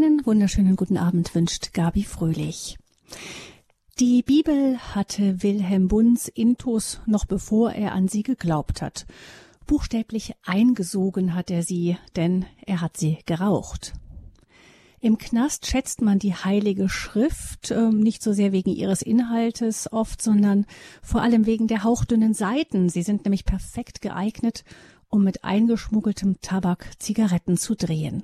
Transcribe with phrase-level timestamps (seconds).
[0.00, 2.78] Einen wunderschönen guten Abend wünscht Gabi Fröhlich.
[3.98, 9.06] Die Bibel hatte Wilhelm Bunz intus noch bevor er an sie geglaubt hat.
[9.66, 13.92] Buchstäblich eingesogen hat er sie, denn er hat sie geraucht.
[15.00, 20.22] Im Knast schätzt man die Heilige Schrift äh, nicht so sehr wegen ihres Inhaltes oft,
[20.22, 20.64] sondern
[21.02, 22.88] vor allem wegen der hauchdünnen Seiten.
[22.88, 24.62] Sie sind nämlich perfekt geeignet,
[25.08, 28.22] um mit eingeschmuggeltem Tabak Zigaretten zu drehen.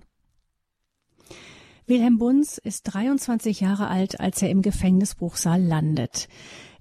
[1.86, 6.28] Wilhelm Bunz ist 23 Jahre alt, als er im Gefängnis Bruchsal landet.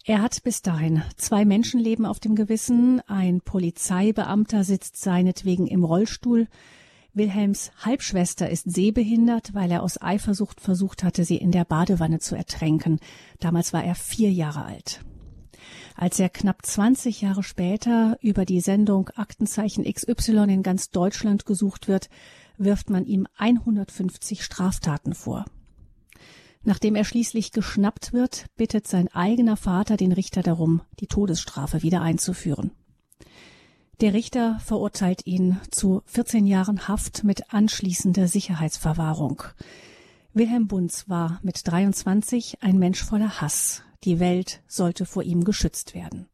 [0.06, 6.48] Er hat bis dahin zwei Menschenleben auf dem Gewissen, ein Polizeibeamter sitzt seinetwegen im Rollstuhl,
[7.14, 12.36] Wilhelms Halbschwester ist sehbehindert, weil er aus Eifersucht versucht hatte, sie in der Badewanne zu
[12.36, 13.00] ertränken.
[13.40, 15.02] Damals war er vier Jahre alt.
[15.96, 21.88] Als er knapp 20 Jahre später über die Sendung Aktenzeichen XY in ganz Deutschland gesucht
[21.88, 22.10] wird,
[22.58, 25.46] wirft man ihm 150 Straftaten vor.
[26.64, 32.02] Nachdem er schließlich geschnappt wird, bittet sein eigener Vater den Richter darum, die Todesstrafe wieder
[32.02, 32.72] einzuführen.
[34.02, 39.44] Der Richter verurteilt ihn zu 14 Jahren Haft mit anschließender Sicherheitsverwahrung.
[40.34, 43.84] Wilhelm Bunz war mit 23 ein Mensch voller Hass.
[44.04, 46.28] Die Welt sollte vor ihm geschützt werden.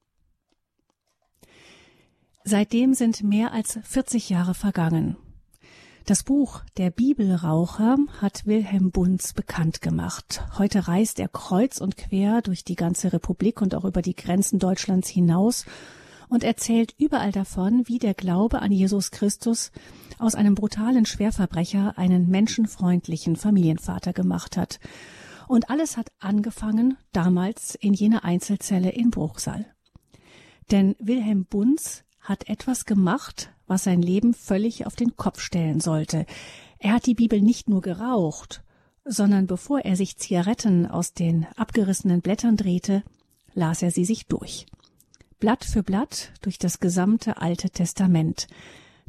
[2.44, 5.17] Seitdem sind mehr als 40 Jahre vergangen.
[6.10, 10.42] Das Buch Der Bibelraucher hat Wilhelm Bunz bekannt gemacht.
[10.58, 14.58] Heute reist er kreuz und quer durch die ganze Republik und auch über die Grenzen
[14.58, 15.68] Deutschlands hinaus
[16.28, 19.72] und erzählt überall davon, wie der Glaube an Jesus Christus
[20.18, 24.80] aus einem brutalen Schwerverbrecher einen menschenfreundlichen Familienvater gemacht hat.
[25.48, 29.68] Und alles hat angefangen damals in jener Einzelzelle in Bruchsal.
[30.72, 36.25] Denn Wilhelm Bunz hat etwas gemacht, was sein Leben völlig auf den Kopf stellen sollte.
[36.80, 38.64] Er hat die Bibel nicht nur geraucht,
[39.06, 43.03] sondern bevor er sich Zigaretten aus den abgerissenen Blättern drehte,
[43.53, 44.66] las er sie sich durch.
[45.39, 48.48] Blatt für Blatt durch das gesamte Alte Testament.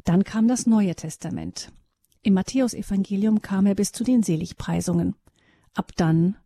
[0.05, 1.71] Dann kam das Neue Testament.
[2.21, 5.15] Im Matthäusevangelium kam er bis zu den Seligpreisungen.
[5.73, 6.37] Ab dann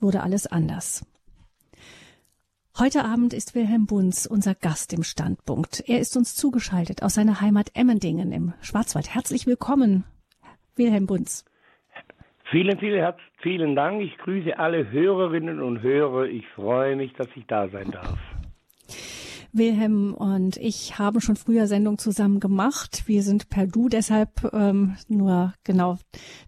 [0.00, 1.04] wurde alles anders.
[2.78, 5.82] Heute Abend ist Wilhelm Bunz unser Gast im Standpunkt.
[5.86, 9.12] Er ist uns zugeschaltet aus seiner Heimat Emmendingen im Schwarzwald.
[9.12, 10.04] Herzlich willkommen,
[10.76, 11.44] Wilhelm Bunz.
[12.50, 14.00] Vielen, vielen, vielen Dank.
[14.00, 16.26] Ich grüße alle Hörerinnen und Hörer.
[16.26, 18.18] Ich freue mich, dass ich da sein darf.
[19.52, 23.04] Wilhelm und ich haben schon früher Sendungen zusammen gemacht.
[23.06, 25.98] Wir sind per Du, deshalb ähm, nur genau.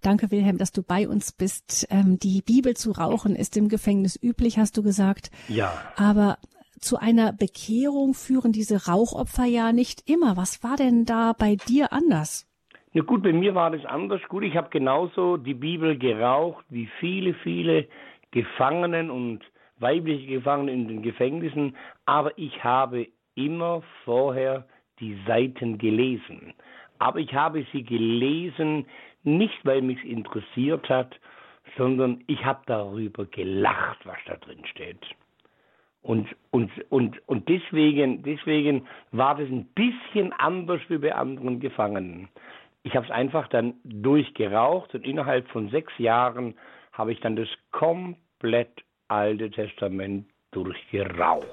[0.03, 1.87] Danke, Wilhelm, dass du bei uns bist.
[1.91, 5.31] Ähm, die Bibel zu rauchen ist im Gefängnis üblich, hast du gesagt.
[5.49, 5.73] Ja.
[5.97, 6.39] Aber
[6.81, 10.37] zu einer Bekehrung führen diese Rauchopfer ja nicht immer.
[10.37, 12.49] Was war denn da bei dir anders?
[12.93, 14.21] Na gut, bei mir war das anders.
[14.29, 17.89] Gut, ich habe genauso die Bibel geraucht wie viele, viele
[18.33, 19.41] Gefangenen und
[19.83, 21.77] weibliche Gefangene in den Gefängnissen,
[22.07, 24.67] aber ich habe immer vorher
[25.01, 26.55] die Seiten gelesen.
[26.99, 28.87] Aber ich habe sie gelesen,
[29.25, 31.19] nicht weil mich interessiert hat,
[31.77, 35.05] sondern ich habe darüber gelacht, was da drin steht.
[36.03, 42.29] Und, und, und, und deswegen, deswegen war das ein bisschen anders wie bei anderen Gefangenen.
[42.83, 46.55] Ich habe es einfach dann durchgeraucht und innerhalb von sechs Jahren
[46.93, 51.47] habe ich dann das komplett Alte Testament durchgeraucht.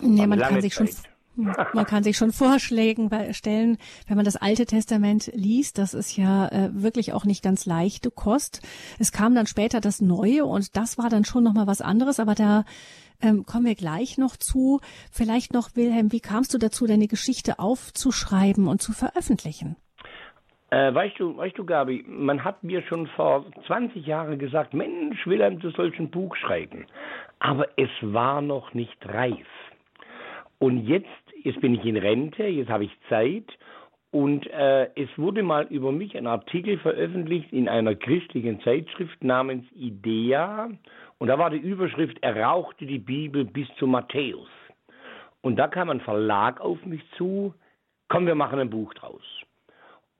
[0.00, 0.88] Ja, man kann sich schon
[1.34, 5.78] man kann sich schon Vorschlägen stellen, wenn man das Alte Testament liest.
[5.78, 8.60] Das ist ja äh, wirklich auch nicht ganz leichte Kost.
[8.98, 12.20] Es kam dann später das Neue und das war dann schon noch mal was anderes.
[12.20, 12.64] Aber da
[13.22, 14.80] ähm, kommen wir gleich noch zu.
[15.10, 19.76] Vielleicht noch Wilhelm, wie kamst du dazu, deine Geschichte aufzuschreiben und zu veröffentlichen?
[20.72, 25.26] Äh, weißt du, weißt du, Gabi, man hat mir schon vor 20 Jahren gesagt, Mensch,
[25.26, 26.86] Wilhelm, du sollst ein Buch schreiben.
[27.40, 29.46] Aber es war noch nicht reif.
[30.58, 31.06] Und jetzt,
[31.42, 33.44] jetzt bin ich in Rente, jetzt habe ich Zeit.
[34.12, 39.70] Und äh, es wurde mal über mich ein Artikel veröffentlicht in einer christlichen Zeitschrift namens
[39.72, 40.70] Idea.
[41.18, 44.48] Und da war die Überschrift, er rauchte die Bibel bis zu Matthäus.
[45.42, 47.52] Und da kam ein Verlag auf mich zu,
[48.08, 49.22] komm, wir machen ein Buch draus.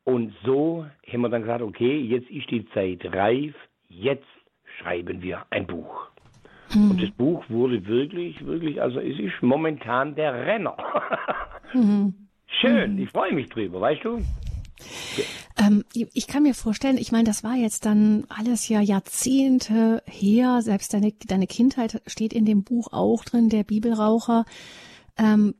[0.04, 3.54] Und so haben wir dann gesagt, okay, jetzt ist die Zeit reif,
[3.88, 4.26] jetzt
[4.78, 6.08] schreiben wir ein Buch.
[6.74, 6.90] Mhm.
[6.90, 10.76] Und das Buch wurde wirklich, wirklich, also es ist momentan der Renner.
[11.72, 12.14] Mhm.
[12.60, 14.20] Schön, ich freue mich drüber, weißt du?
[15.58, 20.60] Ähm, ich kann mir vorstellen, ich meine, das war jetzt dann alles ja Jahrzehnte her,
[20.60, 24.44] selbst deine, deine Kindheit steht in dem Buch auch drin, der Bibelraucher.
[25.18, 25.54] Ähm,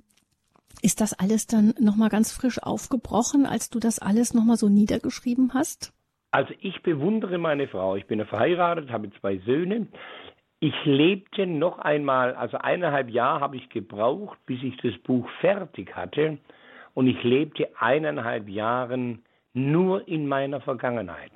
[0.82, 5.54] ist das alles dann nochmal ganz frisch aufgebrochen, als du das alles nochmal so niedergeschrieben
[5.54, 5.92] hast?
[6.32, 7.96] Also ich bewundere meine Frau.
[7.96, 9.86] Ich bin verheiratet, habe zwei Söhne.
[10.60, 15.94] Ich lebte noch einmal, also eineinhalb Jahre habe ich gebraucht, bis ich das Buch fertig
[15.94, 16.38] hatte.
[16.94, 19.18] Und ich lebte eineinhalb Jahre
[19.54, 21.32] nur in meiner Vergangenheit.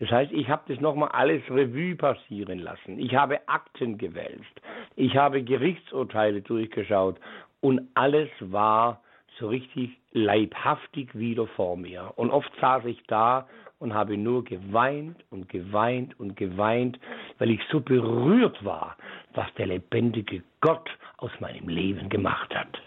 [0.00, 2.98] Das heißt, ich habe das nochmal alles Revue passieren lassen.
[2.98, 4.60] Ich habe Akten gewälzt.
[4.94, 7.18] Ich habe Gerichtsurteile durchgeschaut.
[7.60, 9.02] Und alles war
[9.38, 12.12] so richtig leibhaftig wieder vor mir.
[12.16, 16.98] Und oft saß ich da und habe nur geweint und geweint und geweint,
[17.38, 18.96] weil ich so berührt war,
[19.34, 20.88] was der lebendige Gott
[21.18, 22.78] aus meinem Leben gemacht hat.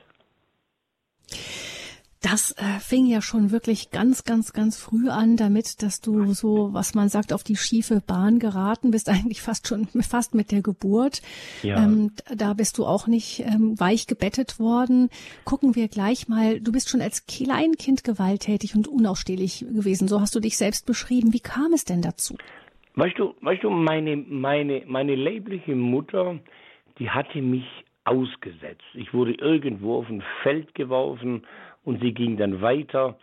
[2.21, 6.71] Das äh, fing ja schon wirklich ganz, ganz, ganz früh an, damit, dass du so,
[6.71, 10.61] was man sagt, auf die schiefe Bahn geraten bist, eigentlich fast schon, fast mit der
[10.61, 11.21] Geburt.
[11.63, 11.83] Ja.
[11.83, 15.09] Ähm, da bist du auch nicht ähm, weich gebettet worden.
[15.45, 16.59] Gucken wir gleich mal.
[16.59, 20.07] Du bist schon als Kleinkind gewalttätig und unausstehlich gewesen.
[20.07, 21.33] So hast du dich selbst beschrieben.
[21.33, 22.37] Wie kam es denn dazu?
[22.95, 26.39] Weißt du, weißt du, meine, meine, meine leibliche Mutter,
[26.99, 27.65] die hatte mich
[28.03, 28.83] ausgesetzt.
[28.93, 31.43] Ich wurde irgendwo auf ein Feld geworfen
[31.83, 33.17] und sie ging dann weiter.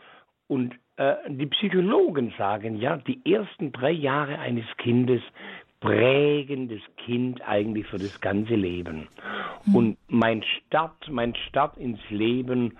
[0.46, 5.22] Und äh, die Psychologen sagen ja, die ersten drei Jahre eines Kindes
[5.80, 9.08] prägen das Kind eigentlich für das ganze Leben.
[9.64, 9.74] Mhm.
[9.76, 12.76] Und mein Start, mein Start ins Leben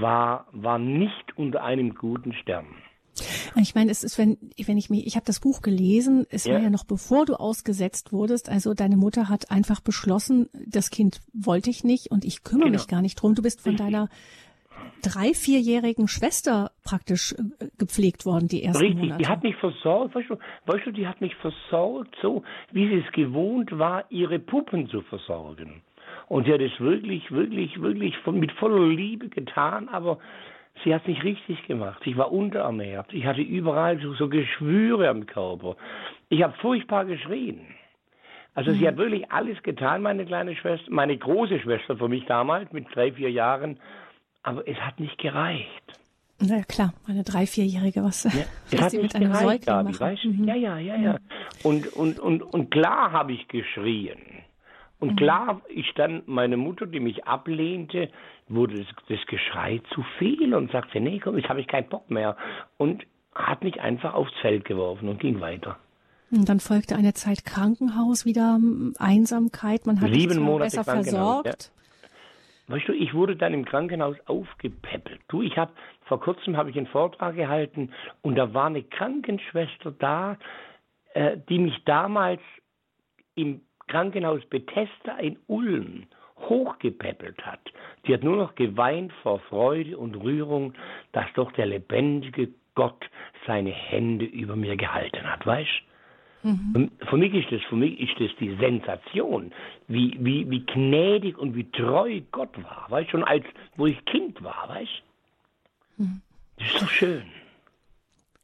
[0.00, 2.66] war, war nicht unter einem guten Stern.
[3.56, 6.54] Ich meine, es ist, wenn, wenn ich mich, ich habe das Buch gelesen, es ja.
[6.54, 11.20] war ja noch bevor du ausgesetzt wurdest, also deine Mutter hat einfach beschlossen, das Kind
[11.34, 12.78] wollte ich nicht und ich kümmere genau.
[12.78, 13.34] mich gar nicht drum.
[13.34, 14.08] Du bist von deiner
[15.02, 19.22] drei, vierjährigen Schwester praktisch äh, gepflegt worden, die ersten Richtig, Monate.
[19.22, 23.04] die hat mich versorgt, weißt du, weißt du, die hat mich versorgt, so wie sie
[23.06, 25.82] es gewohnt war, ihre Puppen zu versorgen.
[26.28, 30.18] Und sie hat es wirklich, wirklich, wirklich mit voller Liebe getan, aber
[30.82, 32.00] sie hat es nicht richtig gemacht.
[32.06, 33.12] Ich war unterernährt.
[33.12, 35.76] Ich hatte überall so, so Geschwüre am Körper.
[36.28, 37.60] Ich habe furchtbar geschrien.
[38.54, 38.74] Also mhm.
[38.76, 42.86] sie hat wirklich alles getan, meine kleine Schwester, meine große Schwester für mich damals mit
[42.94, 43.78] drei, vier Jahren
[44.42, 45.98] aber es hat nicht gereicht.
[46.40, 48.44] Na klar, meine drei, vierjährige, was, ja,
[48.82, 50.24] was sie mit einem gereicht, Säugling Weißt?
[50.24, 50.44] Mhm.
[50.44, 51.18] Ja, ja, ja, ja.
[51.62, 54.18] Und, und, und, und klar habe ich geschrien.
[54.98, 55.16] Und mhm.
[55.16, 58.08] klar ist dann meine Mutter, die mich ablehnte,
[58.48, 62.10] wurde das, das Geschrei zu viel und sagte, nee, komm, jetzt habe ich keinen Bock
[62.10, 62.36] mehr.
[62.76, 63.04] Und
[63.34, 65.78] hat mich einfach aufs Feld geworfen und ging weiter.
[66.30, 68.58] Und dann folgte eine Zeit Krankenhaus, wieder
[68.98, 71.46] Einsamkeit, man hat Sieben Monate besser versorgt.
[71.46, 71.81] Ja.
[72.68, 75.20] Weißt du, ich wurde dann im Krankenhaus aufgepäppelt.
[75.28, 75.72] Du, ich habe
[76.04, 77.92] vor kurzem habe ich einen Vortrag gehalten
[78.22, 80.38] und da war eine Krankenschwester da,
[81.14, 82.40] äh, die mich damals
[83.34, 86.06] im Krankenhaus Bethesda in Ulm
[86.38, 87.60] hochgepäppelt hat.
[88.06, 90.74] Die hat nur noch geweint vor Freude und Rührung,
[91.12, 93.08] dass doch der lebendige Gott
[93.46, 95.82] seine Hände über mir gehalten hat, weißt?
[96.42, 96.90] Mhm.
[97.08, 99.52] Für mich ist das, für mich ist das die Sensation,
[99.88, 103.44] wie, wie, wie gnädig und wie treu Gott war, weißt schon als,
[103.76, 105.02] wo ich Kind war, weißt
[105.98, 106.20] mhm.
[106.58, 107.22] Das ist doch schön.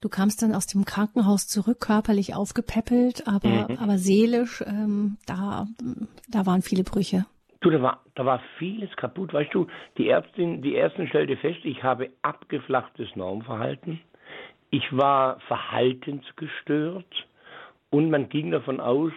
[0.01, 3.79] Du kamst dann aus dem Krankenhaus zurück, körperlich aufgepäppelt, aber, mhm.
[3.79, 5.67] aber seelisch, ähm, da,
[6.29, 7.27] da waren viele Brüche.
[7.61, 9.33] Du, da war, da war vieles kaputt.
[9.33, 9.67] Weißt du,
[9.97, 14.01] die Ärztin, die Ärztin stellte fest, ich habe abgeflachtes Normverhalten.
[14.71, 17.27] Ich war verhaltensgestört.
[17.91, 19.13] Und man ging davon aus,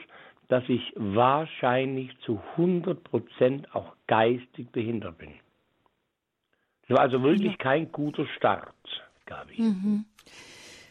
[0.48, 5.32] dass ich wahrscheinlich zu 100 Prozent auch geistig behindert bin.
[6.88, 8.76] Das war also wirklich kein guter Start,
[9.26, 9.62] Gabi.
[9.62, 10.06] Mhm.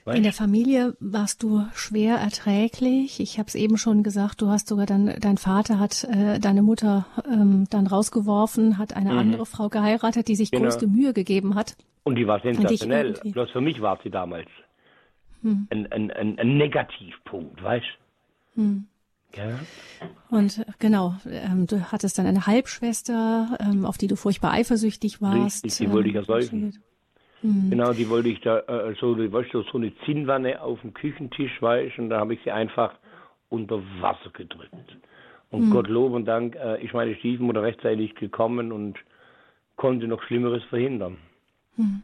[0.06, 3.20] In der Familie warst du schwer erträglich.
[3.20, 6.62] Ich habe es eben schon gesagt, du hast sogar dann, dein Vater hat äh, deine
[6.62, 9.18] Mutter ähm, dann rausgeworfen, hat eine mhm.
[9.18, 10.64] andere Frau geheiratet, die sich genau.
[10.64, 11.76] größte Mühe gegeben hat.
[12.02, 13.20] Und die war sensationell.
[13.24, 14.48] Bloß für mich war sie damals
[15.42, 15.66] hm.
[15.70, 17.86] ein, ein, ein, ein, Negativpunkt, weißt
[18.54, 18.86] hm.
[19.36, 19.60] Ja.
[20.30, 25.22] Und äh, genau, ähm, du hattest dann eine Halbschwester, ähm, auf die du furchtbar eifersüchtig
[25.22, 25.64] warst.
[25.64, 26.82] Richtig, die wollte ich ersäufen.
[27.42, 27.70] Hm.
[27.70, 31.62] Genau, die wollte ich da, äh, so, weißt du, so eine Zinnwanne auf dem Küchentisch,
[31.62, 32.94] weißt und da habe ich sie einfach
[33.48, 34.74] unter Wasser gedrückt.
[35.50, 35.70] Und hm.
[35.70, 38.98] Gott Lob und Dank äh, ist meine Stiefmutter rechtzeitig gekommen und
[39.76, 41.16] konnte noch Schlimmeres verhindern.
[41.80, 42.02] Hm.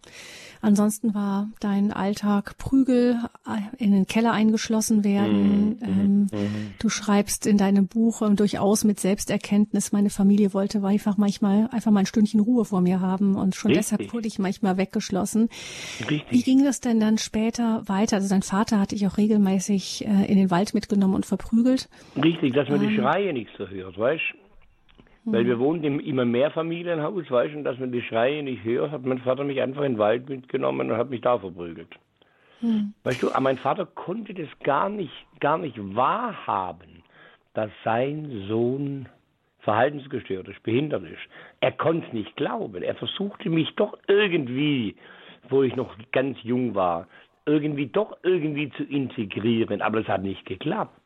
[0.63, 5.69] Ansonsten war dein Alltag Prügel, äh, in den Keller eingeschlossen werden.
[5.69, 5.79] Mhm.
[5.83, 6.75] Ähm, mhm.
[6.79, 11.91] Du schreibst in deinem Buch ähm, durchaus mit Selbsterkenntnis, meine Familie wollte einfach manchmal einfach
[11.91, 13.91] mal ein Stündchen Ruhe vor mir haben und schon Richtig.
[13.91, 15.49] deshalb wurde ich manchmal weggeschlossen.
[16.01, 16.25] Richtig.
[16.31, 18.17] Wie ging das denn dann später weiter?
[18.17, 21.89] Also dein Vater hatte ich auch regelmäßig äh, in den Wald mitgenommen und verprügelt.
[22.17, 24.46] Richtig, dass man ähm, die Schreie nicht so hört, weißt du?
[25.33, 28.93] Weil wir wohnen im immer Mehrfamilienhaus, weißt du, und dass man die Schreie nicht hört,
[28.93, 31.89] hat mein Vater mich einfach in den Wald mitgenommen und hat mich da verprügelt.
[32.61, 32.95] Hm.
[33.03, 37.03] Weißt du, mein Vater konnte das gar nicht, gar nicht wahrhaben,
[37.55, 39.09] dass sein Sohn
[39.61, 41.23] verhaltensgestört ist, behindert ist.
[41.61, 42.83] Er konnte es nicht glauben.
[42.83, 44.95] Er versuchte mich doch irgendwie,
[45.49, 47.09] wo ich noch ganz jung war,
[47.47, 51.06] irgendwie doch irgendwie zu integrieren, aber es hat nicht geklappt,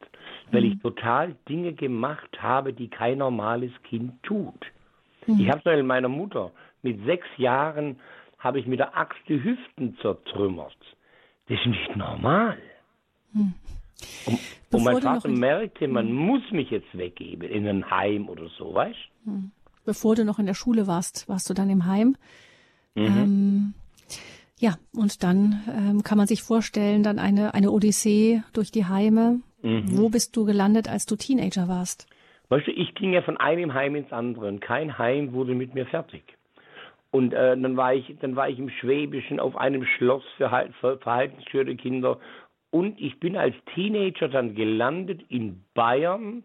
[0.52, 0.72] weil mhm.
[0.72, 4.66] ich total Dinge gemacht habe, die kein normales Kind tut.
[5.26, 5.40] Mhm.
[5.40, 6.52] Ich habe es in meiner Mutter
[6.82, 7.96] mit sechs Jahren
[8.38, 10.76] habe ich mit der Axt die Hüften zertrümmert.
[11.48, 12.58] Das ist nicht normal.
[13.32, 13.54] Mhm.
[14.26, 14.38] Und,
[14.70, 16.14] und mein Vater merkte, man hm.
[16.14, 19.30] muss mich jetzt weggeben in ein Heim oder so, weißt du?
[19.30, 19.50] Hm.
[19.84, 22.16] Bevor du noch in der Schule warst, warst du dann im Heim.
[22.94, 23.04] Mhm.
[23.04, 23.74] Ähm,
[24.58, 29.40] ja, und dann ähm, kann man sich vorstellen, dann eine, eine Odyssee durch die Heime.
[29.62, 29.98] Mhm.
[29.98, 32.06] Wo bist du gelandet, als du Teenager warst?
[32.48, 35.74] Weißt du, ich ging ja von einem Heim ins andere und kein Heim wurde mit
[35.74, 36.22] mir fertig.
[37.12, 40.50] Und äh, dann war ich, dann war ich im Schwäbischen auf einem Schloss für,
[40.80, 42.18] für verhaltensstörte Kinder
[42.70, 46.44] und ich bin als Teenager dann gelandet in Bayern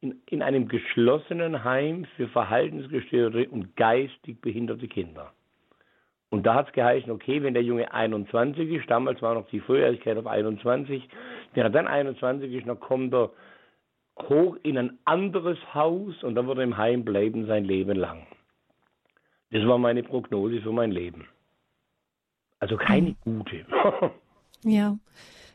[0.00, 5.32] in, in einem geschlossenen Heim für verhaltensgestörte und geistig behinderte Kinder.
[6.34, 9.60] Und da hat es geheißen, okay, wenn der Junge 21 ist, damals war noch die
[9.60, 11.08] Frühjährigkeit auf 21,
[11.54, 13.30] wenn er dann 21 ist, dann kommt er
[14.18, 18.26] hoch in ein anderes Haus und dann wird er im Heim bleiben sein Leben lang.
[19.52, 21.28] Das war meine Prognose für mein Leben.
[22.58, 23.38] Also keine mhm.
[23.38, 23.64] gute.
[24.64, 24.98] ja.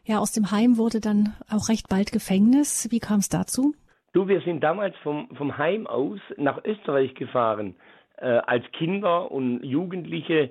[0.05, 2.87] Ja, aus dem Heim wurde dann auch recht bald Gefängnis.
[2.89, 3.75] Wie kam es dazu?
[4.13, 7.75] Du, wir sind damals vom, vom Heim aus nach Österreich gefahren
[8.19, 10.49] als Kinder und Jugendliche,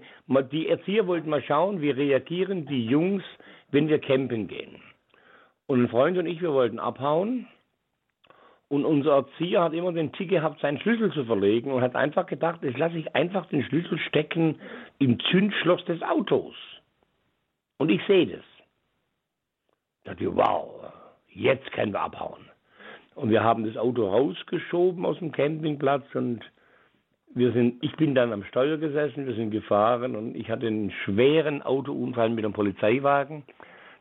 [0.53, 3.23] die Erzieher wollten mal schauen, wie reagieren die Jungs,
[3.71, 4.83] wenn wir campen gehen.
[5.67, 7.47] Und ein Freund und ich, wir wollten abhauen.
[8.69, 12.27] Und unser Erzieher hat immer den Tick gehabt, seinen Schlüssel zu verlegen und hat einfach
[12.27, 14.61] gedacht, jetzt lasse ich einfach den Schlüssel stecken
[14.99, 16.55] im Zündschloss des Autos.
[17.79, 18.45] Und ich sehe das.
[20.05, 20.93] Da dachte ich, wow,
[21.29, 22.49] jetzt können wir abhauen.
[23.15, 26.45] Und wir haben das Auto rausgeschoben aus dem Campingplatz und
[27.35, 30.91] wir sind, ich bin dann am Steuer gesessen, wir sind gefahren und ich hatte einen
[31.05, 33.45] schweren Autounfall mit einem Polizeiwagen.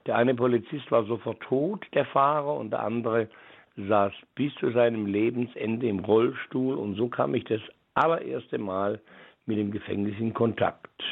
[0.05, 3.27] Der eine Polizist war sofort tot, der Fahrer, und der andere
[3.75, 7.61] saß bis zu seinem Lebensende im Rollstuhl und so kam ich das
[7.93, 8.99] allererste Mal
[9.45, 11.03] mit dem Gefängnis in Kontakt.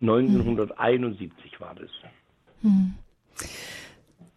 [0.00, 1.90] 1971 war das.
[2.62, 2.94] Hm.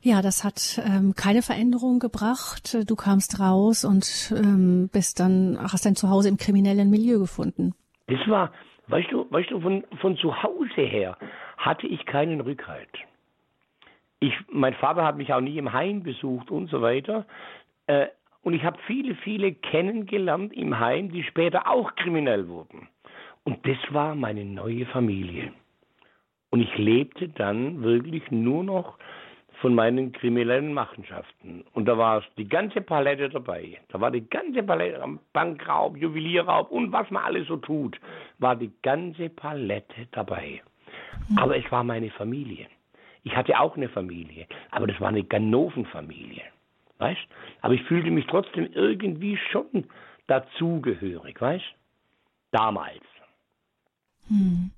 [0.03, 2.75] Ja, das hat ähm, keine Veränderung gebracht.
[2.89, 7.75] Du kamst raus und ähm, bist dann, hast dein Zuhause im kriminellen Milieu gefunden.
[8.07, 8.51] Das war,
[8.87, 11.17] weißt du, weißt du, von, von zu Hause her
[11.57, 12.89] hatte ich keinen Rückhalt.
[14.19, 17.25] Ich, mein Vater hat mich auch nie im Heim besucht und so weiter.
[17.85, 18.07] Äh,
[18.41, 22.87] und ich habe viele, viele kennengelernt im Heim, die später auch kriminell wurden.
[23.43, 25.51] Und das war meine neue Familie.
[26.49, 28.97] Und ich lebte dann wirklich nur noch
[29.61, 31.63] von meinen kriminellen Machenschaften.
[31.73, 33.77] Und da war die ganze Palette dabei.
[33.89, 34.99] Da war die ganze Palette,
[35.33, 37.99] Bankraub, Juwelierraub und was man alles so tut,
[38.39, 40.61] war die ganze Palette dabei.
[41.37, 42.67] Aber es war meine Familie.
[43.23, 46.41] Ich hatte auch eine Familie, aber das war eine Ganovenfamilie.
[46.97, 47.21] Weißt?
[47.61, 49.85] Aber ich fühlte mich trotzdem irgendwie schon
[50.25, 51.65] dazugehörig, weißt?
[52.51, 53.03] Damals.
[54.27, 54.71] Hm.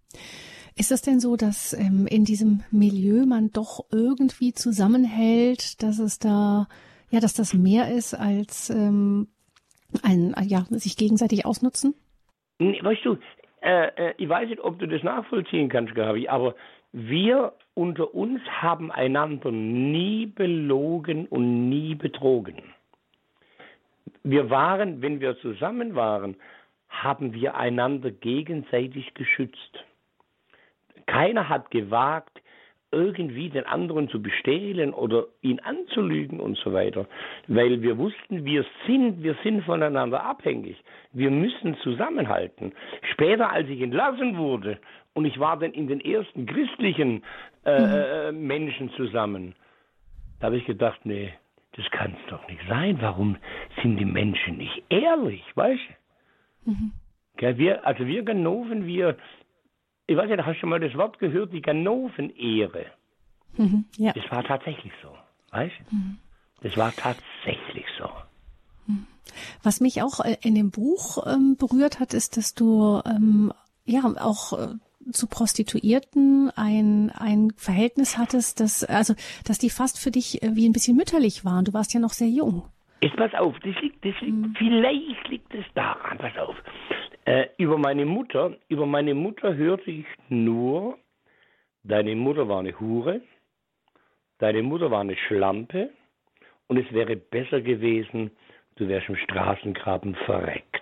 [0.75, 6.18] Ist es denn so, dass ähm, in diesem Milieu man doch irgendwie zusammenhält, dass es
[6.18, 6.68] da,
[7.12, 9.27] ja, dass das mehr ist als ähm,
[10.01, 11.94] ein, ja, sich gegenseitig ausnutzen?
[12.60, 13.18] Weißt du,
[13.62, 16.56] äh, äh, ich weiß nicht, ob du das nachvollziehen kannst, Gabi, aber
[16.92, 22.62] wir unter uns haben einander nie belogen und nie betrogen.
[24.24, 26.36] Wir waren, wenn wir zusammen waren,
[26.88, 29.84] haben wir einander gegenseitig geschützt.
[31.05, 32.41] Keiner hat gewagt,
[32.93, 37.07] irgendwie den anderen zu bestehlen oder ihn anzulügen und so weiter,
[37.48, 40.77] weil wir wussten, wir sind, wir sind voneinander abhängig.
[41.12, 42.74] Wir müssen zusammenhalten.
[43.12, 44.77] Später, als ich entlassen wurde
[45.13, 47.24] und ich war dann in den ersten christlichen
[47.65, 48.48] äh, mhm.
[48.48, 49.55] Menschen zusammen,
[50.39, 51.33] da habe ich gedacht, nee,
[51.75, 52.98] das kann es doch nicht sein.
[53.01, 53.38] Warum
[53.81, 55.81] sind die Menschen nicht ehrlich, weißt
[56.65, 56.72] du?
[56.72, 56.91] Mhm.
[57.57, 59.17] Wir, also wir Ganoven, wir,
[60.13, 62.86] ich weiß nicht, hast du schon mal das Wort gehört, die Ganovenehre?
[63.58, 64.13] Mhm, ja.
[64.13, 65.10] Das war tatsächlich so,
[65.51, 65.96] weißt du?
[65.96, 66.17] Mhm.
[66.62, 68.10] Das war tatsächlich so.
[68.86, 69.08] Mhm.
[69.63, 73.51] Was mich auch äh, in dem Buch ähm, berührt hat, ist, dass du ähm,
[73.86, 74.67] ja auch äh,
[75.12, 79.15] zu Prostituierten ein, ein Verhältnis hattest, dass, also,
[79.46, 81.65] dass die fast für dich äh, wie ein bisschen mütterlich waren.
[81.65, 82.63] Du warst ja noch sehr jung.
[83.01, 84.55] Jetzt pass auf, das liegt, das liegt, mhm.
[84.58, 86.55] vielleicht liegt es daran, pass auf.
[87.25, 90.98] Äh, über meine Mutter, über meine Mutter hörte ich nur,
[91.84, 93.22] deine Mutter war eine Hure,
[94.39, 95.92] deine Mutter war eine Schlampe
[96.68, 98.32] und es wäre besser gewesen,
[98.75, 100.82] du wärst im Straßengraben verreckt.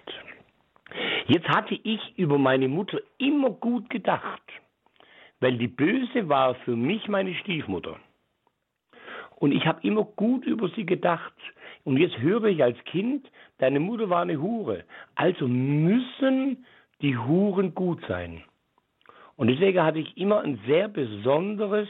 [1.27, 4.41] Jetzt hatte ich über meine Mutter immer gut gedacht,
[5.39, 7.99] weil die Böse war für mich meine Stiefmutter.
[9.35, 11.33] Und ich habe immer gut über sie gedacht.
[11.83, 14.83] Und jetzt höre ich als Kind, deine Mutter war eine Hure.
[15.15, 16.65] Also müssen
[17.01, 18.43] die Huren gut sein.
[19.35, 21.87] Und deswegen hatte ich immer ein sehr besonderes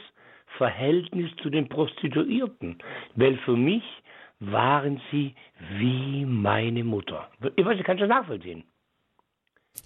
[0.56, 2.78] Verhältnis zu den Prostituierten,
[3.14, 3.84] weil für mich
[4.40, 5.34] waren sie
[5.78, 7.30] wie meine Mutter.
[7.56, 8.64] Ich weiß, kannst du das nachvollziehen?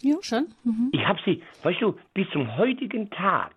[0.00, 0.46] Ja, schon.
[0.64, 0.90] Mhm.
[0.92, 3.52] Ich habe sie, weißt du, bis zum heutigen Tag.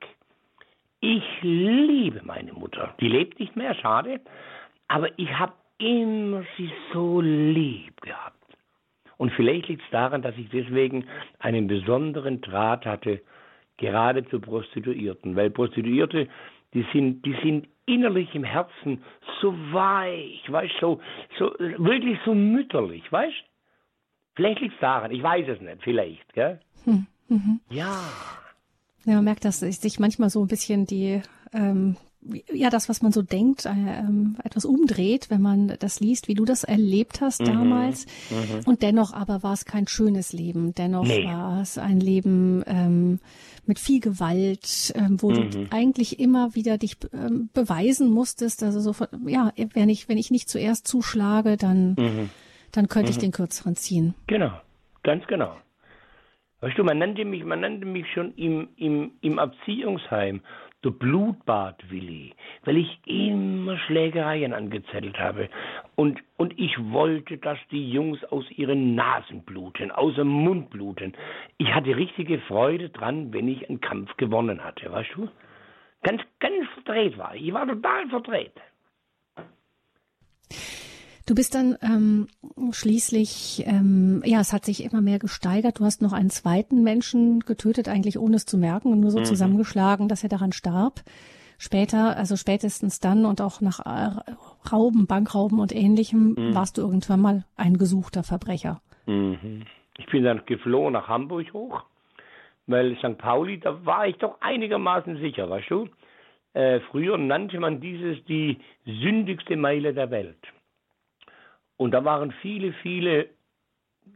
[0.99, 2.95] Ich liebe meine Mutter.
[2.99, 4.19] Die lebt nicht mehr, schade.
[4.87, 8.35] Aber ich habe immer sie so lieb gehabt.
[9.17, 11.05] Und vielleicht liegt es daran, dass ich deswegen
[11.39, 13.21] einen besonderen Draht hatte,
[13.77, 15.35] gerade zu Prostituierten.
[15.35, 16.27] Weil Prostituierte,
[16.73, 19.03] die sind, die sind innerlich im Herzen
[19.41, 21.01] so weich, weißt so,
[21.37, 23.43] so wirklich so mütterlich, weißt
[24.39, 26.61] Vielleicht liegt es daran, ich weiß es nicht, vielleicht, gell?
[26.85, 27.59] Hm, mhm.
[27.69, 27.99] Ja.
[29.03, 31.21] Ja, man merkt, dass sich manchmal so ein bisschen die
[31.51, 31.97] ähm,
[32.51, 36.33] ja, das, was man so denkt, äh, ähm, etwas umdreht, wenn man das liest, wie
[36.33, 37.45] du das erlebt hast mhm.
[37.45, 38.05] damals.
[38.29, 38.61] Mhm.
[38.65, 40.73] Und dennoch aber war es kein schönes Leben.
[40.75, 41.25] Dennoch nee.
[41.25, 43.19] war es ein Leben ähm,
[43.65, 45.51] mit viel Gewalt, ähm, wo mhm.
[45.51, 48.63] du eigentlich immer wieder dich ähm, beweisen musstest.
[48.63, 52.29] Also so, ja, wenn ich, wenn ich nicht zuerst zuschlage, dann, mhm.
[52.73, 53.21] dann könnte ich mhm.
[53.21, 54.13] den kürzeren ziehen.
[54.27, 54.51] Genau,
[55.03, 55.55] ganz genau.
[56.61, 60.41] Weißt du, man nannte mich, man nannte mich schon im, im, im Erziehungsheim
[60.83, 62.33] der Blutbad Willi,
[62.63, 65.49] weil ich immer Schlägereien angezettelt habe.
[65.95, 71.13] Und, und ich wollte, dass die Jungs aus ihren Nasen bluten, aus dem Mund bluten.
[71.57, 75.29] Ich hatte richtige Freude dran, wenn ich einen Kampf gewonnen hatte, weißt du?
[76.03, 77.47] Ganz, ganz verdreht war ich.
[77.47, 78.53] Ich war total verdreht.
[81.29, 82.25] Du bist dann ähm,
[82.71, 85.79] schließlich, ähm, ja, es hat sich immer mehr gesteigert.
[85.79, 89.19] Du hast noch einen zweiten Menschen getötet, eigentlich ohne es zu merken und nur so
[89.19, 89.25] mhm.
[89.25, 91.01] zusammengeschlagen, dass er daran starb.
[91.59, 94.09] Später, also spätestens dann und auch nach äh,
[94.73, 96.55] Rauben, Bankrauben und ähnlichem, mhm.
[96.55, 98.81] warst du irgendwann mal ein gesuchter Verbrecher.
[99.05, 99.65] Mhm.
[99.99, 101.83] Ich bin dann geflohen nach Hamburg hoch,
[102.65, 103.19] weil St.
[103.19, 105.89] Pauli, da war ich doch einigermaßen sicher, weißt du?
[106.53, 110.39] Äh, früher nannte man dieses die sündigste Meile der Welt.
[111.79, 113.29] Und da waren viele, viele,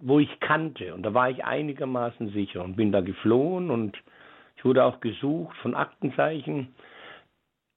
[0.02, 0.94] wo ich kannte.
[0.94, 3.98] Und da war ich einigermaßen sicher und bin da geflohen und
[4.58, 6.76] ich wurde auch gesucht von Aktenzeichen,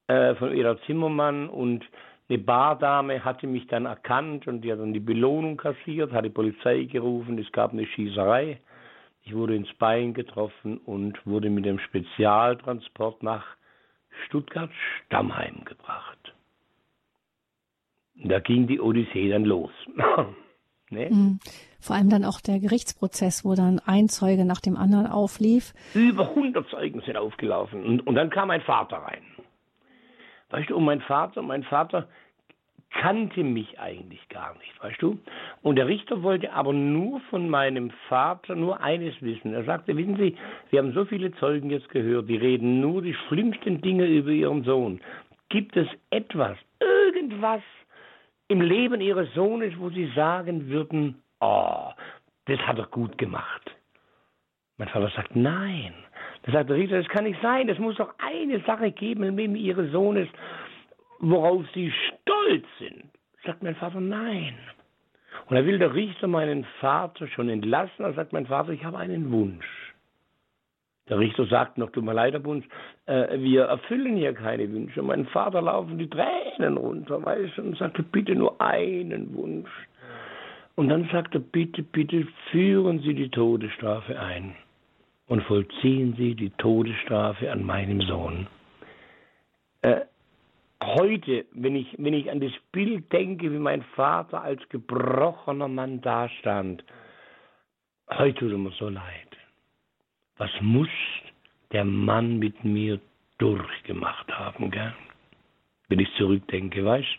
[0.09, 1.85] äh, von Eda Zimmermann und
[2.29, 6.31] eine Bardame hatte mich dann erkannt und die hat dann die Belohnung kassiert, hat die
[6.31, 8.61] Polizei gerufen, es gab eine Schießerei.
[9.23, 13.45] Ich wurde ins Bein getroffen und wurde mit dem Spezialtransport nach
[14.27, 16.16] Stuttgart-Stammheim gebracht.
[18.25, 19.71] Da ging die Odyssee dann los.
[20.91, 21.09] ne?
[21.11, 21.39] Mhm.
[21.81, 25.73] Vor allem dann auch der Gerichtsprozess, wo dann ein Zeuge nach dem anderen auflief.
[25.95, 27.85] Über 100 Zeugen sind aufgelaufen.
[27.85, 29.23] Und, und dann kam mein Vater rein.
[30.51, 32.09] Weißt du, und mein Vater, mein Vater
[32.91, 35.19] kannte mich eigentlich gar nicht, weißt du?
[35.63, 39.53] Und der Richter wollte aber nur von meinem Vater nur eines wissen.
[39.53, 40.37] Er sagte, wissen Sie,
[40.71, 44.65] wir haben so viele Zeugen jetzt gehört, die reden nur die schlimmsten Dinge über Ihren
[44.65, 45.01] Sohn.
[45.49, 47.63] Gibt es etwas, irgendwas,
[48.49, 51.91] im Leben ihres Sohnes, wo sie sagen würden, oh,
[52.47, 53.71] das hat er gut gemacht.
[54.79, 55.95] Mein Vater sagt, nein.
[56.43, 57.69] Da sagt der Richter, das kann nicht sein.
[57.69, 60.29] Es muss doch eine Sache geben im Leben ihres Sohnes,
[61.19, 63.11] worauf sie stolz sind.
[63.45, 64.55] Sagt mein Vater, nein.
[65.49, 68.05] Und da will der Richter meinen Vater schon entlassen.
[68.05, 69.86] Da sagt mein Vater, ich habe einen Wunsch.
[71.09, 72.45] Der Richter sagt noch, tut mir leid, Herr
[73.07, 75.03] äh, wir erfüllen hier keine Wünsche.
[75.03, 79.71] Mein Vater laufen die Tränen runter, weißt du, und sagte, bitte nur einen Wunsch.
[80.75, 84.57] Und dann sagt er, bitte, bitte führen Sie die Todesstrafe ein
[85.29, 88.49] und vollziehen Sie die Todesstrafe an meinem Sohn.
[89.83, 90.01] Äh,
[90.83, 96.01] heute, wenn ich, wenn ich an das Bild denke, wie mein Vater als gebrochener Mann
[96.01, 96.85] dastand,
[98.11, 99.26] heute tut er mir so leid
[100.39, 100.89] was muss
[101.73, 103.01] der Mann mit mir
[103.39, 104.95] durchgemacht haben, gell?
[105.89, 107.19] Wenn ich zurückdenke, weißt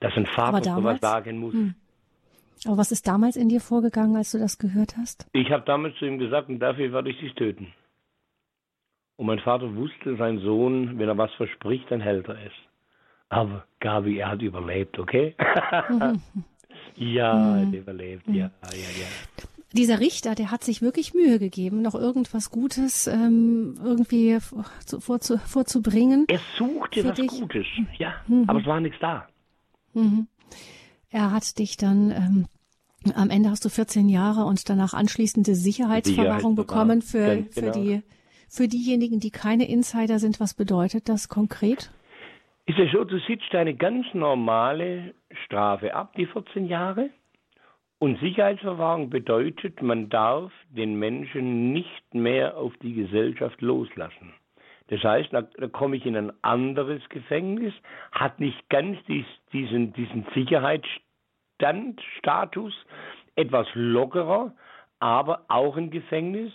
[0.00, 1.54] dass ein Vater sowas sagen muss.
[1.54, 1.74] Hm.
[2.66, 5.26] Aber was ist damals in dir vorgegangen, als du das gehört hast?
[5.32, 7.72] Ich habe damals zu ihm gesagt, und dafür werde ich dich töten.
[9.16, 12.52] Und mein Vater wusste, sein Sohn, wenn er was verspricht, dann hält er es.
[13.28, 15.34] Aber Gabi, er hat überlebt, okay?
[16.96, 17.58] ja, mhm.
[17.58, 19.46] er hat überlebt, ja, ja, ja.
[19.76, 26.26] Dieser Richter, der hat sich wirklich Mühe gegeben, noch irgendwas Gutes ähm, irgendwie vorzu, vorzubringen.
[26.28, 27.28] Er suchte was dich.
[27.28, 27.66] Gutes,
[27.98, 28.44] ja, mhm.
[28.48, 29.28] aber es war nichts da.
[29.94, 30.26] Mhm.
[31.10, 32.46] Er hat dich dann ähm,
[33.14, 37.50] am Ende hast du 14 Jahre und danach anschließende Sicherheitsverwahrung bekommen für, genau.
[37.52, 38.02] für die
[38.48, 40.40] für diejenigen, die keine Insider sind.
[40.40, 41.90] Was bedeutet das konkret?
[42.66, 47.10] Ist es so, du sitzt eine ganz normale Strafe ab, die 14 Jahre.
[47.98, 54.34] Und Sicherheitsverwahrung bedeutet, man darf den Menschen nicht mehr auf die Gesellschaft loslassen.
[54.88, 57.74] Das heißt, da, da komme ich in ein anderes Gefängnis,
[58.12, 62.72] hat nicht ganz dies, diesen, diesen Sicherheitsstandstatus,
[63.34, 64.54] etwas lockerer,
[65.00, 66.52] aber auch ein Gefängnis.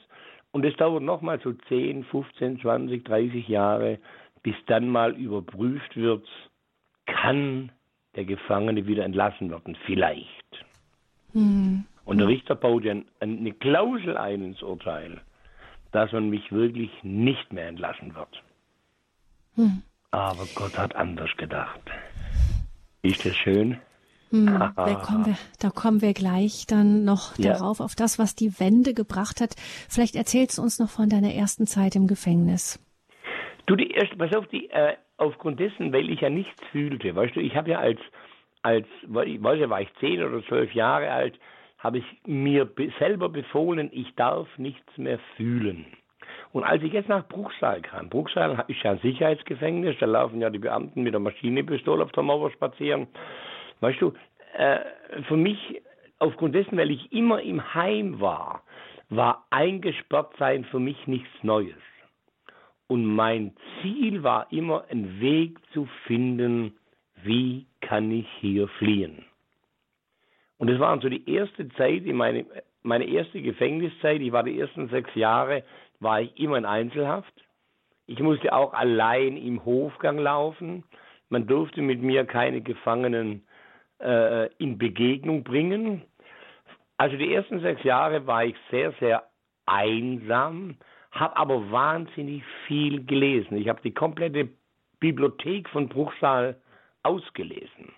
[0.52, 4.00] Und es dauert nochmal so 10, 15, 20, 30 Jahre,
[4.44, 6.28] bis dann mal überprüft wird,
[7.06, 7.72] kann
[8.16, 9.78] der Gefangene wieder entlassen werden?
[9.86, 10.41] Vielleicht.
[11.34, 11.86] Mhm.
[12.06, 15.22] Und der Richter baut ja eine Klausel ein ins Urteil,
[15.92, 18.44] dass man mich wirklich nicht mehr entlassen wird.
[19.56, 19.84] Mhm.
[20.12, 21.80] Aber Gott hat anders gedacht.
[23.02, 23.78] Ist das schön?
[24.32, 27.54] Hm, da, kommen wir, da kommen wir gleich dann noch ja.
[27.54, 29.56] darauf, auf das, was die Wende gebracht hat.
[29.90, 32.80] Vielleicht erzählst du uns noch von deiner ersten Zeit im Gefängnis.
[33.68, 37.36] Du, die erste, pass auf, die, äh, aufgrund dessen, weil ich ja nichts fühlte, weißt
[37.36, 38.00] du, ich habe ja als
[38.62, 38.88] als,
[39.26, 41.40] ich weiß ja, war ich zehn oder zwölf Jahre alt,
[41.80, 42.70] habe ich mir
[43.00, 45.86] selber befohlen, ich darf nichts mehr fühlen.
[46.54, 50.50] Und als ich jetzt nach Bruchsal kam, Bruchsal ist ja ein Sicherheitsgefängnis, da laufen ja
[50.50, 53.08] die Beamten mit der Maschinenpistole auf der Mauer spazieren.
[53.80, 54.14] Weißt du,
[54.58, 54.80] äh,
[55.28, 55.82] für mich,
[56.20, 58.64] aufgrund dessen, weil ich immer im Heim war,
[59.10, 61.76] war eingesperrt sein für mich nichts Neues.
[62.88, 66.76] Und mein Ziel war immer, einen Weg zu finden,
[67.24, 69.26] wie kann ich hier fliehen?
[70.58, 72.46] Und es war so die erste Zeit, in meine,
[72.84, 75.64] meine erste Gefängniszeit, ich war die ersten sechs Jahre,
[76.00, 77.34] war ich immer in Einzelhaft.
[78.06, 80.84] Ich musste auch allein im Hofgang laufen.
[81.30, 83.44] Man durfte mit mir keine Gefangenen
[84.00, 86.04] äh, in Begegnung bringen.
[86.98, 89.24] Also die ersten sechs Jahre war ich sehr, sehr
[89.66, 90.78] einsam,
[91.12, 93.58] habe aber wahnsinnig viel gelesen.
[93.58, 94.50] Ich habe die komplette
[95.00, 96.61] Bibliothek von Bruchsal
[97.04, 97.94] ausgelesen.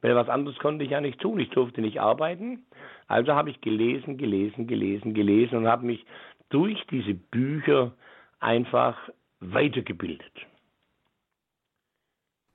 [0.00, 1.38] Weil was anderes konnte ich ja nicht tun.
[1.38, 2.66] Ich durfte nicht arbeiten.
[3.06, 6.04] Also habe ich gelesen, gelesen, gelesen, gelesen und habe mich
[6.50, 7.92] durch diese Bücher
[8.40, 8.96] einfach
[9.40, 10.32] weitergebildet.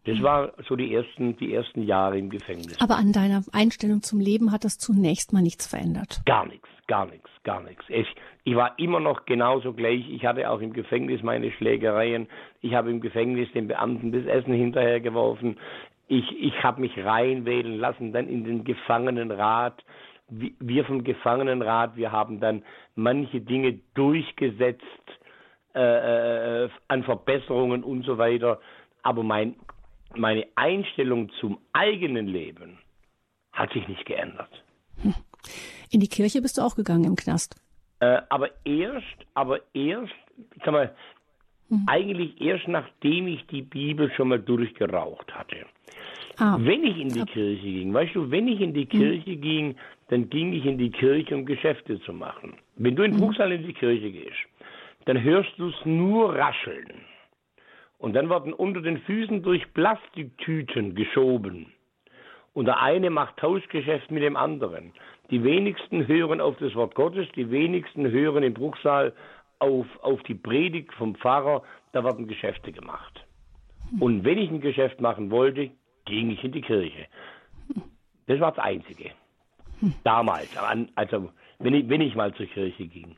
[0.08, 2.80] Das war so die ersten, die ersten Jahre im Gefängnis.
[2.82, 6.22] Aber an deiner Einstellung zum Leben hat das zunächst mal nichts verändert.
[6.26, 7.84] Gar nichts, gar nichts, gar nichts.
[7.90, 8.08] Ich,
[8.46, 10.10] ich war immer noch genauso gleich.
[10.10, 12.30] Ich hatte auch im Gefängnis meine Schlägereien.
[12.62, 15.58] Ich habe im Gefängnis den Beamten das Essen hinterhergeworfen.
[16.08, 19.84] Ich, ich habe mich reinwählen lassen, dann in den Gefangenenrat.
[20.30, 22.64] Wir vom Gefangenenrat, wir haben dann
[22.96, 24.84] manche Dinge durchgesetzt
[25.76, 28.62] äh, äh an Verbesserungen und so weiter.
[29.04, 29.56] Aber mein
[30.18, 32.80] meine Einstellung zum eigenen Leben
[33.52, 34.52] hat sich nicht geändert.
[35.02, 35.14] Hm.
[35.92, 37.56] In die Kirche bist du auch gegangen im Knast.
[38.00, 40.14] Äh, aber erst, aber erst,
[40.64, 40.96] sag mal,
[41.70, 41.84] hm.
[41.88, 45.66] eigentlich erst nachdem ich die Bibel schon mal durchgeraucht hatte.
[46.38, 46.58] Ah.
[46.60, 48.90] Wenn ich in die Kirche ging, weißt du, wenn ich in die hm.
[48.90, 49.42] Kirche hm.
[49.42, 49.76] ging,
[50.10, 52.58] dann ging ich in die Kirche, um Geschäfte zu machen.
[52.76, 53.20] Wenn du in hm.
[53.20, 54.38] Bruchsal in die Kirche gehst,
[55.06, 57.02] dann hörst du es nur rascheln.
[57.98, 61.74] Und dann werden unter den Füßen durch Plastiktüten geschoben.
[62.54, 64.94] Und der eine macht Tauschgeschäft mit dem anderen.
[65.30, 69.14] Die wenigsten hören auf das Wort Gottes, die wenigsten hören im Bruchsaal
[69.60, 73.26] auf, auf die Predigt vom Pfarrer, da werden Geschäfte gemacht.
[74.00, 75.72] Und wenn ich ein Geschäft machen wollte,
[76.06, 77.08] ging ich in die Kirche.
[78.28, 79.12] Das war das Einzige.
[80.04, 80.50] Damals,
[80.96, 81.30] also
[81.60, 83.16] wenn ich, wenn ich mal zur Kirche ging.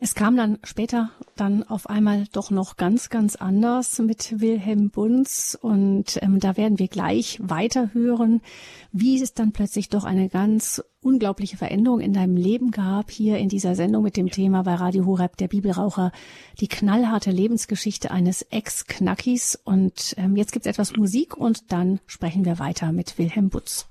[0.00, 5.58] Es kam dann später dann auf einmal doch noch ganz, ganz anders mit Wilhelm Bunz
[5.60, 8.40] und ähm, da werden wir gleich weiterhören,
[8.92, 13.48] wie es dann plötzlich doch eine ganz unglaubliche Veränderung in deinem Leben gab, hier in
[13.48, 16.12] dieser Sendung mit dem Thema bei Radio Horeb, der Bibelraucher,
[16.60, 22.60] die knallharte Lebensgeschichte eines Ex-Knackis und ähm, jetzt gibt's etwas Musik und dann sprechen wir
[22.60, 23.88] weiter mit Wilhelm Butz.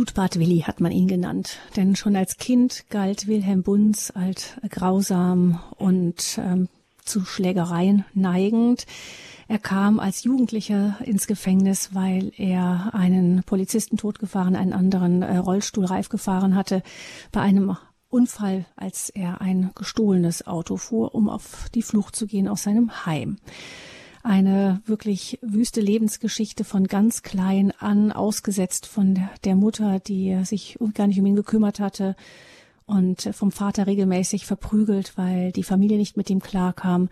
[0.00, 5.60] Blutbad Willi hat man ihn genannt, denn schon als Kind galt Wilhelm Bunz als grausam
[5.76, 6.70] und ähm,
[7.04, 8.86] zu Schlägereien neigend.
[9.46, 16.08] Er kam als Jugendlicher ins Gefängnis, weil er einen Polizisten totgefahren, einen anderen äh, Rollstuhlreif
[16.08, 16.82] gefahren hatte
[17.30, 17.76] bei einem
[18.08, 23.04] Unfall, als er ein gestohlenes Auto fuhr, um auf die Flucht zu gehen aus seinem
[23.04, 23.36] Heim.
[24.22, 31.06] Eine wirklich wüste Lebensgeschichte von ganz klein an, ausgesetzt von der Mutter, die sich gar
[31.06, 32.16] nicht um ihn gekümmert hatte,
[32.90, 37.08] und vom Vater regelmäßig verprügelt, weil die Familie nicht mit ihm klarkam.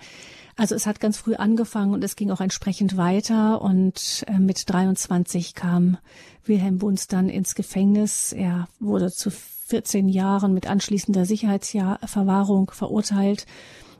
[0.57, 4.69] Also es hat ganz früh angefangen und es ging auch entsprechend weiter und äh, mit
[4.69, 5.97] 23 kam
[6.45, 8.33] Wilhelm Bunz dann ins Gefängnis.
[8.33, 13.47] Er wurde zu 14 Jahren mit anschließender Sicherheitsverwahrung verurteilt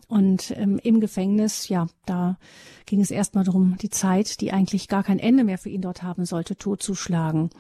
[0.09, 2.39] und ähm, im Gefängnis, ja, da
[2.87, 6.03] ging es erstmal darum, die Zeit, die eigentlich gar kein Ende mehr für ihn dort
[6.03, 7.51] haben sollte, totzuschlagen.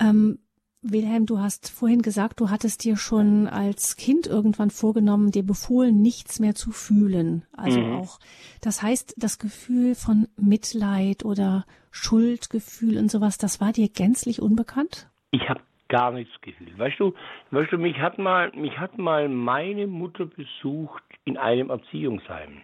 [0.00, 0.38] Ähm,
[0.80, 6.02] Wilhelm, du hast vorhin gesagt, du hattest dir schon als Kind irgendwann vorgenommen, dir befohlen,
[6.02, 7.44] nichts mehr zu fühlen.
[7.52, 7.96] Also mhm.
[7.96, 8.18] auch,
[8.60, 15.08] das heißt, das Gefühl von Mitleid oder Schuldgefühl und sowas, das war dir gänzlich unbekannt?
[15.30, 15.60] Ich habe
[15.94, 16.76] gar nichts gefühlt.
[16.76, 17.14] Weißt du,
[17.52, 22.62] weißt du, mich hat mal, mich hat mal meine Mutter besucht in einem Erziehungsheim.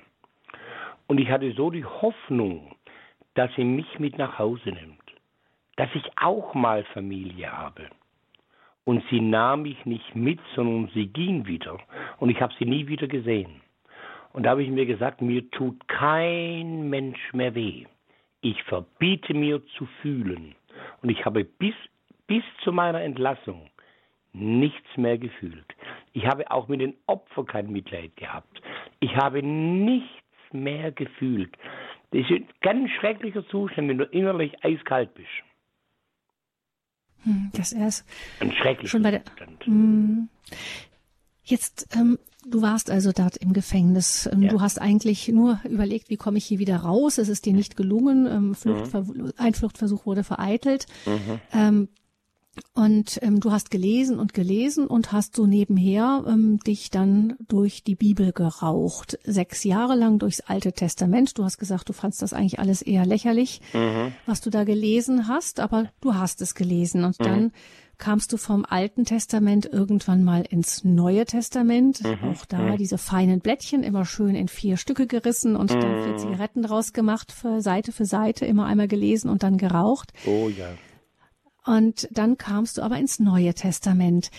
[1.06, 2.74] Und ich hatte so die Hoffnung,
[3.34, 5.06] dass sie mich mit nach Hause nimmt.
[5.76, 7.88] Dass ich auch mal Familie habe.
[8.82, 11.78] Und sie nahm mich nicht mit, sondern sie ging wieder.
[12.18, 13.60] Und ich habe sie nie wieder gesehen.
[14.32, 17.86] Und da habe ich mir gesagt, mir tut kein Mensch mehr weh.
[18.40, 20.56] Ich verbiete mir zu fühlen.
[21.00, 21.74] Und ich habe bis,
[22.30, 23.68] bis zu meiner Entlassung
[24.32, 25.66] nichts mehr gefühlt.
[26.12, 28.62] Ich habe auch mit den Opfern kein Mitleid gehabt.
[29.00, 30.06] Ich habe nichts
[30.52, 31.52] mehr gefühlt.
[32.12, 35.28] Das ist ein ganz schrecklicher Zustand, wenn du innerlich eiskalt bist.
[37.24, 38.06] Hm, das ist
[38.38, 39.66] ein schrecklicher schon bei der, Zustand.
[39.66, 40.28] Hm.
[41.42, 42.16] Jetzt, ähm,
[42.46, 44.30] du warst also dort im Gefängnis.
[44.32, 44.50] Ähm, ja.
[44.50, 47.18] Du hast eigentlich nur überlegt, wie komme ich hier wieder raus.
[47.18, 48.28] Es ist dir nicht gelungen.
[48.28, 49.32] Ähm, Fluchtver mhm.
[49.36, 50.86] Ein Fluchtversuch wurde vereitelt.
[51.06, 51.88] Mhm.
[52.74, 57.84] Und ähm, du hast gelesen und gelesen und hast so nebenher ähm, dich dann durch
[57.84, 59.18] die Bibel geraucht.
[59.24, 61.38] Sechs Jahre lang durchs Alte Testament.
[61.38, 64.12] Du hast gesagt, du fandst das eigentlich alles eher lächerlich, mhm.
[64.26, 67.04] was du da gelesen hast, aber du hast es gelesen.
[67.04, 67.24] Und mhm.
[67.24, 67.52] dann
[67.98, 72.02] kamst du vom Alten Testament irgendwann mal ins Neue Testament.
[72.02, 72.30] Mhm.
[72.30, 72.76] Auch da mhm.
[72.78, 76.18] diese feinen Blättchen immer schön in vier Stücke gerissen und dann vier mhm.
[76.18, 80.12] Zigaretten draus gemacht, für Seite für Seite, immer einmal gelesen und dann geraucht.
[80.26, 80.66] Oh ja.
[81.66, 84.30] Und dann kamst du aber ins Neue Testament.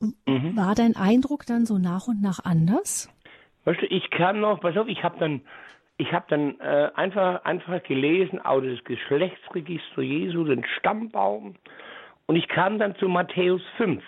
[0.00, 0.56] Mhm.
[0.56, 3.12] War dein Eindruck dann so nach und nach anders?
[3.64, 5.42] Weißt du, ich kam noch, pass auf, ich habe dann,
[5.96, 11.56] ich habe dann äh, einfach, einfach gelesen, auch das Geschlechtsregister Jesu, den Stammbaum,
[12.26, 14.02] und ich kam dann zu Matthäus 5.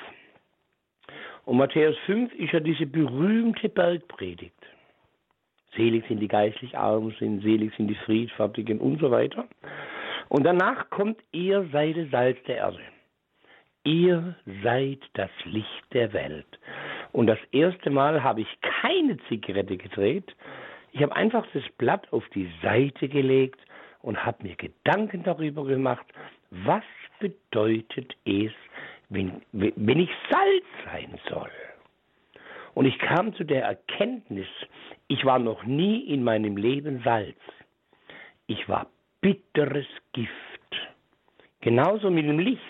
[1.47, 4.55] Und Matthäus 5 ist ja diese berühmte Bergpredigt.
[5.75, 9.49] Selig sind die geistlich Armen sind, selig sind die Friedfertigen und so weiter.
[10.31, 12.81] Und danach kommt, ihr seid das Salz der Erde.
[13.83, 16.47] Ihr seid das Licht der Welt.
[17.11, 20.37] Und das erste Mal habe ich keine Zigarette gedreht.
[20.93, 23.59] Ich habe einfach das Blatt auf die Seite gelegt
[24.03, 26.07] und habe mir Gedanken darüber gemacht,
[26.51, 26.85] was
[27.19, 28.53] bedeutet es,
[29.09, 31.51] wenn, wenn ich Salz sein soll.
[32.75, 34.47] Und ich kam zu der Erkenntnis,
[35.09, 37.37] ich war noch nie in meinem Leben Salz.
[38.47, 38.87] Ich war
[39.21, 40.31] bitteres Gift.
[41.61, 42.63] Genauso mit dem Licht.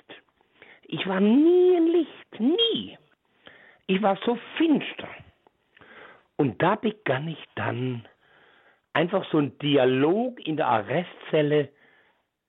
[0.84, 2.98] Ich war nie ein Licht, nie.
[3.86, 5.08] Ich war so finster.
[6.36, 8.06] Und da begann ich dann
[8.92, 11.68] einfach so einen Dialog in der Arrestzelle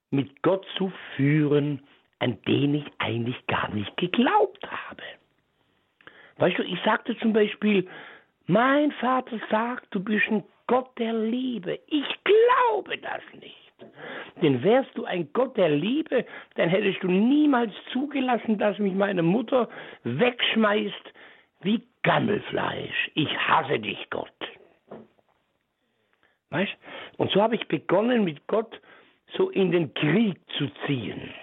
[0.10, 1.84] mit Gott zu führen,
[2.20, 5.04] an den ich eigentlich gar nicht geglaubt habe.
[6.38, 7.88] Weißt du, ich sagte zum Beispiel,
[8.48, 11.80] mein Vater sagt, du bist ein Gott der Liebe.
[11.88, 13.71] Ich glaube das nicht.
[14.41, 19.24] Denn wärst du ein Gott der Liebe, dann hättest du niemals zugelassen, dass mich meine
[19.24, 19.70] Mutter
[20.04, 21.13] wegschmeißt
[21.62, 23.12] wie Gammelfleisch.
[23.13, 24.34] Ich hasse dich, Gott.
[26.50, 26.74] Weißt?
[27.17, 28.80] Und so habe ich begonnen, mit Gott
[29.36, 31.34] so in den Krieg zu ziehen.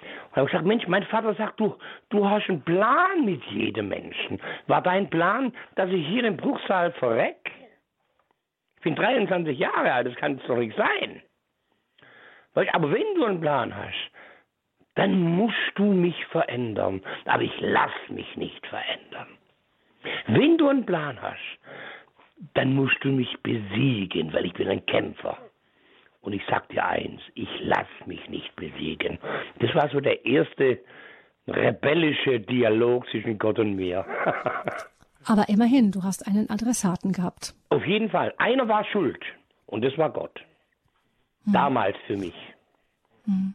[0.00, 1.76] Und habe gesagt, Mensch, mein Vater sagt, du,
[2.10, 4.40] du hast einen Plan mit jedem Menschen.
[4.66, 7.50] War dein Plan, dass ich hier im Bruchsaal verreck?
[8.76, 11.22] Ich bin 23 Jahre alt, das kann es doch nicht sein.
[12.54, 14.10] Aber wenn du einen Plan hast,
[14.94, 17.02] dann musst du mich verändern.
[17.24, 19.28] Aber ich lass mich nicht verändern.
[20.26, 21.58] Wenn du einen Plan hast,
[22.54, 25.36] dann musst du mich besiegen, weil ich bin ein Kämpfer.
[26.22, 29.18] Und ich sag dir eins, ich lass mich nicht besiegen.
[29.58, 30.78] Das war so der erste
[31.46, 34.04] rebellische Dialog zwischen Gott und mir.
[35.26, 37.54] Aber immerhin, du hast einen Adressaten gehabt.
[37.68, 38.34] Auf jeden Fall.
[38.38, 39.22] Einer war schuld.
[39.66, 40.40] Und das war Gott.
[41.44, 41.52] Hm.
[41.52, 42.34] Damals für mich.
[43.24, 43.54] Hm.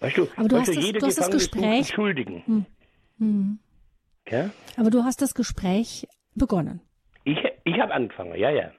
[0.00, 1.78] Weißt du, Aber du hast, das, du hast das Gespräch.
[1.78, 2.42] Entschuldigen.
[2.46, 2.66] Hm.
[3.18, 3.58] Hm.
[4.28, 4.50] Ja?
[4.76, 6.80] Aber du hast das Gespräch begonnen.
[7.24, 8.70] Ich, ich habe angefangen, ja, ja.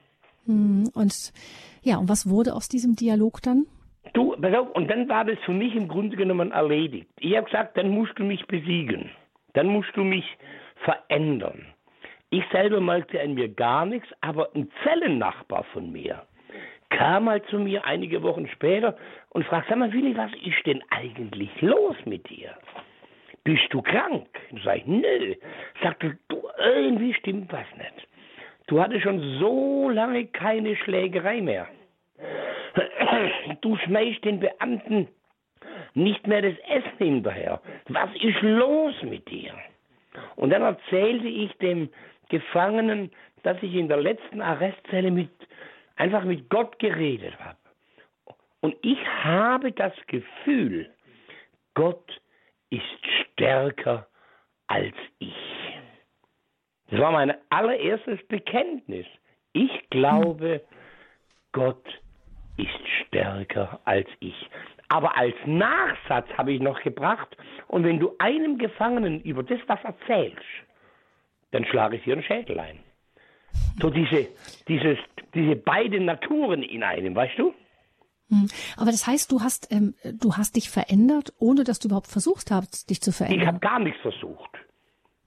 [0.46, 0.90] Hm.
[0.94, 1.34] Und
[1.82, 3.66] ja, und was wurde aus diesem Dialog dann?
[4.14, 7.10] Du, pass auf, und dann war das für mich im Grunde genommen erledigt.
[7.20, 9.12] Ich habe gesagt, dann musst du mich besiegen.
[9.54, 10.26] Dann musst du mich
[10.84, 11.66] verändern.
[12.30, 16.26] Ich selber merkte an mir gar nichts, aber ein Zellennachbar von mir
[16.89, 18.97] kam mal zu mir einige Wochen später
[19.30, 22.52] und fragte, sag mal, Willi, was ist denn eigentlich los mit dir?
[23.43, 24.28] Bist du krank?
[24.63, 25.36] Sag ich, nö.
[25.82, 28.08] Sagte, du, irgendwie stimmt was nicht.
[28.67, 31.67] Du hattest schon so lange keine Schlägerei mehr.
[33.62, 35.08] Du schmeißt den Beamten
[35.95, 37.62] nicht mehr das Essen hinterher.
[37.88, 39.54] Was ist los mit dir?
[40.36, 41.89] Und dann erzählte ich dem
[42.30, 43.12] Gefangenen,
[43.43, 45.30] dass ich in der letzten Arrestzelle mit,
[46.00, 47.58] einfach mit Gott geredet habe.
[48.62, 50.90] Und ich habe das Gefühl,
[51.76, 52.22] Gott
[52.70, 52.84] ist
[53.34, 54.08] stärker
[54.68, 55.36] als ich.
[56.90, 59.06] Das war mein allererstes Bekenntnis.
[59.54, 60.62] Ich glaube,
[61.52, 61.86] Gott
[62.58, 64.50] ist stärker als ich.
[64.90, 69.84] Aber als Nachsatz habe ich noch gebracht, und wenn du einem Gefangenen über das was
[69.84, 70.44] erzählst,
[71.52, 72.80] dann schlage ich dir einen Schädel ein.
[73.82, 74.28] So diese,
[74.68, 74.98] dieses,
[75.34, 77.54] diese beiden Naturen in einem, weißt du?
[78.30, 78.48] Hm.
[78.78, 82.52] Aber das heißt, du hast, ähm, du hast dich verändert, ohne dass du überhaupt versucht
[82.52, 83.42] hast, dich zu verändern.
[83.42, 84.52] Ich habe gar nichts versucht.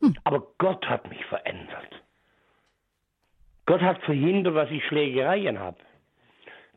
[0.00, 0.14] Hm.
[0.24, 2.02] Aber Gott hat mich verändert.
[3.66, 5.78] Gott hat verhindert, dass ich Schlägereien habe.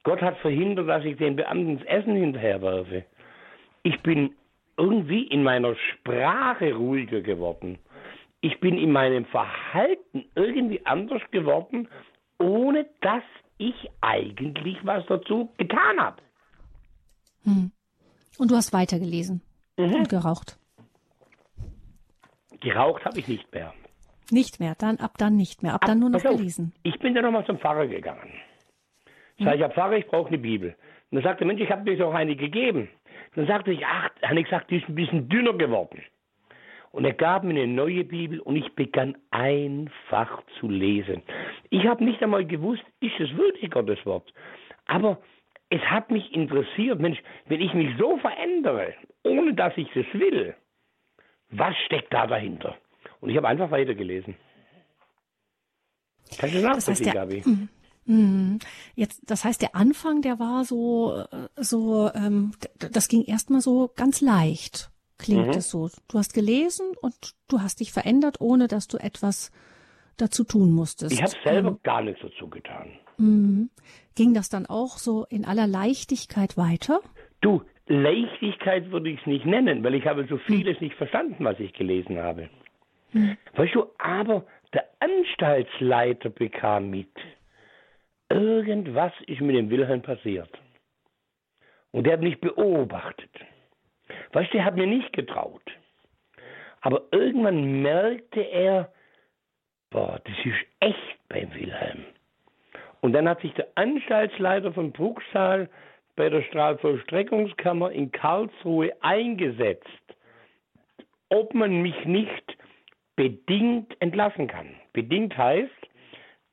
[0.04, 3.06] Gott hat verhindert, dass ich den Beamten das Essen hinterherwerfe.
[3.84, 4.36] Ich bin
[4.78, 7.80] irgendwie in meiner Sprache ruhiger geworden.
[8.46, 11.88] Ich bin in meinem Verhalten irgendwie anders geworden,
[12.38, 13.24] ohne dass
[13.58, 16.22] ich eigentlich was dazu getan habe.
[17.44, 17.72] Hm.
[18.38, 19.42] Und du hast weitergelesen
[19.78, 19.96] mhm.
[19.96, 20.60] und geraucht.
[22.60, 23.74] Geraucht habe ich nicht mehr.
[24.30, 26.72] Nicht mehr, dann ab dann nicht mehr, ab, ab dann nur noch gelesen.
[26.84, 28.32] Ich bin dann nochmal zum Pfarrer gegangen.
[29.40, 30.76] Sag ich, Herr Pfarrer, ich brauche eine Bibel.
[31.10, 32.90] Und dann sagte Mensch, ich habe dir doch eine gegeben.
[33.36, 36.04] Dann sagte ich, ach, habe ich gesagt, die ist ein bisschen dünner geworden.
[36.96, 41.24] Und er gab mir eine neue Bibel und ich begann einfach zu lesen.
[41.70, 44.34] Ich habe nicht einmal gewusst, ist es wirklich Gottes Wort.
[44.86, 45.20] Aber
[45.70, 50.56] es hat mich interessiert, Mensch, wenn ich mich so verändere, ohne dass ich es will,
[51.50, 52.78] was steckt da dahinter?
[53.20, 54.36] Und ich habe einfach weitergelesen.
[56.38, 57.44] Kannst du nachvollziehen, das heißt, Gabi?
[58.06, 58.60] Mhm.
[58.96, 63.92] Jetzt, das heißt, der Anfang, der war so, äh, so, ähm, das ging erstmal so
[63.94, 65.54] ganz leicht, klingt mhm.
[65.54, 65.90] es so.
[66.10, 69.52] Du hast gelesen und du hast dich verändert, ohne dass du etwas
[70.18, 71.14] dazu tun musstest.
[71.14, 72.92] Ich habe selber ähm, gar nichts dazu getan.
[73.18, 73.70] Mhm.
[74.16, 77.00] Ging das dann auch so in aller Leichtigkeit weiter?
[77.42, 81.60] Du, Leichtigkeit würde ich es nicht nennen, weil ich habe so vieles nicht verstanden, was
[81.60, 82.50] ich gelesen habe.
[83.12, 83.38] Mhm.
[83.56, 87.12] Weißt du, aber der Anstaltsleiter bekam mit,
[88.30, 90.50] irgendwas ist mit dem Wilhelm passiert.
[91.92, 93.32] Und der hat mich beobachtet.
[94.34, 95.64] Weißt du, er hat mir nicht getraut.
[96.82, 98.92] Aber irgendwann merkte er,
[99.90, 102.06] boah, das ist echt beim Wilhelm.
[103.02, 105.70] Und dann hat sich der Anstaltsleiter von Bruchsal
[106.16, 109.88] bei der Strahlvollstreckungskammer in Karlsruhe eingesetzt,
[111.30, 112.58] ob man mich nicht
[113.16, 114.76] bedingt entlassen kann.
[114.94, 115.72] Bedingt heißt,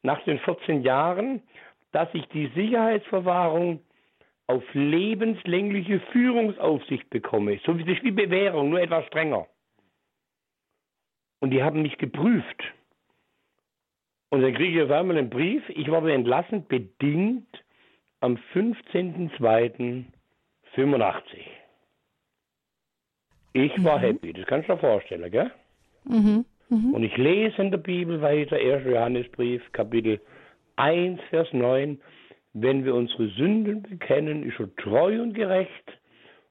[0.02, 1.42] nach den 14 Jahren
[1.92, 3.80] dass ich die Sicherheitsverwahrung
[4.52, 7.58] auf lebenslängliche Führungsaufsicht bekomme.
[7.64, 9.46] So wie das wie Bewährung, nur etwas strenger.
[11.40, 12.62] Und die haben mich geprüft.
[14.30, 17.64] Und dann kriege ich auf einmal einen Brief, ich wurde entlassen, bedingt
[18.20, 20.04] am 15.02.85.
[23.54, 24.02] Ich war mhm.
[24.02, 25.50] happy, das kannst du dir vorstellen, gell?
[26.04, 26.44] Mhm.
[26.68, 26.94] Mhm.
[26.94, 28.86] Und ich lese in der Bibel weiter, 1.
[28.86, 30.20] Johannesbrief, Kapitel
[30.76, 32.00] 1, Vers 9,
[32.54, 35.98] wenn wir unsere Sünden bekennen, ist er treu und gerecht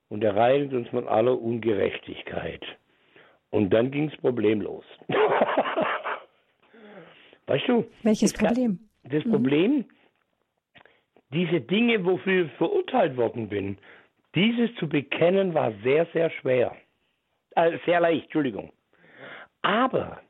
[0.10, 2.64] und er reinigt uns von aller Ungerechtigkeit.
[3.50, 4.86] Und dann ging es problemlos.
[7.48, 7.86] weißt du?
[8.04, 8.80] Welches Problem?
[9.04, 9.32] Das mhm.
[9.32, 9.86] Problem,
[11.34, 13.78] diese Dinge, wofür ich verurteilt worden bin,
[14.36, 16.76] dieses zu bekennen war sehr, sehr schwer.
[17.56, 18.72] Äh, sehr leicht, Entschuldigung.
[19.62, 20.22] Aber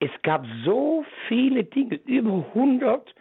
[0.00, 3.14] es gab so viele Dinge, über 100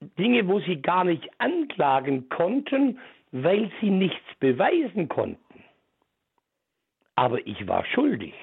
[0.00, 2.98] Dinge, wo sie gar nicht anklagen konnten,
[3.32, 5.64] weil sie nichts beweisen konnten.
[7.14, 8.34] Aber ich war schuldig.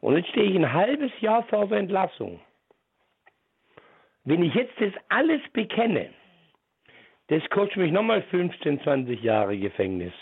[0.00, 2.40] Und jetzt stehe ich ein halbes Jahr vor der Entlassung.
[4.24, 6.10] Wenn ich jetzt das alles bekenne,
[7.28, 10.14] das kostet mich nochmal 15, 20 Jahre Gefängnis.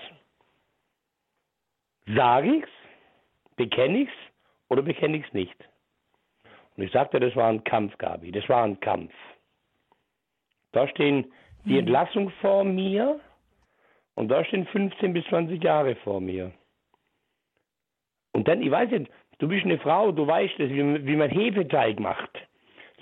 [2.07, 2.71] Sage ich's?
[3.57, 4.12] Bekenne ich's?
[4.68, 5.57] Oder bekenne ich's nicht?
[6.77, 8.33] Und ich sagte, das war ein Kampf, Gabi.
[8.33, 9.12] Das war ein Kampf.
[10.73, 11.33] Da stehen
[11.64, 11.81] die hm.
[11.81, 13.21] Entlassung vor mir
[14.14, 16.53] und da stehen 15 bis 20 Jahre vor mir.
[18.33, 21.31] Und dann, ich weiß nicht, du bist eine Frau, du weißt es, wie, wie man
[21.31, 22.31] Hefeteig macht.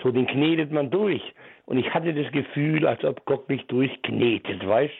[0.02, 1.22] So, den knetet man durch.
[1.66, 4.94] Und ich hatte das Gefühl, als ob Gott mich durchknetet, weißt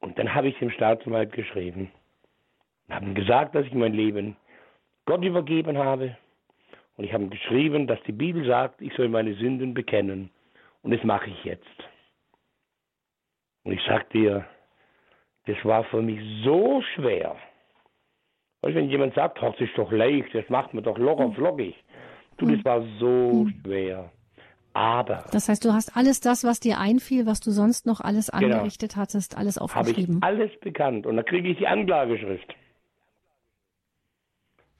[0.00, 1.90] Und dann habe ich dem Staatsanwalt geschrieben.
[2.86, 4.36] Und habe ihm gesagt, dass ich mein Leben
[5.06, 6.16] Gott übergeben habe.
[6.96, 10.30] Und ich habe ihm geschrieben, dass die Bibel sagt, ich soll meine Sünden bekennen.
[10.82, 11.64] Und das mache ich jetzt.
[13.64, 14.44] Und ich sag dir,
[15.46, 17.36] das war für mich so schwer.
[18.62, 21.34] Weißt, wenn jemand sagt, das ist doch leicht, das macht man doch locker hm.
[21.34, 21.74] flockig.
[22.36, 22.64] Du, das hm.
[22.64, 23.60] war so hm.
[23.62, 24.12] schwer.
[24.74, 25.24] Aber.
[25.32, 28.56] Das heißt, du hast alles das, was dir einfiel, was du sonst noch alles genau.
[28.56, 30.20] angerichtet hattest, alles aufgeschrieben.
[30.22, 31.06] Habe ich alles bekannt.
[31.06, 32.54] Und da kriege ich die Anklageschrift.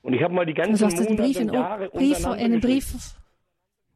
[0.00, 3.14] Und ich habe mal die ganzen also hast Monate Brief Jahre Brief, in den Brief.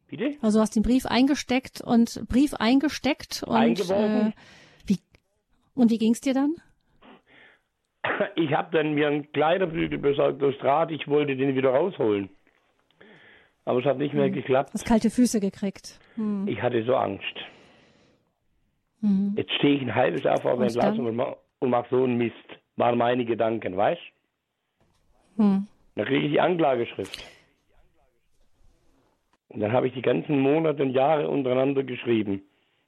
[0.09, 0.37] Bitte?
[0.41, 4.29] Also du hast den Brief eingesteckt und Brief eingesteckt und Eingeworfen.
[4.29, 4.33] Äh,
[4.87, 4.99] wie
[5.75, 6.55] und wie ging's dir dann?
[8.37, 10.93] Ich habe dann mir einen Kleiderbügel besorgt aus Draht.
[10.93, 12.29] Ich wollte den wieder rausholen,
[13.65, 14.33] aber es hat nicht mehr hm.
[14.33, 14.71] geklappt.
[14.75, 15.99] Hast kalte Füße gekriegt.
[16.15, 16.47] Hm.
[16.47, 17.25] Ich hatte so Angst.
[19.01, 19.35] Hm.
[19.37, 21.21] Jetzt stehe ich ein halbes Jahr vor der Entlassung und,
[21.59, 22.35] und mache so einen Mist.
[22.77, 24.01] Waren meine Gedanken, weißt?
[25.37, 25.67] Hm.
[25.97, 27.36] Dann kriege ich die Anklageschrift.
[29.57, 32.43] Und dann habe ich die ganzen Monate und Jahre untereinander geschrieben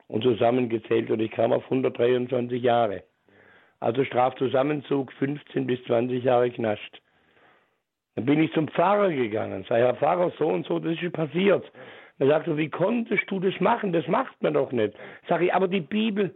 [0.07, 3.05] und zusammengezählt und ich kam auf 123 Jahre.
[3.81, 7.01] Also Strafzusammenzug 15 bis 20 Jahre Knast.
[8.16, 11.64] Dann bin ich zum Pfarrer gegangen, sei Herr Pfarrer, so und so, das ist passiert.
[12.19, 13.95] Er sagte, wie konntest du das machen?
[13.95, 14.93] Das macht man doch nicht.
[15.27, 16.35] Sag ich, aber die Bibel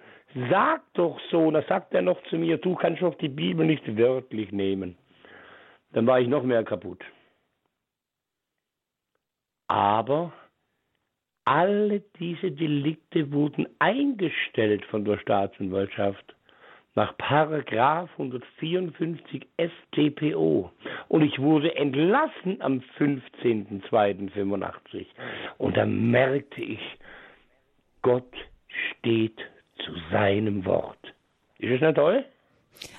[0.48, 1.40] sagt doch so.
[1.40, 4.96] Und da sagt er noch zu mir, du kannst doch die Bibel nicht wörtlich nehmen.
[5.92, 7.04] Dann war ich noch mehr kaputt.
[9.72, 10.32] Aber
[11.46, 16.36] alle diese Delikte wurden eingestellt von der Staatsanwaltschaft
[16.94, 20.70] nach Paragraph 154 StPO
[21.08, 25.06] und ich wurde entlassen am 15.02.85
[25.56, 26.82] und da merkte ich,
[28.02, 28.30] Gott
[28.98, 29.40] steht
[29.86, 31.14] zu seinem Wort.
[31.60, 32.26] Ist das nicht toll?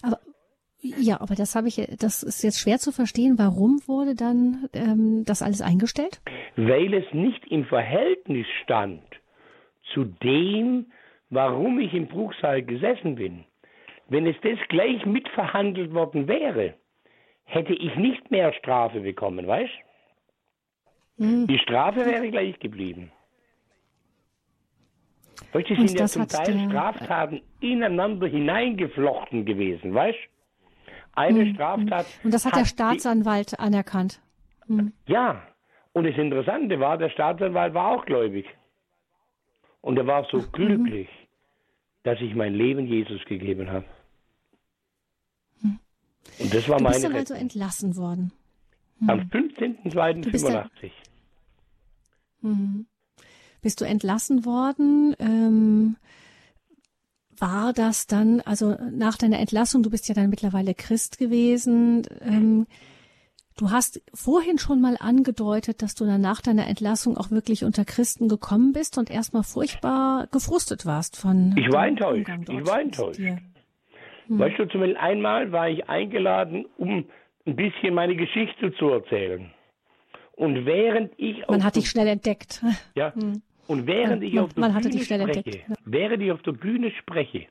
[0.02, 0.18] Aber
[0.84, 3.38] ja, aber das habe ich, das ist jetzt schwer zu verstehen.
[3.38, 6.22] Warum wurde dann ähm, das alles eingestellt?
[6.58, 9.02] Weil es nicht im Verhältnis stand
[9.94, 10.88] zu dem,
[11.30, 13.46] warum ich im Bruchsaal gesessen bin.
[14.10, 16.74] Wenn es das gleich mitverhandelt worden wäre,
[17.46, 19.74] hätte ich nicht mehr Strafe bekommen, weißt?
[21.18, 21.48] Hm.
[21.48, 23.12] Die Strafe wäre gleich geblieben.
[25.54, 30.33] Die sind ja zum Teil der, Straftaten ineinander hineingeflochten gewesen, weißt?
[31.14, 31.54] Eine mhm.
[31.54, 32.06] Straftat.
[32.24, 34.22] Und das hat, hat der Staatsanwalt die, anerkannt.
[34.68, 34.94] Mhm.
[35.08, 35.42] Ja,
[35.94, 38.46] und das Interessante war, der Staatsanwalt war auch gläubig.
[39.82, 41.28] Und er war so Ach, glücklich, mhm.
[42.04, 43.86] dass ich mein Leben Jesus gegeben habe.
[45.62, 45.80] Mhm.
[46.40, 46.96] Und das war du meine.
[46.96, 48.32] Du bist dann also entlassen worden.
[49.08, 50.92] Am 15.02.85.
[52.42, 52.86] Mhm.
[53.62, 55.16] Bist du entlassen worden?
[55.20, 55.98] Ähm,
[57.40, 62.68] war das dann, also nach deiner Entlassung, du bist ja dann mittlerweile Christ gewesen, ähm,
[63.58, 67.86] du hast vorhin schon mal angedeutet, dass du dann nach deiner Entlassung auch wirklich unter
[67.86, 71.56] Christen gekommen bist und erstmal furchtbar gefrustet warst von.
[71.58, 72.30] Ich war enttäuscht.
[72.30, 73.20] Ich war enttäuscht.
[73.20, 74.40] Hm.
[74.40, 77.06] Weißt du, zumindest einmal war ich eingeladen, um
[77.46, 79.52] ein bisschen meine Geschichte zu erzählen.
[80.36, 82.64] Und während ich Man hat dich schnell entdeckt.
[82.96, 83.14] Ja.
[83.14, 83.42] Hm.
[83.68, 87.48] Und während ja, ich auf der Bühne spreche, während ich auf der Bühne spreche,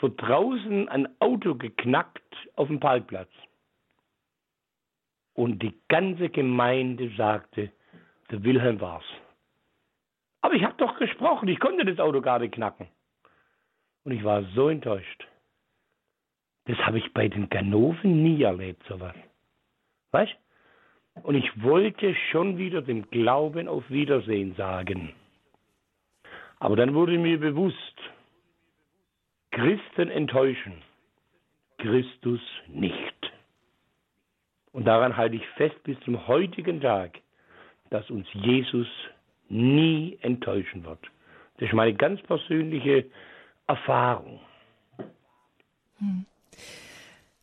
[0.00, 2.22] wird draußen ein Auto geknackt
[2.56, 3.30] auf dem Parkplatz.
[5.34, 7.72] Und die ganze Gemeinde sagte,
[8.30, 9.04] der Wilhelm war's.
[10.40, 12.88] Aber ich habe doch gesprochen, ich konnte das Auto gar nicht knacken.
[14.04, 15.26] Und ich war so enttäuscht.
[16.66, 19.14] Das habe ich bei den Ganoven nie erlebt, sowas.
[20.12, 20.34] Weißt?
[21.22, 25.14] Und ich wollte schon wieder dem Glauben auf Wiedersehen sagen.
[26.64, 27.76] Aber dann wurde mir bewusst,
[29.50, 30.72] Christen enttäuschen,
[31.76, 33.32] Christus nicht.
[34.72, 37.20] Und daran halte ich fest bis zum heutigen Tag,
[37.90, 38.86] dass uns Jesus
[39.50, 41.00] nie enttäuschen wird.
[41.58, 43.10] Das ist meine ganz persönliche
[43.66, 44.40] Erfahrung.
[45.98, 46.24] Hm.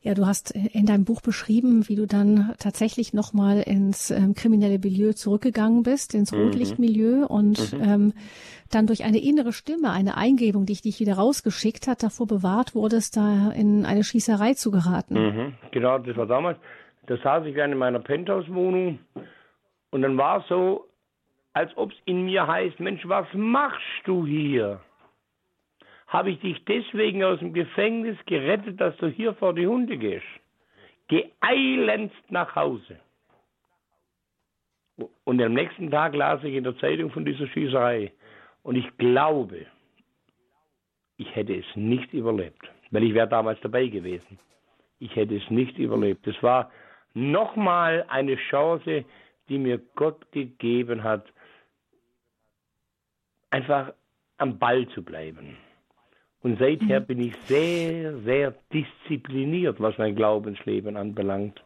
[0.04, 4.80] Ja, du hast in deinem Buch beschrieben, wie du dann tatsächlich nochmal ins ähm, kriminelle
[4.80, 6.40] Milieu zurückgegangen bist, ins mhm.
[6.40, 7.84] Rotlichtmilieu und mhm.
[7.84, 8.14] ähm,
[8.72, 13.16] dann durch eine innere Stimme, eine Eingebung, die dich wieder rausgeschickt hat, davor bewahrt wurdest,
[13.16, 15.14] da in eine Schießerei zu geraten.
[15.14, 15.54] Mhm.
[15.70, 16.58] Genau, das war damals.
[17.06, 18.98] Da saß ich in meiner Penthouse-Wohnung
[19.92, 20.88] und dann war es so,
[21.54, 24.80] als ob es in mir heißt, Mensch, was machst du hier?
[26.12, 30.26] Habe ich dich deswegen aus dem Gefängnis gerettet, dass du hier vor die Hunde gehst.
[31.08, 31.32] Geh
[32.30, 33.00] nach Hause.
[35.24, 38.12] Und am nächsten Tag las ich in der Zeitung von dieser Schießerei.
[38.62, 39.66] Und ich glaube,
[41.16, 44.38] ich hätte es nicht überlebt, weil ich wäre damals dabei gewesen.
[45.00, 46.28] Ich hätte es nicht überlebt.
[46.28, 46.72] Es war
[47.14, 49.06] nochmal eine Chance,
[49.48, 51.26] die mir Gott gegeben hat,
[53.50, 53.94] einfach
[54.38, 55.58] am Ball zu bleiben.
[56.44, 57.06] Und seither mhm.
[57.06, 61.62] bin ich sehr, sehr diszipliniert, was mein Glaubensleben anbelangt.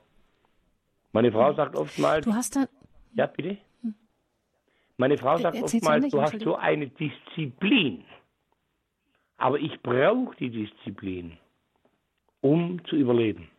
[1.14, 1.56] Meine Frau mhm.
[1.56, 2.26] sagt oftmals.
[2.26, 2.66] Du hast da.
[3.14, 3.58] Ja, bitte?
[3.82, 3.96] Mhm.
[4.98, 8.04] Meine Frau sagt oftmals, du hast so eine Disziplin.
[9.38, 11.38] Aber ich brauche die Disziplin,
[12.42, 13.50] um zu überleben.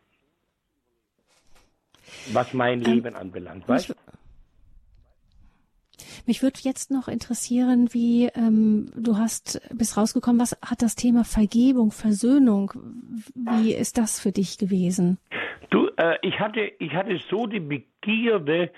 [2.31, 3.67] Was mein ähm, Leben anbelangt.
[3.67, 3.93] Weißt du?
[6.25, 11.23] Mich würde jetzt noch interessieren, wie ähm, du hast bis rausgekommen, was hat das Thema
[11.23, 12.71] Vergebung, Versöhnung,
[13.35, 15.17] wie ist das für dich gewesen?
[15.69, 18.71] Du, äh, ich hatte, ich hatte so die Begierde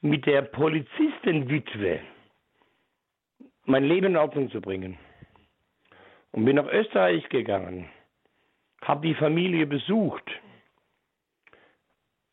[0.00, 2.00] mit der Polizistenwitwe
[3.64, 4.98] mein Leben in Ordnung zu bringen
[6.32, 7.88] und bin nach Österreich gegangen,
[8.82, 10.28] habe die Familie besucht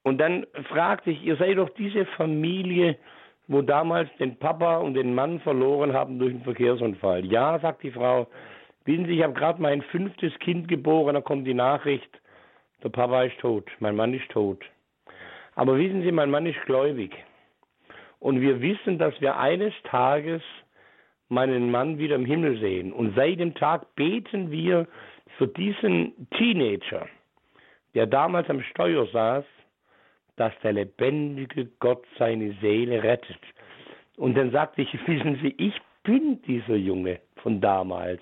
[0.04, 2.98] und dann fragte ich, ihr seid doch diese Familie,
[3.50, 7.26] wo damals den Papa und den Mann verloren haben durch einen Verkehrsunfall.
[7.26, 8.28] Ja, sagt die Frau,
[8.86, 12.10] wissen Sie, ich habe gerade mein fünftes Kind geboren, da kommt die Nachricht,
[12.84, 14.64] der Papa ist tot, mein Mann ist tot.
[15.56, 17.12] Aber wissen Sie, mein Mann ist gläubig.
[18.20, 20.44] Und wir wissen, dass wir eines Tages
[21.28, 22.94] meinen Mann wieder im Himmel sehen.
[22.94, 24.88] Und seit dem Tag beten wir
[25.38, 27.08] für diesen Teenager,
[27.96, 29.46] der damals am Steuer saß,
[30.40, 33.40] dass der lebendige Gott seine Seele rettet.
[34.16, 38.22] Und dann sagte ich, wissen Sie, ich bin dieser Junge von damals.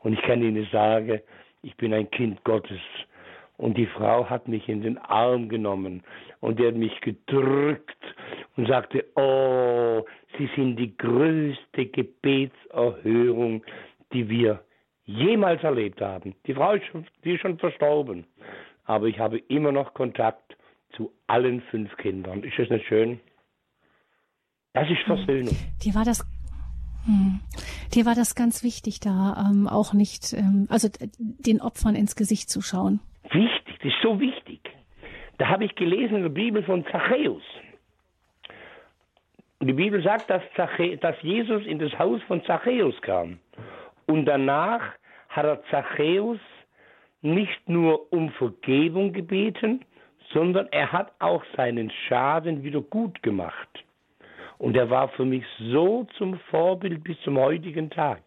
[0.00, 1.20] Und ich kann Ihnen sagen,
[1.62, 2.80] ich bin ein Kind Gottes.
[3.56, 6.04] Und die Frau hat mich in den Arm genommen
[6.40, 7.96] und er hat mich gedrückt
[8.56, 10.04] und sagte, oh,
[10.36, 13.64] Sie sind die größte Gebetserhörung,
[14.12, 14.62] die wir
[15.06, 16.36] jemals erlebt haben.
[16.46, 18.26] Die Frau ist schon, die ist schon verstorben,
[18.84, 20.56] aber ich habe immer noch Kontakt
[20.98, 22.42] zu allen fünf Kindern.
[22.42, 23.20] Ist das nicht schön?
[24.74, 25.56] Das ist Versöhnung.
[25.82, 26.26] Dir war das
[27.06, 27.40] hm.
[27.94, 30.88] Dir war das ganz wichtig, da ähm, auch nicht, ähm, also
[31.18, 33.00] den Opfern ins Gesicht zu schauen.
[33.30, 34.60] Wichtig, das ist so wichtig.
[35.38, 37.42] Da habe ich gelesen in der Bibel von Zachäus.
[39.60, 43.38] Die Bibel sagt, dass, Zache, dass Jesus in das Haus von Zachäus kam.
[44.06, 44.82] Und danach
[45.28, 46.38] hat er Zachäus
[47.22, 49.84] nicht nur um Vergebung gebeten,
[50.32, 53.68] sondern er hat auch seinen Schaden wieder gut gemacht.
[54.58, 58.20] Und er war für mich so zum Vorbild bis zum heutigen Tag,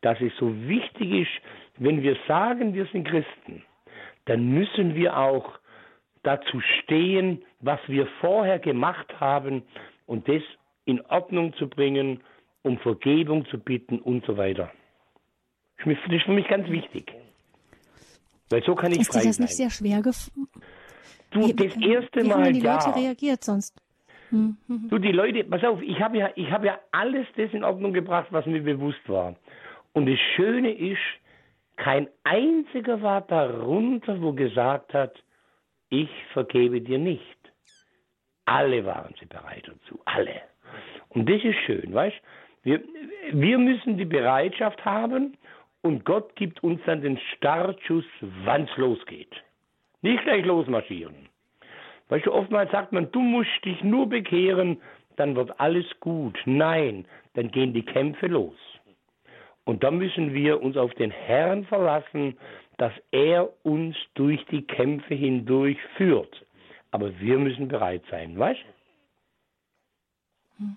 [0.00, 1.30] dass es so wichtig ist,
[1.78, 3.64] wenn wir sagen, wir sind Christen,
[4.26, 5.58] dann müssen wir auch
[6.22, 9.62] dazu stehen, was wir vorher gemacht haben
[10.06, 10.42] und das
[10.84, 12.20] in Ordnung zu bringen,
[12.62, 14.70] um Vergebung zu bitten und so weiter.
[15.84, 17.12] Das ist für mich ganz wichtig.
[18.50, 19.44] Weil so kann ich ist frei dir das sein.
[19.44, 20.00] nicht sehr schwer
[21.34, 22.74] Du, wie, das erste wie Mal, haben die ja.
[22.74, 23.76] Leute reagiert sonst?
[24.30, 24.88] Hm, hm, hm.
[24.88, 27.92] Du, die Leute, pass auf, ich habe ja, ich habe ja alles das in Ordnung
[27.92, 29.34] gebracht, was mir bewusst war.
[29.92, 31.02] Und das Schöne ist,
[31.76, 35.14] kein einziger war darunter, wo gesagt hat,
[35.90, 37.22] ich vergebe dir nicht.
[38.44, 40.42] Alle waren sie bereit dazu, alle.
[41.08, 42.16] Und das ist schön, weißt?
[42.62, 42.80] Wir,
[43.32, 45.36] wir müssen die Bereitschaft haben
[45.82, 48.04] und Gott gibt uns dann den Startschuss,
[48.44, 49.32] wann es losgeht.
[50.04, 51.14] Nicht gleich losmarschieren.
[52.10, 54.82] Weißt du, oftmals sagt man, du musst dich nur bekehren,
[55.16, 56.38] dann wird alles gut.
[56.44, 58.58] Nein, dann gehen die Kämpfe los.
[59.64, 62.36] Und da müssen wir uns auf den Herrn verlassen,
[62.76, 66.44] dass er uns durch die Kämpfe hindurch führt.
[66.90, 70.64] Aber wir müssen bereit sein, weißt du?
[70.64, 70.76] Hm.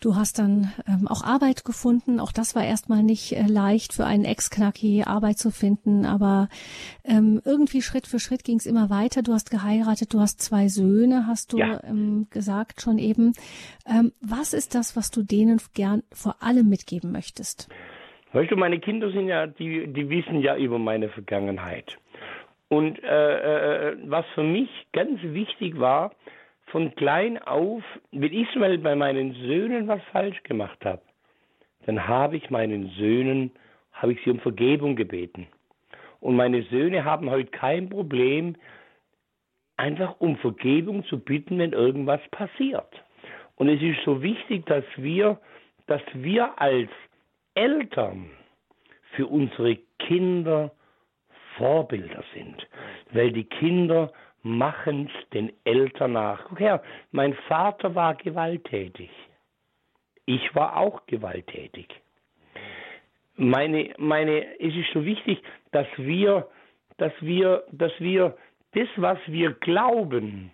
[0.00, 2.20] Du hast dann ähm, auch Arbeit gefunden.
[2.20, 6.06] Auch das war erstmal nicht äh, leicht für einen Ex-Knacki Arbeit zu finden.
[6.06, 6.48] Aber
[7.04, 9.20] ähm, irgendwie Schritt für Schritt ging es immer weiter.
[9.22, 11.82] Du hast geheiratet, du hast zwei Söhne, hast du ja.
[11.84, 13.34] ähm, gesagt schon eben.
[13.86, 17.68] Ähm, was ist das, was du denen gern vor allem mitgeben möchtest?
[18.32, 21.98] Weißt du, meine Kinder sind ja, die, die wissen ja über meine Vergangenheit.
[22.68, 26.12] Und äh, äh, was für mich ganz wichtig war,
[26.70, 31.02] von klein auf, wenn ich mal bei meinen Söhnen was falsch gemacht habe,
[31.86, 33.50] dann habe ich meinen Söhnen,
[33.92, 35.46] habe ich sie um Vergebung gebeten.
[36.20, 38.56] Und meine Söhne haben heute kein Problem,
[39.76, 43.02] einfach um Vergebung zu bitten, wenn irgendwas passiert.
[43.56, 45.40] Und es ist so wichtig, dass wir,
[45.86, 46.90] dass wir als
[47.54, 48.30] Eltern
[49.12, 50.72] für unsere Kinder
[51.56, 52.66] Vorbilder sind,
[53.12, 54.12] weil die Kinder
[54.42, 56.44] machen es den Eltern nach.
[56.44, 59.10] Guck her, mein Vater war gewalttätig.
[60.26, 61.88] Ich war auch gewalttätig.
[63.36, 66.48] Meine, meine, es ist so wichtig, dass wir,
[66.98, 68.36] dass wir, dass wir
[68.72, 70.52] das, was wir glauben,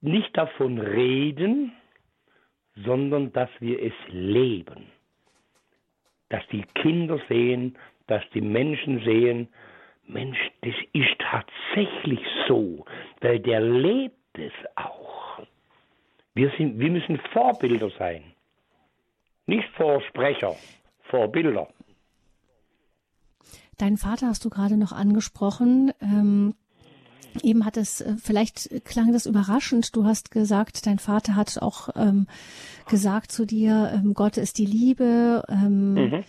[0.00, 1.72] nicht davon reden,
[2.76, 4.86] sondern dass wir es leben.
[6.28, 9.48] Dass die Kinder sehen, dass die Menschen sehen,
[10.06, 12.84] Mensch, das ist tatsächlich so,
[13.20, 15.40] weil der lebt es auch.
[16.34, 18.22] Wir, sind, wir müssen Vorbilder sein.
[19.46, 20.56] Nicht Vorsprecher,
[21.10, 21.68] Vorbilder.
[23.78, 25.92] Deinen Vater hast du gerade noch angesprochen.
[26.00, 26.54] Ähm,
[27.42, 29.96] eben hat es, äh, vielleicht klang das überraschend.
[29.96, 32.26] Du hast gesagt, dein Vater hat auch ähm,
[32.88, 36.24] gesagt zu dir, ähm, Gott ist die Liebe, ähm, mhm.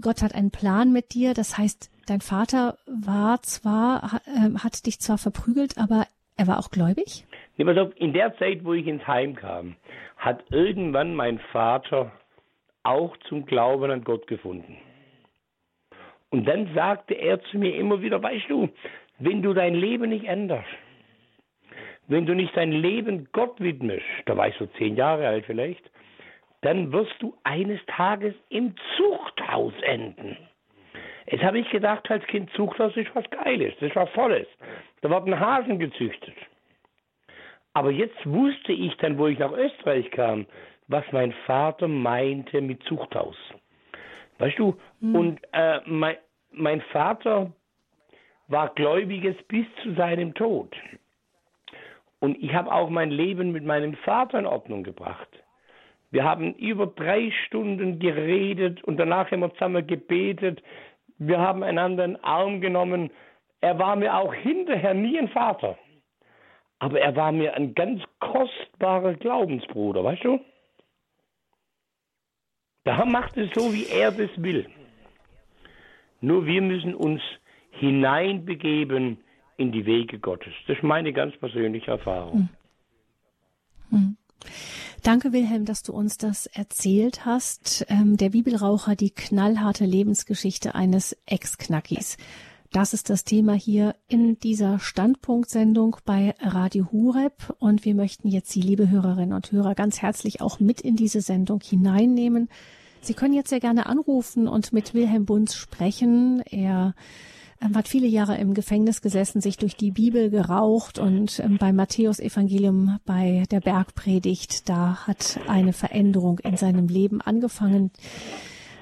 [0.00, 1.34] Gott hat einen Plan mit dir.
[1.34, 6.06] Das heißt, dein Vater war zwar, äh, hat dich zwar verprügelt, aber
[6.36, 7.26] er war auch gläubig?
[7.56, 9.76] In der Zeit, wo ich ins Heim kam,
[10.16, 12.12] hat irgendwann mein Vater
[12.82, 14.76] auch zum Glauben an Gott gefunden.
[16.30, 18.68] Und dann sagte er zu mir immer wieder, weißt du,
[19.18, 20.68] wenn du dein Leben nicht änderst,
[22.08, 25.90] wenn du nicht dein Leben Gott widmest, da war ich so zehn Jahre alt vielleicht,
[26.64, 30.38] dann wirst du eines Tages im Zuchthaus enden.
[31.26, 34.46] Jetzt habe ich gedacht, als Kind, Zuchthaus ist was Geiles, das ist was Volles.
[35.02, 36.34] Da werden Hasen gezüchtet.
[37.74, 40.46] Aber jetzt wusste ich dann, wo ich nach Österreich kam,
[40.88, 43.36] was mein Vater meinte mit Zuchthaus.
[44.38, 45.14] Weißt du, mhm.
[45.14, 46.16] und äh, mein,
[46.50, 47.52] mein Vater
[48.48, 50.74] war Gläubiges bis zu seinem Tod.
[52.20, 55.28] Und ich habe auch mein Leben mit meinem Vater in Ordnung gebracht.
[56.14, 60.62] Wir haben über drei Stunden geredet und danach haben wir zusammen gebetet.
[61.18, 63.10] Wir haben einander in den Arm genommen.
[63.60, 65.76] Er war mir auch hinterher nie ein Vater.
[66.78, 70.38] Aber er war mir ein ganz kostbarer Glaubensbruder, weißt du?
[72.84, 74.70] Da macht es so, wie er das will.
[76.20, 77.22] Nur wir müssen uns
[77.72, 79.18] hineinbegeben
[79.56, 80.54] in die Wege Gottes.
[80.68, 82.50] Das ist meine ganz persönliche Erfahrung.
[83.90, 83.98] Hm.
[83.98, 84.16] Hm.
[85.04, 87.84] Danke, Wilhelm, dass du uns das erzählt hast.
[87.90, 92.16] Ähm, der Bibelraucher, die knallharte Lebensgeschichte eines Ex-Knackis.
[92.72, 97.54] Das ist das Thema hier in dieser Standpunktsendung bei Radio Hureb.
[97.58, 101.20] Und wir möchten jetzt Sie, liebe Hörerinnen und Hörer, ganz herzlich auch mit in diese
[101.20, 102.48] Sendung hineinnehmen.
[103.02, 106.40] Sie können jetzt sehr gerne anrufen und mit Wilhelm Bunz sprechen.
[106.46, 106.94] Er
[107.60, 111.76] ähm, hat viele Jahre im Gefängnis gesessen, sich durch die Bibel geraucht und ähm, beim
[111.76, 117.90] Matthäus-Evangelium bei der Bergpredigt, da hat eine Veränderung in seinem Leben angefangen.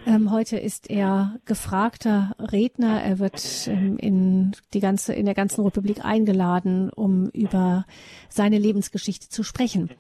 [0.05, 3.03] Ähm, heute ist er gefragter Redner.
[3.03, 7.87] Er wird ähm, in die ganze, in der ganzen Republik eingeladen, um über
[8.29, 9.91] seine Lebensgeschichte zu sprechen.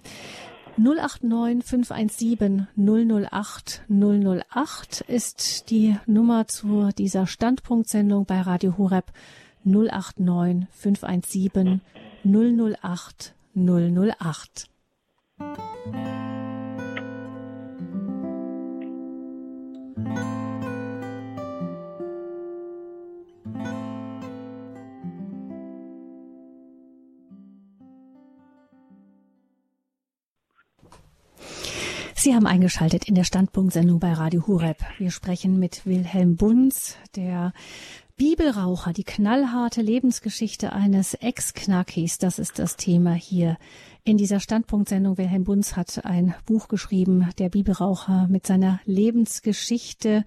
[0.78, 9.12] 089 517 008 008 ist die Nummer zu dieser Standpunktsendung bei Radio Horeb
[9.64, 11.82] 089 517
[12.24, 14.68] 008 008.
[32.22, 34.76] Sie haben eingeschaltet in der Standpunktsendung bei Radio Hureb.
[34.96, 37.52] Wir sprechen mit Wilhelm Bunz, der
[38.22, 42.18] Bibelraucher, die knallharte Lebensgeschichte eines Ex-Knackis.
[42.18, 43.56] Das ist das Thema hier
[44.04, 50.24] in dieser Standpunktsendung Wilhelm Bunz hat ein Buch geschrieben, Der Bibelraucher, mit seiner Lebensgeschichte,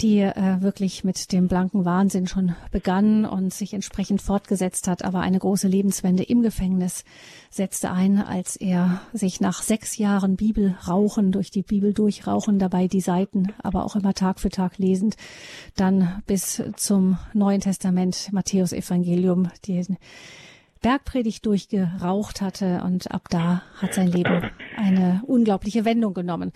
[0.00, 5.04] die äh, wirklich mit dem blanken Wahnsinn schon begann und sich entsprechend fortgesetzt hat.
[5.04, 7.04] Aber eine große Lebenswende im Gefängnis
[7.48, 13.00] setzte ein, als er sich nach sechs Jahren Bibelrauchen, durch die Bibel durchrauchen, dabei die
[13.00, 15.16] Seiten, aber auch immer Tag für Tag lesend,
[15.76, 19.96] dann bis zum Neuen Testament, Matthäus Evangelium, den
[20.82, 26.52] Bergpredigt durchgeraucht hatte und ab da hat sein Leben eine unglaubliche Wendung genommen.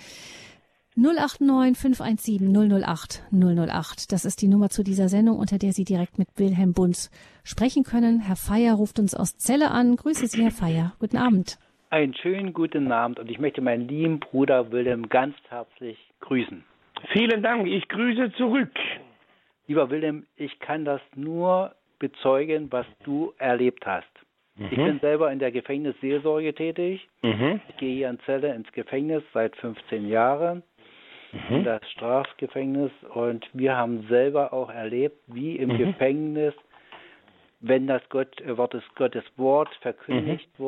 [0.96, 4.12] 089 517 008 008.
[4.12, 7.10] Das ist die Nummer zu dieser Sendung, unter der Sie direkt mit Wilhelm Bunz
[7.44, 8.20] sprechen können.
[8.20, 9.96] Herr Feier ruft uns aus Celle an.
[9.96, 10.92] Grüße Sie, Herr Feier.
[10.98, 11.58] Guten Abend.
[11.90, 16.64] Einen schönen guten Abend und ich möchte meinen lieben Bruder Wilhelm ganz herzlich grüßen.
[17.12, 18.70] Vielen Dank, ich grüße zurück.
[19.70, 24.10] Lieber Wilhelm, ich kann das nur bezeugen, was du erlebt hast.
[24.56, 24.66] Mhm.
[24.68, 27.08] Ich bin selber in der Gefängnisseelsorge tätig.
[27.22, 27.60] Mhm.
[27.68, 30.64] Ich gehe hier in Zelle ins Gefängnis seit 15 Jahren
[31.30, 31.58] mhm.
[31.58, 35.78] in das Strafgefängnis und wir haben selber auch erlebt, wie im mhm.
[35.78, 36.54] Gefängnis,
[37.60, 40.64] wenn das Gott, äh, Wort Gottes Wort verkündigt mhm.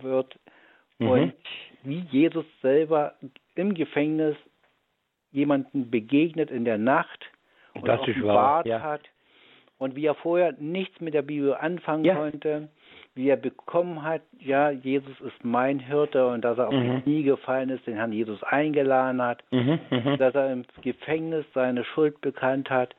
[0.00, 0.38] wird
[0.96, 1.06] mhm.
[1.10, 1.34] und
[1.82, 3.12] wie Jesus selber
[3.56, 4.38] im Gefängnis
[5.32, 7.28] jemanden begegnet in der Nacht
[7.80, 8.80] und das offenbart ja.
[8.80, 9.02] hat
[9.78, 12.14] und wie er vorher nichts mit der Bibel anfangen ja.
[12.14, 12.68] konnte
[13.18, 16.96] wie er bekommen hat, ja, Jesus ist mein Hirte und dass er auf mhm.
[16.98, 19.80] die Knie gefallen ist, den Herrn Jesus eingeladen hat, mhm.
[19.90, 20.18] Mhm.
[20.18, 22.94] dass er im Gefängnis seine Schuld bekannt hat.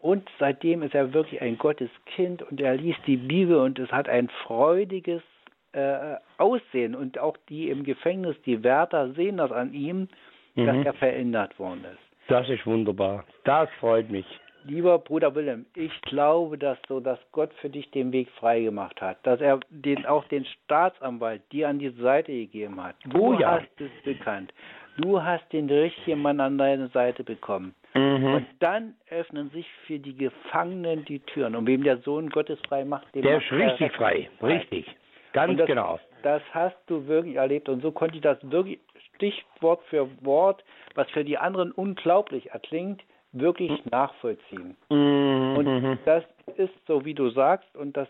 [0.00, 4.08] Und seitdem ist er wirklich ein Gotteskind und er liest die Bibel und es hat
[4.08, 5.22] ein freudiges
[5.70, 6.96] äh, Aussehen.
[6.96, 10.08] Und auch die im Gefängnis, die Wärter, sehen das an ihm,
[10.56, 10.86] dass mhm.
[10.86, 12.11] er verändert worden ist.
[12.32, 13.26] Das ist wunderbar.
[13.44, 14.24] Das freut mich.
[14.64, 19.18] Lieber Bruder Wilhelm, ich glaube, dass so, dass Gott für dich den Weg freigemacht hat,
[19.24, 22.96] dass er den, auch den Staatsanwalt dir an die Seite gegeben hat.
[23.04, 23.60] Du oh, ja.
[23.60, 24.50] hast es bekannt.
[24.96, 27.74] Du hast den richtigen Mann an deine Seite bekommen.
[27.92, 28.24] Mhm.
[28.24, 31.54] Und dann öffnen sich für die Gefangenen die Türen.
[31.54, 34.30] Und wem der Sohn Gottes frei macht, dem der ist richtig frei.
[34.38, 34.54] frei.
[34.54, 34.86] Richtig.
[35.34, 36.00] Ganz das, genau.
[36.22, 37.68] Das hast du wirklich erlebt.
[37.68, 38.78] Und so konnte ich das wirklich
[39.22, 40.64] Stichwort für Wort,
[40.94, 43.02] was für die anderen unglaublich erklingt,
[43.32, 43.90] wirklich hm.
[43.90, 44.76] nachvollziehen.
[44.90, 45.56] Mhm.
[45.56, 46.24] Und das
[46.56, 48.08] ist so, wie du sagst, und das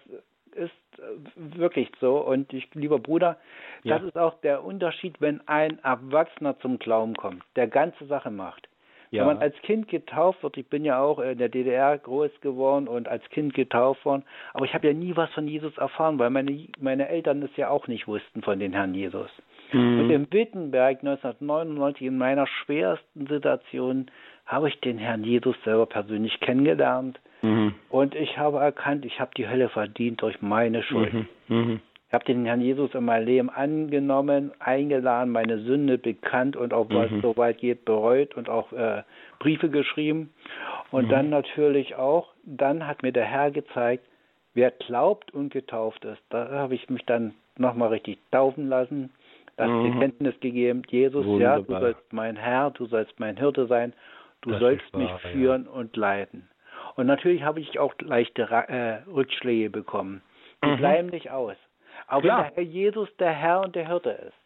[0.54, 2.16] ist äh, wirklich so.
[2.18, 3.36] Und ich, lieber Bruder,
[3.82, 3.98] ja.
[3.98, 8.68] das ist auch der Unterschied, wenn ein Erwachsener zum Glauben kommt, der ganze Sache macht.
[9.10, 9.20] Ja.
[9.20, 12.88] Wenn man als Kind getauft wird, ich bin ja auch in der DDR groß geworden
[12.88, 16.30] und als Kind getauft worden, aber ich habe ja nie was von Jesus erfahren, weil
[16.30, 19.30] meine, meine Eltern es ja auch nicht wussten von den Herrn Jesus.
[19.72, 20.00] Mhm.
[20.00, 24.10] Und in Wittenberg 1999 in meiner schwersten Situation
[24.46, 27.20] habe ich den Herrn Jesus selber persönlich kennengelernt.
[27.42, 27.74] Mhm.
[27.90, 31.12] Und ich habe erkannt, ich habe die Hölle verdient durch meine Schuld.
[31.12, 31.26] Mhm.
[31.48, 31.80] Mhm.
[32.08, 36.86] Ich habe den Herrn Jesus in mein Leben angenommen, eingeladen, meine Sünde bekannt und auch
[36.90, 37.22] was mhm.
[37.22, 39.02] so weit geht bereut und auch äh,
[39.38, 40.34] Briefe geschrieben.
[40.90, 41.30] Und dann mhm.
[41.30, 44.04] natürlich auch, dann hat mir der Herr gezeigt,
[44.52, 46.20] wer glaubt und getauft ist.
[46.28, 49.10] Da habe ich mich dann nochmal richtig taufen lassen.
[49.66, 49.92] Das mhm.
[49.92, 51.58] die Kenntnis gegeben, Jesus, Wunderbar.
[51.58, 53.94] ja, du sollst mein Herr, du sollst mein Hirte sein
[54.42, 55.70] Du das sollst mich führen ja.
[55.70, 56.48] und leiten.
[56.96, 60.20] Und natürlich habe ich auch leichte äh, Rückschläge bekommen.
[60.64, 60.76] Die mhm.
[60.76, 61.56] bleiben nicht aus.
[62.08, 62.38] Aber Klar.
[62.38, 64.36] wenn der Herr Jesus der Herr und der Hirte ist,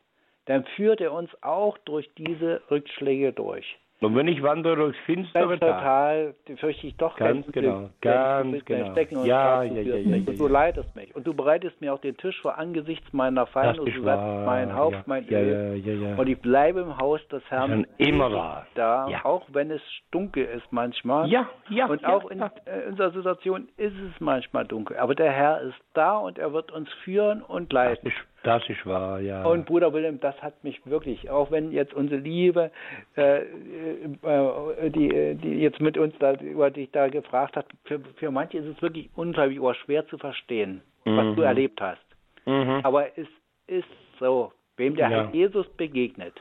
[0.45, 3.79] dann führt er uns auch durch diese Rückschläge durch.
[4.01, 8.93] Und wenn ich wandere durchs finstere Tal, fürchte ich doch ganz genau, ganz genau.
[8.93, 11.17] Stecken und ja, ja, ja, ja, Und du leidest mich.
[11.17, 14.75] Und du bereitest mir auch den Tisch vor angesichts meiner Feinde und du sagst, mein
[14.75, 16.15] Haupt, ja, mein ja, ja, ja, ja.
[16.17, 19.25] Und ich bleibe im Haus des Herrn immer da, ja.
[19.25, 19.81] auch wenn es
[20.11, 21.29] dunkel ist manchmal.
[21.31, 21.87] Ja, ja.
[21.87, 24.99] Und auch in, in äh, unserer Situation ist es manchmal dunkel.
[24.99, 28.13] Aber der Herr ist da und er wird uns führen und leiten.
[28.47, 29.45] Das ist ist wahr, ja.
[29.45, 32.71] Und Bruder Wilhelm, das hat mich wirklich, auch wenn jetzt unsere Liebe,
[33.17, 38.31] äh, äh, die, die jetzt mit uns da, über dich da gefragt hat, für, für
[38.31, 41.17] manche ist es wirklich unglaublich schwer zu verstehen, mhm.
[41.17, 41.47] was du mhm.
[41.47, 42.07] erlebt hast.
[42.47, 42.81] Mhm.
[42.83, 43.29] Aber es
[43.67, 43.89] ist
[44.19, 45.17] so, wem der ja.
[45.17, 46.35] Herr Jesus begegnet,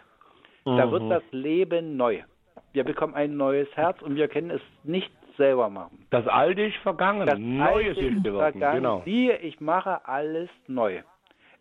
[0.65, 0.77] mhm.
[0.77, 2.21] da wird das Leben neu.
[2.73, 6.05] Wir bekommen ein neues Herz und wir können es nicht selber machen.
[6.11, 8.59] Das Alte ist vergangen, das Neues ist geworden.
[8.59, 9.01] Genau.
[9.05, 11.01] Siehe, ich mache alles neu.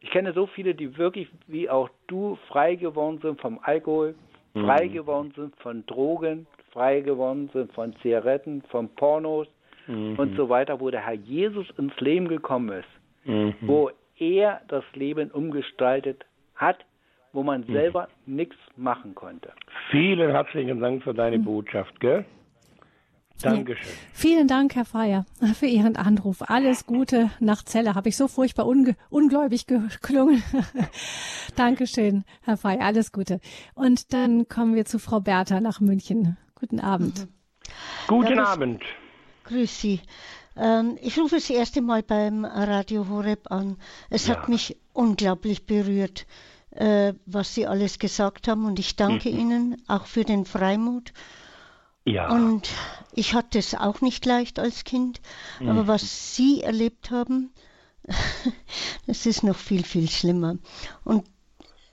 [0.05, 4.15] Ich kenne so viele, die wirklich wie auch du frei geworden sind vom Alkohol,
[4.53, 4.67] mhm.
[4.67, 9.49] frei geworden sind von Drogen, frei geworden sind von Zigaretten, von Pornos
[9.87, 10.17] mhm.
[10.19, 13.55] und so weiter, wo der Herr Jesus ins Leben gekommen ist, mhm.
[13.63, 16.85] wo er das Leben umgestaltet hat,
[17.33, 17.73] wo man mhm.
[17.73, 19.53] selber nichts machen konnte.
[19.91, 22.27] Vielen herzlichen Dank für deine Botschaft, gell?
[23.43, 23.93] Dankeschön.
[24.13, 25.27] Vielen Dank, Herr Feier,
[25.59, 26.43] für Ihren Anruf.
[26.43, 27.95] Alles Gute nach Celle.
[27.95, 30.43] Habe ich so furchtbar unge ungläubig geklungen.
[31.57, 32.81] Dankeschön, Herr Feier.
[32.83, 33.41] Alles Gute.
[33.75, 36.37] Und dann kommen wir zu Frau Bertha nach München.
[36.55, 37.21] Guten Abend.
[37.21, 37.29] Mhm.
[38.07, 38.83] Guten ja, Abend.
[39.45, 40.01] Grüß Sie.
[40.57, 43.77] Ähm, ich rufe das erste Mal beim Radio Horeb an.
[44.11, 44.37] Es ja.
[44.37, 46.27] hat mich unglaublich berührt,
[46.71, 48.65] äh, was Sie alles gesagt haben.
[48.65, 49.39] Und ich danke mhm.
[49.39, 51.13] Ihnen auch für den Freimut
[52.05, 52.31] ja.
[52.31, 52.69] Und
[53.13, 55.21] ich hatte es auch nicht leicht als Kind,
[55.61, 55.69] mhm.
[55.71, 57.53] aber was Sie erlebt haben,
[59.07, 60.59] das ist noch viel, viel schlimmer.
[61.05, 61.25] Und,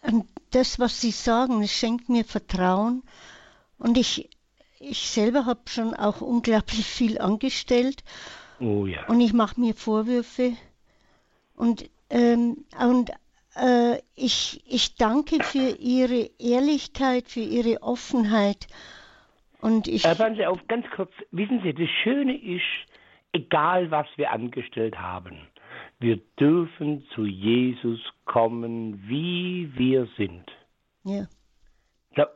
[0.01, 3.03] und das, was Sie sagen, es schenkt mir Vertrauen
[3.78, 4.30] Und ich,
[4.80, 8.03] ich selber habe schon auch unglaublich viel angestellt.
[8.59, 9.07] Oh ja.
[9.07, 10.53] Und ich mache mir Vorwürfe.
[11.55, 13.12] Und, ähm, und
[13.55, 18.68] äh, ich, ich danke für Ihre Ehrlichkeit, für Ihre Offenheit.
[19.62, 20.03] Und ich.
[20.05, 21.12] Äh, warten Sie auf, ganz kurz.
[21.32, 22.64] Wissen Sie, das Schöne ist,
[23.34, 25.38] egal was wir angestellt haben,
[25.99, 30.45] wir dürfen zu Jesus kommen, wie wir sind.
[31.03, 31.26] Ja.
[32.16, 32.28] Da,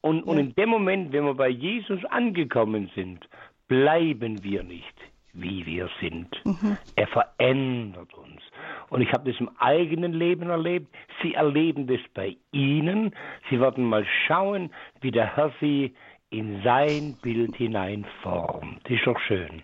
[0.00, 0.40] und, und Ja.
[0.44, 3.28] in dem Moment, wenn wir bei Jesus angekommen sind,
[3.68, 4.94] bleiben wir nicht,
[5.34, 6.28] wie wir sind.
[6.44, 6.76] Mhm.
[6.96, 8.40] Er verändert uns.
[8.88, 10.88] Und ich habe das im eigenen Leben erlebt.
[11.22, 13.14] Sie erleben das bei Ihnen.
[13.48, 15.94] Sie werden mal schauen, wie der Herr Sie
[16.30, 18.80] in sein Bild hinein formt.
[18.84, 19.62] Das ist doch schön.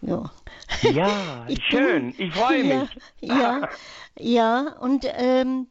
[0.00, 0.30] Ja.
[0.82, 2.12] Ja, Ich schön.
[2.12, 2.90] bin- Ich freue ja, mich.
[3.20, 3.68] Ja,
[4.18, 5.66] ja, und ähm,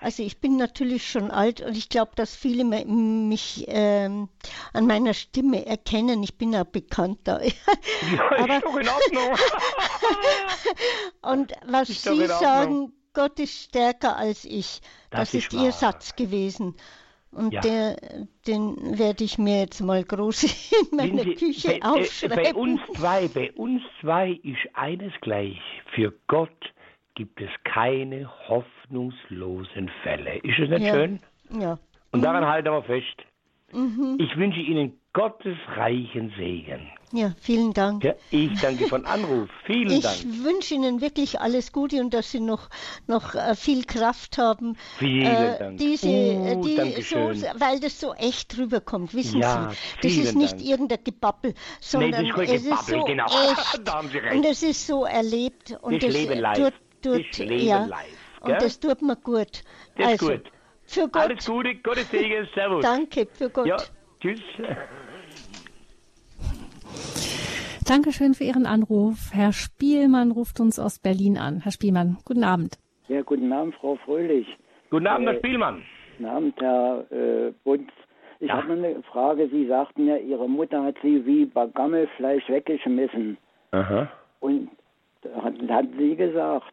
[0.00, 4.28] also ich bin natürlich schon alt und ich glaube, dass viele mich ähm,
[4.72, 6.22] an meiner Stimme erkennen.
[6.22, 7.40] Ich bin ja bekannt da.
[7.42, 7.50] Ja,
[8.42, 9.38] Aber- ist doch in Ordnung.
[11.22, 14.80] und was Ist Sie sagen, Gott ist stärker als ich.
[15.10, 15.72] Das Das, ist ist Ihr.
[15.72, 16.74] Satz gewesen.
[17.34, 17.60] Und Ja.
[17.62, 17.96] der,
[18.46, 22.36] den werde ich mir jetzt mal groß in Wissen meine Sie, Küche bei, äh, aufschreiben.
[22.42, 25.60] bei uns zwei, bei uns zwei ist eines gleich.
[25.94, 26.50] Für Gott
[27.14, 30.36] gibt es keine hoffnungslosen Fälle.
[30.38, 30.94] Ist es nicht Ja.
[30.94, 31.20] schön?
[31.60, 31.78] ja.
[32.12, 33.24] Und daran halten wir fest.
[33.72, 34.16] Mhm.
[34.20, 36.88] Ich wünsche Ihnen Gottes reichen Segen.
[37.14, 38.02] Ja, vielen Dank.
[38.04, 39.48] Ja, ich danke für den Anruf.
[39.66, 40.16] Vielen Dank.
[40.16, 42.68] Ich wünsche Ihnen wirklich alles Gute und dass Sie noch,
[43.06, 44.76] noch äh, viel Kraft haben.
[44.98, 45.78] Vielen äh, Dank.
[45.78, 49.76] Diese, Uh, die, so, weil das so echt rüberkommt, wissen Ja, Sie.
[50.02, 50.64] Das ist nicht Dank.
[50.64, 53.26] irgendein Gebabbel, sondern das ist es ist Gebabbel, so genau.
[53.52, 54.34] echt Da haben Sie recht.
[54.36, 56.58] und es ist so erlebt und Das Leben live.
[56.58, 58.06] tut, tut Das Leben ja, live,
[58.40, 59.62] und das tut mir gut.
[59.96, 60.50] Das ist also, gut.
[60.86, 62.82] Für Gott, Alles Gute, Gottes Segen, Servus.
[62.82, 63.66] danke, für Gott.
[63.66, 63.76] Ja,
[64.20, 64.40] tschüss.
[67.88, 69.30] Dankeschön für Ihren Anruf.
[69.32, 71.60] Herr Spielmann ruft uns aus Berlin an.
[71.60, 72.78] Herr Spielmann, guten Abend.
[73.08, 74.46] Ja, guten Abend, Frau Fröhlich.
[74.90, 75.82] Guten Abend, Herr Äh, Spielmann.
[76.16, 77.90] Guten Abend, Herr äh, Bunz.
[78.40, 78.56] Ich Ja.
[78.62, 79.48] habe eine Frage.
[79.48, 83.36] Sie sagten ja, Ihre Mutter hat Sie wie bei Gammelfleisch weggeschmissen.
[83.72, 84.08] Aha.
[84.40, 84.70] Und
[85.42, 86.72] hat, hat sie gesagt.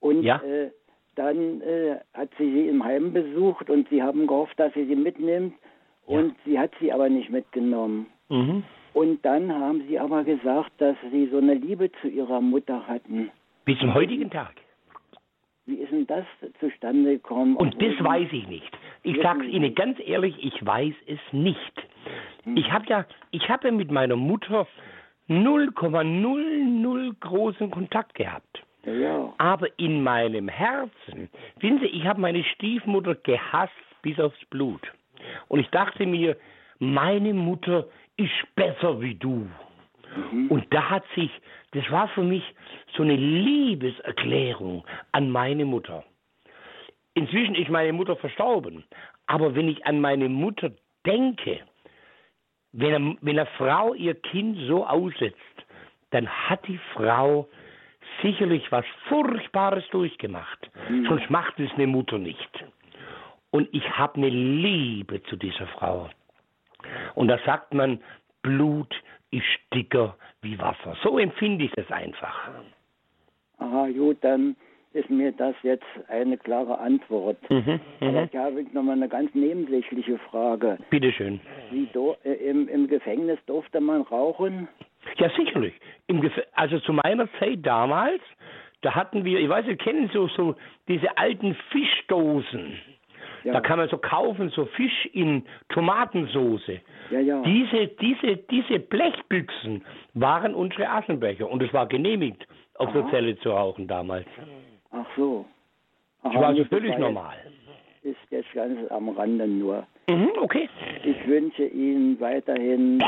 [0.00, 0.36] Und Ja.
[0.42, 0.70] äh,
[1.16, 4.96] dann äh, hat sie sie im Heim besucht und Sie haben gehofft, dass sie sie
[4.96, 5.54] mitnimmt.
[6.06, 6.18] Ja.
[6.20, 8.06] Und sie hat sie aber nicht mitgenommen.
[8.28, 8.62] Mhm.
[8.94, 13.30] Und dann haben Sie aber gesagt, dass Sie so eine Liebe zu Ihrer Mutter hatten.
[13.64, 14.54] Bis zum heutigen Tag.
[15.66, 16.24] Wie ist denn das
[16.60, 17.56] zustande gekommen?
[17.56, 18.78] Und das Sie- weiß ich nicht.
[19.02, 21.72] Ich sag's Ihnen ganz ehrlich, ich weiß es nicht.
[22.54, 24.66] Ich habe ja, ich habe mit meiner Mutter
[25.28, 28.64] 0,00 großen Kontakt gehabt.
[28.84, 29.32] Ja.
[29.38, 31.28] Aber in meinem Herzen,
[31.60, 33.72] wissen Sie, ich habe meine Stiefmutter gehasst
[34.02, 34.80] bis aufs Blut.
[35.48, 36.36] Und ich dachte mir,
[36.78, 37.86] meine Mutter
[38.18, 39.48] ist besser wie du.
[40.48, 41.30] Und da hat sich,
[41.72, 42.42] das war für mich
[42.96, 46.04] so eine Liebeserklärung an meine Mutter.
[47.14, 48.84] Inzwischen ist meine Mutter verstorben.
[49.26, 50.70] Aber wenn ich an meine Mutter
[51.06, 51.60] denke,
[52.72, 55.36] wenn, eine- wenn eine Frau ihr Kind so aussetzt,
[56.10, 57.48] dann hat die Frau
[58.22, 60.70] sicherlich was Furchtbares durchgemacht.
[61.08, 62.64] Sonst macht es eine Mutter nicht.
[63.50, 66.08] Und ich habe eine Liebe zu dieser Frau.
[67.14, 68.00] Und da sagt man,
[68.42, 68.94] Blut
[69.30, 69.44] ist
[69.74, 70.96] dicker wie Wasser.
[71.02, 72.50] So empfinde ich das einfach.
[73.58, 74.56] Aha, gut, dann
[74.92, 77.38] ist mir das jetzt eine klare Antwort.
[77.50, 78.28] Mhm, Aber mhm.
[78.30, 80.78] ich habe noch mal eine ganz nebensächliche Frage.
[80.90, 81.40] Bitteschön.
[81.70, 84.68] Wie do, äh, im, Im Gefängnis durfte man rauchen?
[85.16, 85.74] Ja, sicherlich.
[86.54, 88.22] Also zu meiner Zeit damals,
[88.80, 92.78] da hatten wir, ich weiß nicht, kennen Sie so, so diese alten Fischdosen.
[93.44, 93.52] Ja.
[93.52, 96.80] Da kann man so kaufen, so Fisch in Tomatensoße.
[97.10, 97.42] Ja, ja.
[97.42, 99.84] Diese, diese, diese Blechbüchsen
[100.14, 103.10] waren unsere Aschenbecher und es war genehmigt, auf der Aha.
[103.10, 104.26] Zelle zu rauchen damals.
[104.90, 105.44] Ach so.
[106.22, 107.36] Das Aha, war also völlig normal.
[108.02, 109.86] Ist jetzt ganz am Rande nur.
[110.08, 110.68] Mhm, okay.
[111.04, 113.02] Ich wünsche Ihnen weiterhin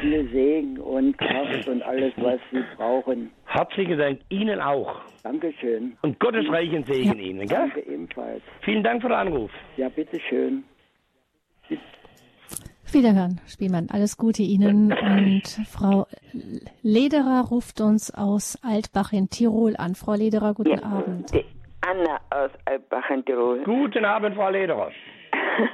[0.00, 3.30] viel Segen und Kraft und alles, was Sie brauchen.
[3.44, 5.00] Herzlichen Dank Ihnen auch.
[5.22, 5.96] Dankeschön.
[6.02, 7.46] Und Gottes reichen Segen Ihnen.
[7.46, 7.58] Gell?
[7.58, 8.42] Danke ebenfalls.
[8.62, 9.50] Vielen Dank für den Anruf.
[9.76, 10.64] Ja, bitteschön.
[12.92, 13.88] Wiederhören, Spielmann.
[13.90, 14.92] Alles Gute Ihnen.
[14.92, 16.08] Und Frau
[16.82, 19.94] Lederer ruft uns aus Altbach in Tirol an.
[19.94, 21.30] Frau Lederer, guten Abend.
[21.90, 23.62] Anna aus Alpbach in Tirol.
[23.64, 24.90] Guten Abend, Frau Lederer.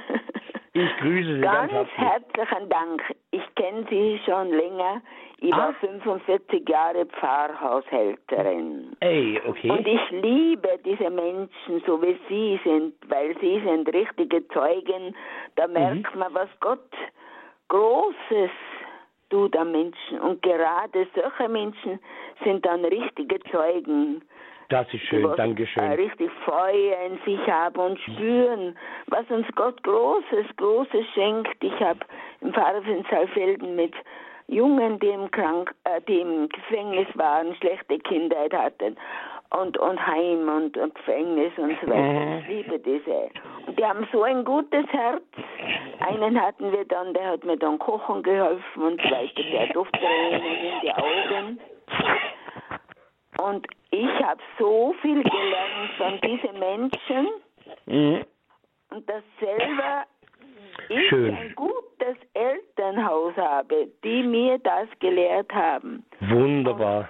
[0.73, 2.37] Ich grüße Sie ganz, Ganz herzlich.
[2.37, 3.01] herzlichen Dank.
[3.31, 5.01] Ich kenne Sie schon länger.
[5.39, 5.73] Ich war Ah.
[5.79, 8.95] 45 Jahre Pfarrhaushälterin.
[8.99, 9.71] Ey, okay.
[9.71, 15.15] Und ich liebe diese Menschen, so wie Sie sind, weil Sie sind richtige Zeugen.
[15.55, 16.91] Da merkt man, was Gott
[17.69, 18.51] Großes
[19.31, 20.19] tut am Menschen.
[20.21, 21.99] Und gerade solche Menschen
[22.43, 24.21] sind dann richtige Zeugen.
[24.69, 25.83] Das ist schön, Dankeschön.
[25.83, 31.63] Äh, richtig Feuer in sich haben und spüren, was uns Gott Großes, Großes schenkt.
[31.63, 31.99] Ich habe
[32.41, 33.93] im Pfarrer von Saalfelden mit
[34.47, 38.97] Jungen, die im, Krank, äh, die im Gefängnis waren, schlechte Kindheit hatten
[39.51, 42.01] und, und Heim und, und Gefängnis und so weiter.
[42.01, 42.39] Mhm.
[42.39, 43.29] Ich liebe diese.
[43.67, 45.23] Und die haben so ein gutes Herz.
[45.99, 49.43] Einen hatten wir dann, der hat mir dann kochen geholfen und so weiter.
[49.43, 51.59] Der Dufttränen in die Augen.
[53.39, 53.67] Und
[54.01, 57.27] ich habe so viel gelernt von diesen Menschen
[57.85, 58.23] Mhm.
[58.91, 60.05] und das selber
[60.89, 61.35] ich Schön.
[61.35, 66.05] ein gutes Elternhaus habe, die mir das gelehrt haben.
[66.21, 67.09] Wunderbar.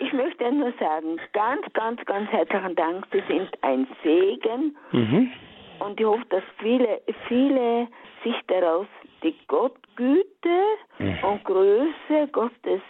[0.00, 3.06] Ich möchte nur sagen, ganz, ganz, ganz herzlichen Dank.
[3.12, 5.32] Sie sind ein Segen Mhm.
[5.80, 7.88] und ich hoffe, dass viele, viele
[8.22, 8.86] sich daraus
[9.22, 10.60] die Gottgüte
[10.98, 11.18] Mhm.
[11.22, 12.82] und Größe Gottes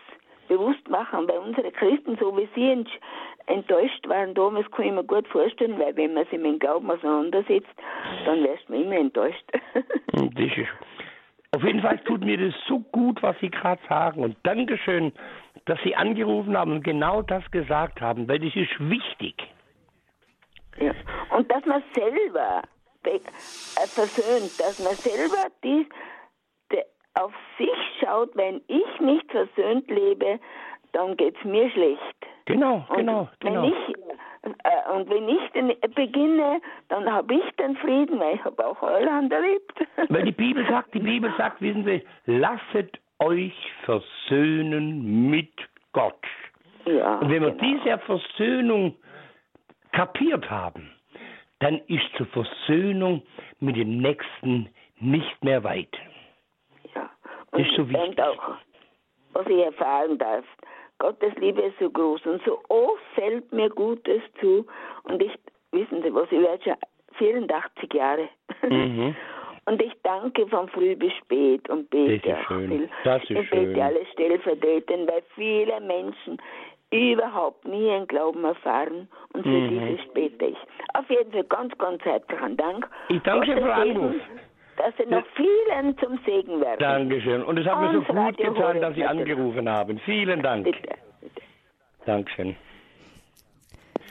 [0.49, 2.91] bewusst machen, weil unsere Christen, so wie sie ent-
[3.47, 6.91] enttäuscht waren damals, kann ich mir gut vorstellen, weil wenn man sich mit dem Glauben
[6.91, 7.69] auseinandersetzt,
[8.27, 9.45] dann wärst man immer enttäuscht.
[11.55, 14.23] Auf jeden Fall tut mir das so gut, was Sie gerade sagen.
[14.23, 15.13] Und Dankeschön,
[15.65, 19.35] dass Sie angerufen haben und genau das gesagt haben, weil das ist wichtig.
[20.79, 20.93] Ja.
[21.37, 22.63] Und dass man selber
[23.03, 23.21] be-
[23.77, 25.87] äh, versöhnt, dass man selber dies,
[27.19, 27.69] auf sich
[28.01, 30.39] schaut, wenn ich nicht versöhnt lebe,
[30.93, 32.27] dann geht's mir schlecht.
[32.47, 33.69] Genau, Und genau, wenn genau.
[33.69, 33.95] ich
[34.43, 38.83] äh, und wenn ich den beginne, dann habe ich den Frieden, weil ich habe auch
[38.83, 39.73] Irland erlebt.
[40.09, 43.53] Weil die Bibel sagt, die Bibel sagt, wissen Sie, lasset euch
[43.85, 45.53] versöhnen mit
[45.93, 46.25] Gott.
[46.87, 47.65] ja, Und wenn wir genau.
[47.85, 48.95] diese Versöhnung
[49.93, 50.91] kapiert haben,
[51.59, 53.23] dann ist zur Versöhnung
[53.61, 54.69] mit dem Nächsten
[55.01, 55.97] nicht mehr weit.
[57.53, 58.09] Das ist so wichtig.
[58.09, 58.57] und auch,
[59.33, 60.45] was ich erfahren darf,
[60.99, 64.67] Gottes Liebe ist so groß und so oft fällt mir Gutes zu.
[65.05, 65.33] Und ich,
[65.73, 66.75] wissen Sie was, ich werde schon
[67.19, 68.29] 84 Jahre.
[68.69, 69.15] Mhm.
[69.67, 72.69] Und ich danke von früh bis spät und bete Das ist schön.
[72.71, 72.89] viel.
[73.05, 73.67] Das ist ich schön.
[73.75, 76.39] bete alle stellvertretend, weil viele Menschen
[76.91, 79.69] überhaupt nie einen Glauben erfahren und für Mhm.
[79.69, 80.57] dieses bete ich.
[80.95, 82.89] Auf jeden Fall ganz, ganz herzlichen Dank.
[83.11, 84.15] Ich danke Gottes für Segen, Anruf.
[84.79, 86.79] Dass Sie noch vielen zum Segen werden.
[86.79, 87.43] Dankeschön.
[87.43, 89.99] Und es hat mir so gut Radio getan, Horeb dass Sie angerufen haben.
[90.05, 90.65] Vielen Dank.
[90.65, 90.95] Bitte.
[92.07, 92.57] Dankeschön.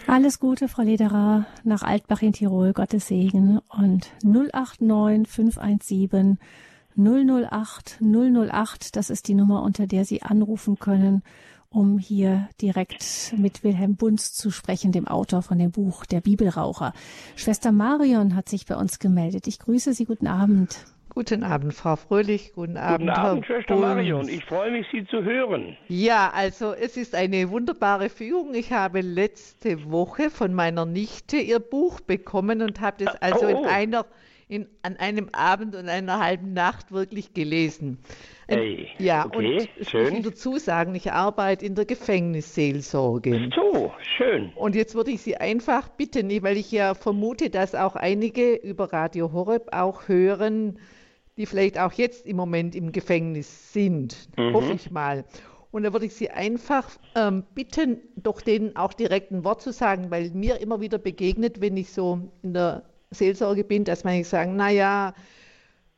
[0.07, 2.73] Alles Gute, Frau Lederer, nach Altbach in Tirol.
[2.73, 3.59] Gottes Segen.
[3.69, 6.37] Und 089 517
[6.97, 11.23] 008 008, das ist die Nummer, unter der Sie anrufen können,
[11.69, 16.93] um hier direkt mit Wilhelm Bunz zu sprechen, dem Autor von dem Buch Der Bibelraucher.
[17.35, 19.47] Schwester Marion hat sich bei uns gemeldet.
[19.47, 20.05] Ich grüße Sie.
[20.05, 20.85] Guten Abend.
[21.09, 22.53] Guten Abend, Frau Fröhlich.
[22.53, 23.87] Guten Abend, Guten Abend, Herr Schwester Bunz.
[23.87, 24.29] Marion.
[24.29, 25.75] Ich freue mich, Sie zu hören.
[25.87, 28.53] Ja, also es ist eine wunderbare Führung.
[28.53, 33.49] Ich habe letzte Woche von meiner Nichte ihr Buch bekommen und habe das also oh,
[33.49, 33.65] in oh.
[33.65, 34.05] einer
[34.49, 37.99] in, an einem Abend und einer halben Nacht wirklich gelesen.
[38.47, 40.13] Hey, ja, okay, und ich schön.
[40.13, 43.49] muss dazu sagen, ich arbeite in der Gefängnisseelsorge.
[43.53, 44.53] So, schön.
[44.55, 48.93] Und jetzt würde ich Sie einfach bitten, weil ich ja vermute, dass auch einige über
[48.93, 50.79] Radio Horeb auch hören,
[51.35, 54.29] die vielleicht auch jetzt im Moment im Gefängnis sind.
[54.37, 54.53] Mhm.
[54.53, 55.25] Hoffe ich mal.
[55.71, 59.73] Und da würde ich Sie einfach ähm, bitten, doch denen auch direkt ein Wort zu
[59.73, 64.25] sagen, weil mir immer wieder begegnet, wenn ich so in der Seelsorge bin, dass manche
[64.25, 65.13] sagen, naja,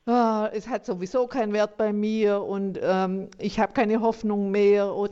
[0.06, 4.94] ah, es hat sowieso keinen Wert bei mir und ähm, ich habe keine Hoffnung mehr
[4.94, 5.12] und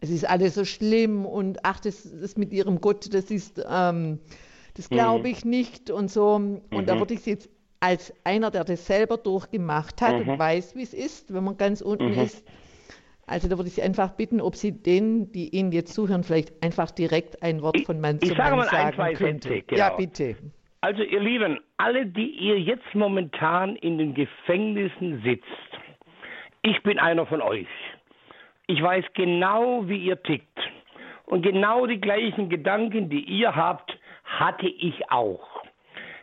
[0.00, 4.20] es ist alles so schlimm und ach, das, das mit ihrem Gott, das ist, ähm,
[4.74, 6.34] das glaube ich nicht und so.
[6.34, 7.48] Und da würde ich sie jetzt
[7.80, 11.80] als einer, der das selber durchgemacht hat und weiß, wie es ist, wenn man ganz
[11.80, 12.44] unten ist,
[13.28, 16.62] also da würde ich Sie einfach bitten, ob Sie denen, die Ihnen jetzt zuhören, vielleicht
[16.62, 19.48] einfach direkt ein Wort von Mann ich zu sage Mann mal ein, sagen zwei könnte.
[19.48, 19.96] Sätze, Ja, genau.
[19.98, 20.36] bitte.
[20.80, 25.46] Also ihr Lieben, alle, die ihr jetzt momentan in den Gefängnissen sitzt,
[26.62, 27.66] ich bin einer von euch.
[28.68, 30.58] Ich weiß genau, wie ihr tickt.
[31.26, 35.64] Und genau die gleichen Gedanken, die ihr habt, hatte ich auch.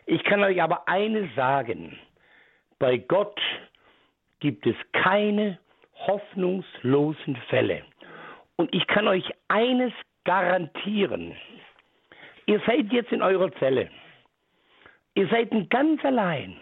[0.06, 1.98] Ich kann euch aber eines sagen.
[2.78, 3.40] Bei Gott
[4.40, 5.58] gibt es keine
[6.06, 7.82] hoffnungslosen Fälle.
[8.56, 9.92] Und ich kann euch eines
[10.24, 11.36] garantieren.
[12.46, 13.90] Ihr seid jetzt in eurer Zelle.
[15.16, 16.56] Ihr seid ganz allein.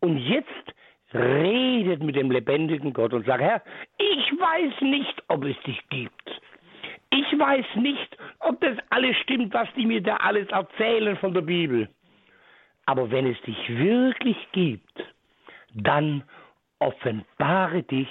[0.00, 0.48] Und jetzt
[1.12, 3.62] redet mit dem lebendigen Gott und sagt, Herr,
[3.98, 6.40] ich weiß nicht, ob es dich gibt.
[7.10, 11.42] Ich weiß nicht, ob das alles stimmt, was die mir da alles erzählen von der
[11.42, 11.88] Bibel.
[12.86, 15.04] Aber wenn es dich wirklich gibt,
[15.74, 16.22] dann
[16.78, 18.08] offenbare dich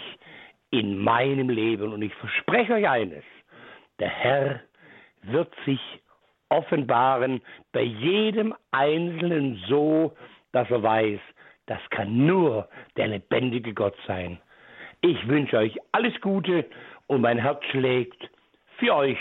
[0.72, 1.94] in meinem Leben.
[1.94, 3.24] Und ich verspreche euch eines,
[4.00, 4.60] der Herr
[5.24, 5.80] wird sich
[6.52, 7.42] offenbaren
[7.72, 10.14] bei jedem Einzelnen so,
[10.52, 11.20] dass er weiß,
[11.66, 14.40] das kann nur der lebendige Gott sein.
[15.02, 16.66] Ich wünsche euch alles Gute
[17.08, 18.30] und mein Herz schlägt
[18.78, 19.18] für euch.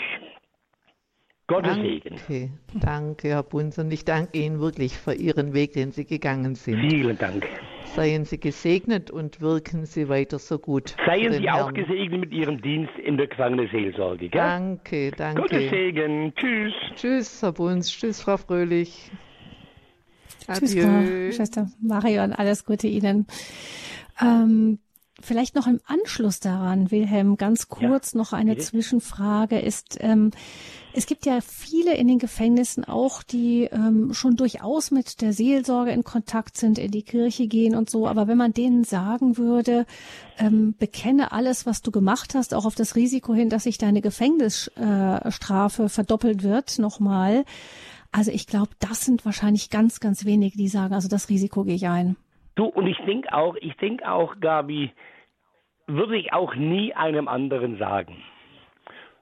[1.51, 2.15] Gottes Segen.
[2.23, 3.77] Okay, danke, Herr Bunz.
[3.77, 6.79] Und ich danke Ihnen wirklich für Ihren Weg, den Sie gegangen sind.
[6.89, 7.47] Vielen Dank.
[7.95, 10.95] Seien Sie gesegnet und wirken Sie weiter so gut.
[11.05, 14.29] Seien Sie auch gesegnet mit Ihrem Dienst in der Gefangenenseelsorge.
[14.29, 14.41] Gell?
[14.41, 15.41] Danke, danke.
[15.41, 16.33] Gottes Segen.
[16.35, 16.73] Tschüss.
[16.95, 17.89] Tschüss, Herr Bunz.
[17.89, 19.11] Tschüss, Frau Fröhlich.
[20.47, 22.33] Tschüss, Frau Schwester Marion.
[22.33, 23.27] Alles Gute Ihnen.
[24.21, 24.79] Ähm,
[25.23, 28.65] Vielleicht noch im Anschluss daran, Wilhelm, ganz kurz ja, noch eine bitte.
[28.65, 30.31] Zwischenfrage ist, ähm,
[30.93, 35.91] es gibt ja viele in den Gefängnissen auch, die ähm, schon durchaus mit der Seelsorge
[35.91, 38.07] in Kontakt sind, in die Kirche gehen und so.
[38.07, 39.85] Aber wenn man denen sagen würde,
[40.37, 44.01] ähm, bekenne alles, was du gemacht hast, auch auf das Risiko hin, dass sich deine
[44.01, 47.45] Gefängnisstrafe äh, verdoppelt wird, nochmal.
[48.11, 51.75] Also ich glaube, das sind wahrscheinlich ganz, ganz wenige, die sagen, also das Risiko gehe
[51.75, 52.17] ich ein.
[52.55, 54.91] Du, und ich denke auch, ich denke auch, Gabi,
[55.95, 58.17] würde ich auch nie einem anderen sagen,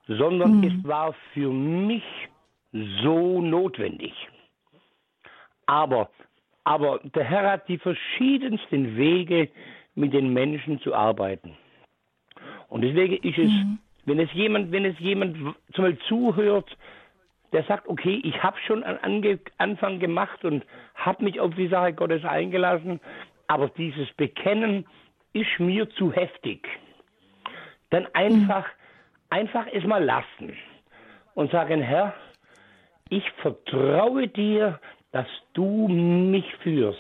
[0.07, 0.63] sondern mhm.
[0.63, 2.03] es war für mich
[3.03, 4.13] so notwendig.
[5.65, 6.09] Aber,
[6.63, 9.49] aber der Herr hat die verschiedensten Wege,
[9.99, 11.57] mit den Menschen zu arbeiten.
[12.70, 13.80] Und deswegen ist es, mhm.
[14.05, 15.36] wenn es jemand, wenn es jemand
[15.74, 16.78] zum Beispiel zuhört,
[17.51, 20.63] der sagt, okay, ich habe schon einen Anfang gemacht und
[20.95, 22.99] habe mich auf die Sache Gottes eingelassen,
[23.47, 24.86] aber dieses Bekennen
[25.34, 26.67] ist mir zu heftig.
[27.89, 28.71] Dann einfach, mhm.
[29.30, 30.55] einfach es mal lassen
[31.36, 32.13] und sagen, Herr,
[33.09, 34.80] ich vertraue dir,
[35.11, 36.99] dass du mich führst.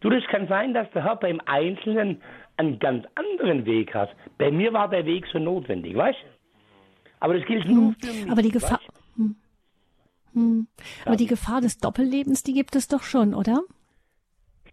[0.00, 2.20] Du, das kann sein, dass der Herr beim Einzelnen
[2.56, 4.14] einen ganz anderen Weg hat.
[4.38, 6.18] Bei mir war der Weg so notwendig, weißt
[7.20, 8.30] Aber das gilt nur für mich.
[8.30, 8.80] Aber die Gefahr.
[9.16, 9.36] Hm.
[10.32, 10.66] Hm.
[11.04, 13.60] Aber die Gefahr des Doppellebens, die gibt es doch schon, oder?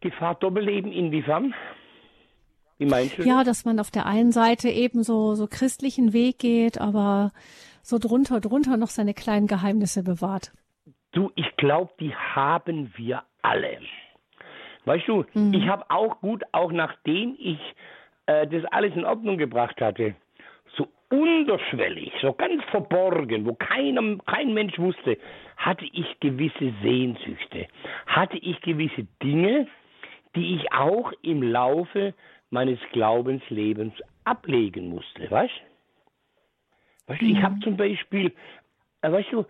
[0.02, 1.54] Gefahr Doppelleben inwiefern?
[2.84, 3.24] Wie meinst du?
[3.24, 7.32] Ja, dass man auf der einen Seite eben so, so christlichen Weg geht, aber
[7.82, 10.52] so drunter, drunter noch seine kleinen Geheimnisse bewahrt.
[11.14, 13.78] Du, ich glaube, die haben wir alle.
[14.86, 15.54] Weißt du, mhm.
[15.54, 17.60] ich habe auch gut, auch nachdem ich
[18.26, 20.16] äh, das alles in Ordnung gebracht hatte,
[20.76, 25.18] so unterschwellig, so ganz verborgen, wo keinem, kein Mensch wusste,
[25.56, 27.68] hatte ich gewisse Sehnsüchte,
[28.08, 29.68] hatte ich gewisse Dinge,
[30.36, 32.14] die ich auch im Laufe
[32.54, 33.94] meines Glaubenslebens
[34.24, 35.54] ablegen musste, weißt?
[37.08, 37.26] weißt du?
[37.26, 38.32] Ich habe zum Beispiel,
[39.02, 39.46] äh, weißt du,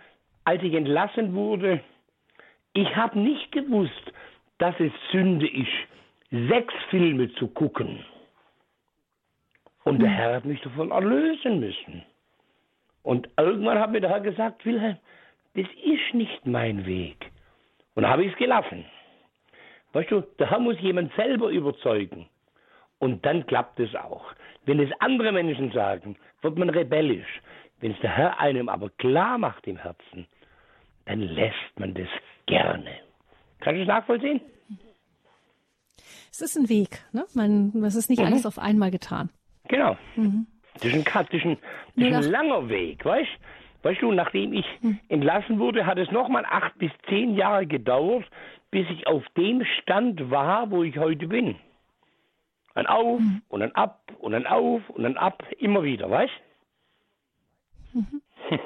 [0.45, 1.81] als ich entlassen wurde,
[2.73, 4.13] ich habe nicht gewusst,
[4.57, 8.03] dass es Sünde ist, sechs Filme zu gucken.
[9.83, 10.13] Und der mhm.
[10.13, 12.03] Herr hat mich davon erlösen müssen.
[13.03, 14.97] Und irgendwann hat mir der Herr gesagt, Wilhelm,
[15.55, 17.29] das ist nicht mein Weg.
[17.95, 18.85] Und da habe ich es gelassen.
[19.91, 22.27] Weißt du, der Herr muss jemand selber überzeugen.
[23.03, 24.23] Und dann klappt es auch.
[24.65, 27.41] Wenn es andere Menschen sagen, wird man rebellisch.
[27.81, 30.25] Wenn es der Herr einem aber klar macht im Herzen,
[31.03, 32.07] dann lässt man das
[32.45, 32.91] gerne.
[33.59, 34.39] Kannst du es nachvollziehen?
[36.31, 37.03] Es ist ein Weg.
[37.11, 37.25] Ne?
[37.33, 38.27] Man, es ist nicht mhm.
[38.27, 39.29] alles auf einmal getan.
[39.67, 39.97] Genau.
[40.15, 40.47] Mhm.
[40.75, 41.57] Das ist ein, das ist ein,
[41.97, 43.31] das ist ein langer Weg, weißt
[43.81, 44.97] Weißt du, nachdem ich mhm.
[45.09, 48.23] entlassen wurde, hat es nochmal acht bis zehn Jahre gedauert,
[48.71, 51.57] bis ich auf dem Stand war, wo ich heute bin.
[52.75, 53.41] Ein Auf mhm.
[53.49, 56.33] und ein Ab und ein Auf und ein Ab, immer wieder, weißt
[57.93, 58.21] mhm.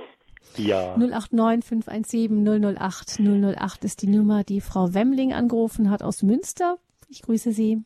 [0.56, 0.96] Ja.
[0.98, 6.78] 089 517 008 008 ist die Nummer, die Frau Wemmling angerufen hat aus Münster.
[7.10, 7.84] Ich grüße Sie.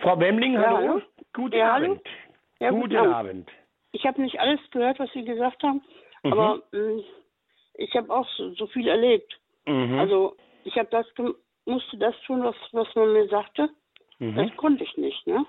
[0.00, 0.80] Frau Wemmling, hallo.
[0.80, 1.02] Ja, hallo.
[1.34, 2.00] Guten ja, Abend.
[2.58, 3.14] Ja, guten, guten Abend.
[3.14, 3.50] Abend.
[3.92, 5.82] Ich habe nicht alles gehört, was Sie gesagt haben,
[6.22, 6.32] mhm.
[6.32, 7.02] aber äh,
[7.74, 9.38] ich habe auch so, so, viel erlebt.
[9.66, 9.98] Mhm.
[9.98, 11.06] Also ich habe das
[11.68, 13.68] musste das tun, was, was man mir sagte.
[14.18, 14.36] Mhm.
[14.36, 15.46] Das konnte ich nicht, ne?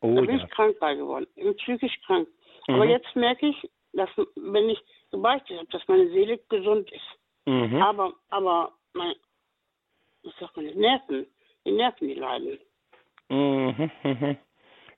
[0.00, 0.44] Oh, da bin ja.
[0.44, 1.26] ich krank bei geworden,
[1.58, 2.28] psychisch krank.
[2.68, 2.74] Mhm.
[2.74, 4.80] Aber jetzt merke ich, dass wenn ich
[5.10, 7.18] gebeichtet habe, dass meine Seele gesund ist.
[7.46, 7.82] Mhm.
[7.82, 9.14] Aber, aber mein,
[10.22, 11.26] was sagt man, die Nerven,
[11.64, 12.58] die Nerven, die leiden.
[13.28, 13.90] Mhm.
[14.02, 14.38] mhm.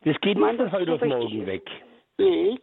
[0.05, 1.69] Das geht nicht von heute auf morgen weg.
[2.19, 2.59] Nee.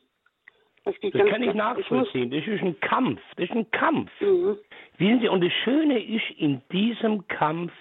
[0.85, 2.29] Das, das kann ich nachvollziehen.
[2.29, 3.19] Das ist ein Kampf.
[3.37, 4.11] Das ist ein Kampf.
[4.21, 4.57] Mhm.
[4.97, 7.73] Wissen Sie, und das Schöne ist, in diesem Kampf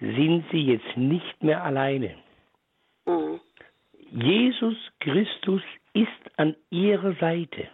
[0.00, 2.14] sind Sie jetzt nicht mehr alleine.
[3.04, 3.40] Mhm.
[4.12, 5.62] Jesus Christus
[5.92, 7.68] ist an Ihrer Seite.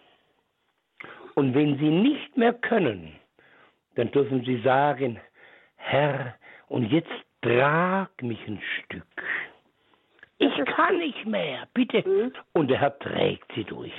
[1.34, 3.12] Und wenn Sie nicht mehr können,
[3.94, 5.20] dann dürfen Sie sagen,
[5.76, 6.34] Herr,
[6.68, 7.10] und jetzt
[7.42, 9.02] trag mich ein Stück.
[10.38, 12.08] Ich kann nicht mehr, bitte.
[12.08, 12.32] Mhm.
[12.52, 13.92] Und der Herr trägt sie durch.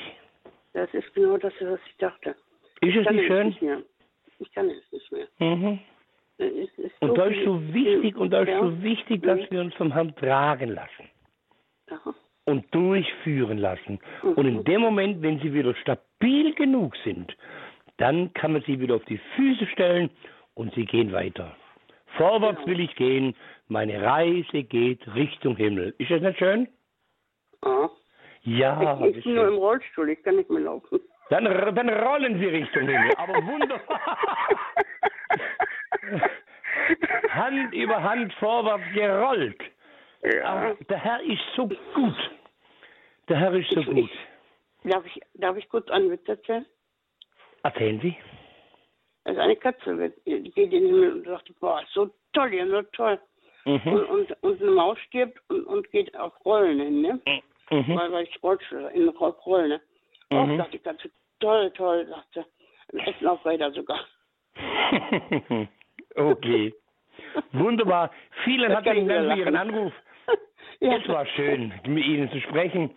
[0.73, 2.35] Das ist genau das, was ich dachte.
[2.81, 3.47] Ist es Ich nicht schön?
[3.47, 3.81] Nicht mehr.
[4.39, 5.27] Ich kann es nicht mehr.
[5.39, 5.79] Mhm.
[6.37, 8.61] Es ist Und da ist so wichtig, und da ist ja.
[8.61, 9.47] so wichtig, dass Mhm.
[9.49, 11.09] wir uns vom Herrn tragen lassen
[11.89, 11.99] Ja.
[12.45, 13.99] und durchführen lassen.
[14.23, 14.33] Mhm.
[14.33, 17.35] Und in dem Moment, wenn sie wieder stabil genug sind,
[17.97, 20.09] dann kann man sie wieder auf die Füße stellen
[20.53, 21.55] und sie gehen weiter.
[22.17, 22.67] Vorwärts Genau.
[22.67, 23.35] will ich gehen,
[23.67, 25.93] meine Reise geht Richtung Himmel.
[25.97, 26.69] Ist das nicht schön?
[27.65, 27.89] Ja.
[28.43, 30.99] Ja, ich ich bin nur im Rollstuhl, ich kann nicht mehr laufen.
[31.29, 31.43] Dann,
[31.75, 33.13] dann rollen sie Richtung Himmel.
[33.17, 33.99] Aber wunderbar.
[37.29, 39.61] Hand über Hand vorwärts gerollt.
[40.23, 40.73] Ja.
[40.79, 42.31] Ach, der Herr ist so gut.
[43.27, 44.09] Der Herr ist so Ich- gut.
[44.85, 46.65] Darf ich, darf ich kurz einen Witz erzählen?
[47.63, 48.15] Erzählen Sie.
[49.25, 53.19] Also eine Katze geht in den Himmel und sagt, boah, so toll, ja, so toll.
[53.65, 53.93] Und, Mhm.
[53.93, 57.19] und, und eine Maus stirbt und, und geht auf Rollen hin, ne?
[57.71, 57.95] Mhm.
[57.95, 59.81] Weil, weil ich Rollstuhl, in Ro- Rollen, ne?
[60.31, 60.57] Oh, Mhm.
[60.57, 61.09] sagt die Katze,
[61.39, 62.43] toll, toll, sagt sie.
[62.93, 63.99] Im Essen auf Räder sogar.
[66.15, 66.73] okay.
[67.51, 68.11] Wunderbar.
[68.43, 69.55] Vielen herzlichen ich Dank für Ihren.
[69.55, 69.93] Anruf.
[70.79, 72.91] ja, Es war schön, mit Ihnen zu sprechen.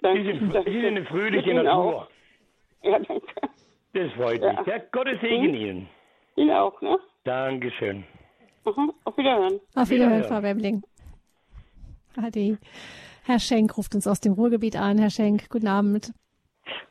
[0.00, 0.52] danke, Sie sind.
[0.52, 1.72] Sie sind eine fröhliche Natur.
[1.72, 2.08] auch.
[2.82, 3.26] Ja, danke.
[3.92, 4.52] Das freut Ja.
[4.54, 4.66] mich.
[4.66, 5.54] Ja, Gottes Segen Mhm.
[5.54, 5.88] Ihnen.
[6.36, 6.98] Ihnen auch, ne?
[7.24, 8.04] Dankeschön.
[8.64, 8.92] Mhm.
[9.04, 9.60] Auf Wiederhören.
[9.76, 10.24] Auf Wiederhören.
[10.24, 10.82] Frau Wemmling.
[12.16, 12.58] Ade.
[13.24, 14.98] Herr Schenk ruft uns aus dem Ruhrgebiet an.
[14.98, 16.12] Herr Schenk, guten Abend.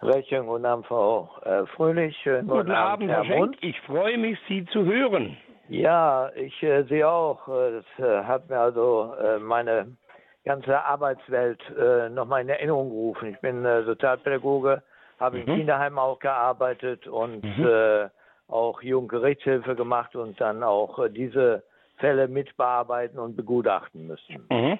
[0.01, 2.15] Recht schönen guten Abend, Frau äh, Fröhlich.
[2.23, 3.39] Schönen Guten Abend, Herr Schenk.
[3.39, 3.57] Mund.
[3.61, 5.37] Ich freue mich, Sie zu hören.
[5.69, 9.95] Ja, ich äh, sehe auch, äh, das äh, hat mir also äh, meine
[10.43, 13.29] ganze Arbeitswelt äh, nochmal in Erinnerung gerufen.
[13.33, 14.83] Ich bin äh, Sozialpädagoge,
[15.19, 15.43] habe Mhm.
[15.47, 17.65] im Kinderheim auch gearbeitet und Mhm.
[17.65, 18.09] äh,
[18.49, 21.63] auch Jugendgerichtshilfe gemacht und dann auch äh, diese
[21.97, 24.45] Fälle mitbearbeiten und begutachten müssen.
[24.51, 24.77] Mhm.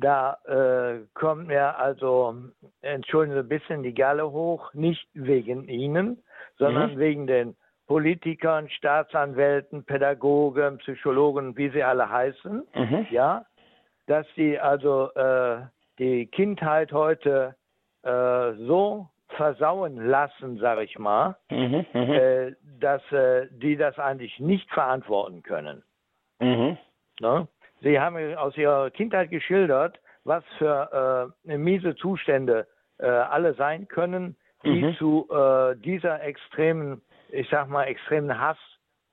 [0.00, 2.34] Da äh, kommt mir also,
[2.82, 6.22] entschuldigen Sie, ein bisschen die Galle hoch, nicht wegen Ihnen,
[6.56, 6.98] sondern Mhm.
[6.98, 7.56] wegen den
[7.88, 13.06] Politikern, Staatsanwälten, Pädagogen, Psychologen, wie sie alle heißen, Mhm.
[13.10, 13.44] ja,
[14.06, 15.62] dass sie also äh,
[15.98, 17.56] die Kindheit heute
[18.02, 21.86] äh, so versauen lassen, sag ich mal, Mhm.
[21.92, 22.12] Mhm.
[22.12, 25.82] äh, dass äh, die das eigentlich nicht verantworten können.
[26.40, 26.76] Mhm.
[27.20, 27.48] Ne?
[27.80, 32.66] Sie haben aus Ihrer Kindheit geschildert, was für äh, miese Zustände
[32.98, 34.94] äh, alle sein können, die Mhm.
[34.96, 37.00] zu äh, dieser extremen,
[37.30, 38.58] ich sag mal, extremen Hass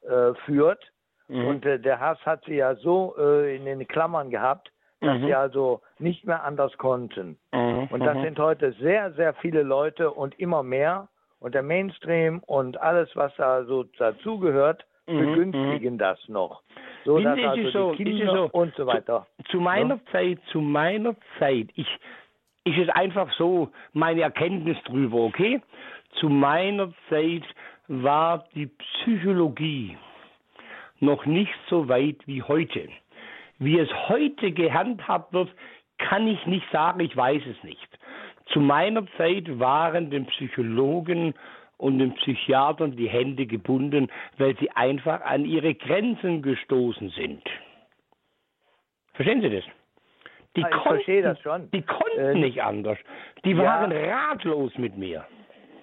[0.01, 0.91] äh, führt.
[1.27, 1.47] Mhm.
[1.47, 4.71] Und äh, der Hass hat sie ja so äh, in den Klammern gehabt,
[5.01, 5.25] dass Mhm.
[5.25, 7.37] sie also nicht mehr anders konnten.
[7.53, 7.87] Mhm.
[7.89, 8.23] Und das Mhm.
[8.23, 11.07] sind heute sehr, sehr viele Leute und immer mehr.
[11.39, 16.61] Und der Mainstream und alles, was da so dazugehört, begünstigen das noch.
[17.05, 19.27] So dass es also so, die es Kinder so, und so weiter.
[19.49, 21.87] Zu meiner Zeit, zu meiner Zeit, ich,
[22.63, 25.61] ich ist einfach so meine Erkenntnis drüber, okay?
[26.19, 27.43] Zu meiner Zeit
[27.87, 29.97] war die Psychologie
[30.99, 32.89] noch nicht so weit wie heute.
[33.59, 35.49] Wie es heute gehandhabt wird,
[35.97, 37.87] kann ich nicht sagen, ich weiß es nicht.
[38.47, 41.33] Zu meiner Zeit waren den Psychologen
[41.77, 47.43] und den Psychiatern die Hände gebunden, weil sie einfach an ihre Grenzen gestoßen sind.
[49.13, 49.63] Verstehen Sie das?
[50.55, 51.69] Die ich konnten, verstehe das schon.
[51.71, 52.97] Die konnten Äh, nicht anders.
[53.43, 53.63] Die ja.
[53.63, 55.25] waren ratlos mit mir.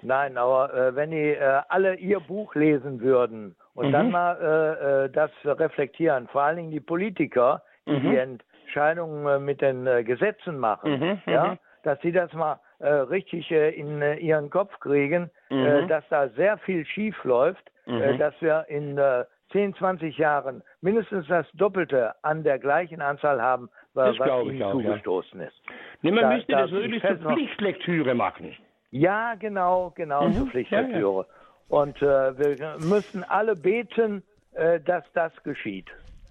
[0.02, 3.92] Nein, aber äh, wenn die äh, alle ihr Buch lesen würden und Mhm.
[3.92, 8.10] dann mal äh, äh, das reflektieren, vor allen Dingen die Politiker, die Mhm.
[8.10, 11.58] die Entscheidungen äh, mit den Gesetzen machen, Mhm, ja, mhm.
[11.84, 15.88] dass sie das mal richtig äh, in äh, ihren Kopf kriegen, äh, Mhm.
[15.88, 18.18] dass da sehr viel schief läuft, äh, Mhm.
[18.18, 23.68] dass wir in äh, 10, 20 Jahren mindestens das Doppelte an der gleichen Anzahl haben,
[23.94, 24.90] Das was ihnen ich auch, ja.
[24.90, 25.62] zugestoßen ist.
[26.00, 28.56] Nee, man Da- müsste da- das wirklich ich zur Pflichtlektüre machen.
[28.90, 31.26] Ja, genau, genau, Mhm, zur ja, Pflichtlektüre.
[31.68, 34.22] Und äh, wir müssen alle beten,
[34.54, 35.88] äh, dass das geschieht.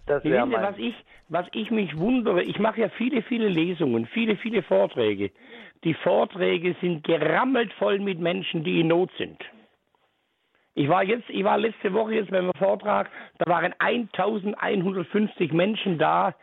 [0.07, 0.63] Das Sie, mein.
[0.63, 0.95] was ich,
[1.29, 5.31] was ich mich wundere, ich mache ja viele, viele Lesungen, viele, viele Vorträge.
[5.83, 9.39] Die Vorträge sind gerammelt voll mit Menschen, die in Not sind.
[10.73, 13.09] Ich war jetzt, ich war letzte Woche jetzt beim Vortrag,
[13.39, 16.33] da waren 1150 Menschen da,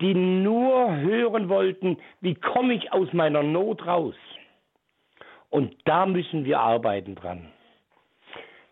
[0.00, 4.16] die nur hören wollten, wie komme ich aus meiner Not raus.
[5.50, 7.48] Und da müssen wir arbeiten dran.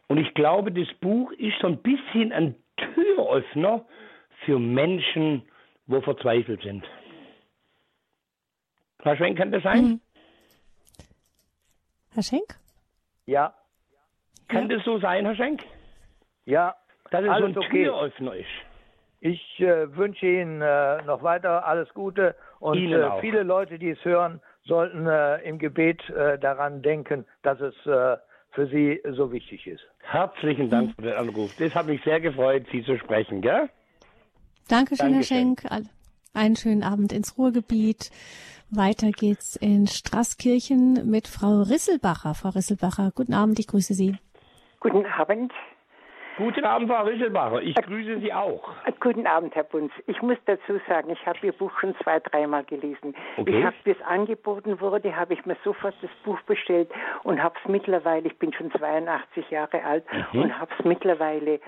[0.09, 3.85] Und ich glaube, das Buch ist so ein bisschen ein Türöffner
[4.45, 5.43] für Menschen,
[5.87, 6.85] wo verzweifelt sind.
[9.03, 9.83] Herr Schwenk, kann das sein?
[9.85, 10.01] Mhm.
[12.15, 12.57] Herr Schenk?
[13.27, 13.55] Ja,
[14.49, 15.63] Kann das so sein, Herr Schenk?
[16.45, 16.75] ja,
[17.11, 17.85] Dass es so alles ein okay.
[17.85, 18.47] Türöffner ist.
[19.21, 24.05] Ich äh, wünsche Ihnen äh, noch weiter alles Gute Und äh, viele Leute, die es
[24.05, 28.17] hören, sollten äh, im Gebet äh, daran denken, dass es äh,
[28.53, 29.83] für sie so wichtig ist.
[30.01, 31.55] Herzlichen Dank für den Anruf.
[31.59, 33.69] Das hat mich sehr gefreut, Sie zu sprechen, gell?
[34.69, 35.57] Dankeschön, Dankeschön.
[35.61, 35.87] Herr Schenk.
[36.33, 38.11] Einen schönen Abend ins Ruhrgebiet.
[38.71, 42.35] Weiter geht's in Straßkirchen mit Frau Risselbacher.
[42.35, 44.17] Frau Risselbacher, guten Abend, ich grüße Sie.
[44.81, 45.53] Guten Abend.
[46.37, 47.63] Guten Abend, Frau Risselbacher.
[47.63, 48.69] Ich grüße Sie auch.
[49.01, 49.93] Guten Abend, Herr Bunz.
[50.07, 53.15] Ich muss dazu sagen, ich habe Ihr Buch schon zwei, dreimal gelesen.
[53.37, 53.59] Okay.
[53.59, 56.91] Ich habe, bis angeboten wurde, habe ich mir sofort das Buch bestellt
[57.23, 60.43] und habe es mittlerweile, ich bin schon 82 Jahre alt mhm.
[60.43, 61.61] und habe es mittlerweile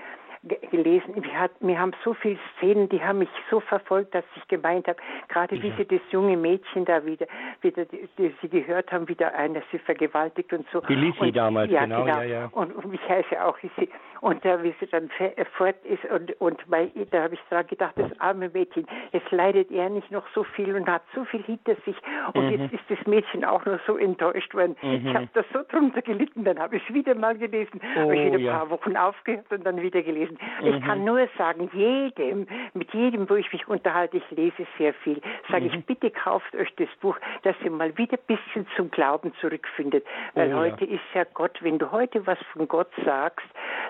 [0.43, 1.15] gelesen.
[1.33, 4.97] Hat, wir haben so viele Szenen, die haben mich so verfolgt, dass ich gemeint habe,
[5.27, 5.63] gerade ja.
[5.63, 7.27] wie sie das junge Mädchen da wieder,
[7.61, 10.81] wieder die, die, sie gehört haben, wieder einer sie vergewaltigt und so.
[10.81, 12.17] Die Lisi damals, ja, genau, genau.
[12.17, 12.49] Ja, ja.
[12.51, 13.89] Und, und ich heiße auch Lisi.
[14.21, 15.09] Und da, wie sie dann
[15.57, 19.71] fort ist und, und bei, da habe ich dran gedacht, das arme Mädchen, jetzt leidet
[19.71, 21.95] er nicht noch so viel und hat so viel hinter sich
[22.33, 22.51] und mhm.
[22.51, 24.75] jetzt ist das Mädchen auch noch so enttäuscht worden.
[24.81, 25.07] Mhm.
[25.07, 28.15] Ich habe das so drunter gelitten, dann habe ich es wieder mal gelesen, oh, habe
[28.15, 28.57] ich wieder ein ja.
[28.57, 30.28] paar Wochen aufgehört und dann wieder gelesen.
[30.61, 30.67] Mhm.
[30.67, 35.21] Ich kann nur sagen, jedem, mit jedem, wo ich mich unterhalte, ich lese sehr viel,
[35.49, 35.83] sage ich, mhm.
[35.83, 40.05] bitte kauft euch das Buch, dass ihr mal wieder ein bisschen zum Glauben zurückfindet.
[40.33, 40.95] Weil oh, heute ja.
[40.95, 43.47] ist ja Gott, wenn du heute was von Gott sagst,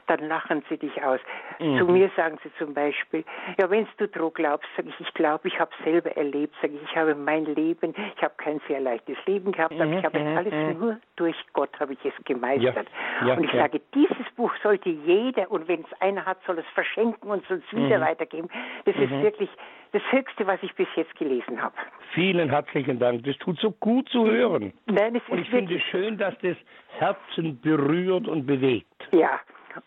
[0.07, 1.19] dann lachen sie dich aus.
[1.59, 1.77] Mhm.
[1.77, 3.23] Zu mir sagen sie zum Beispiel,
[3.59, 6.81] ja, wenn du Droh glaubst, sage ich, ich glaube, ich habe selber erlebt, sage ich,
[6.83, 10.25] ich habe mein Leben, ich habe kein sehr leichtes Leben gehabt, aber ich habe es
[10.25, 10.79] mhm, alles mhm.
[10.79, 12.87] nur durch Gott habe ich es gemeistert.
[13.21, 13.27] Ja.
[13.27, 16.65] Ja, und ich sage, dieses Buch sollte jeder, und wenn es einer hat, soll es
[16.73, 18.03] verschenken und soll es wieder mhm.
[18.03, 18.49] weitergeben.
[18.85, 19.23] Das ist mhm.
[19.23, 19.49] wirklich
[19.91, 21.75] das Höchste, was ich bis jetzt gelesen habe.
[22.13, 23.23] Vielen herzlichen Dank.
[23.23, 24.71] Das tut so gut zu hören.
[24.85, 26.55] Nein, es und ich finde es schön, dass das
[26.99, 28.85] Herzen berührt und bewegt.
[29.11, 29.39] Ja,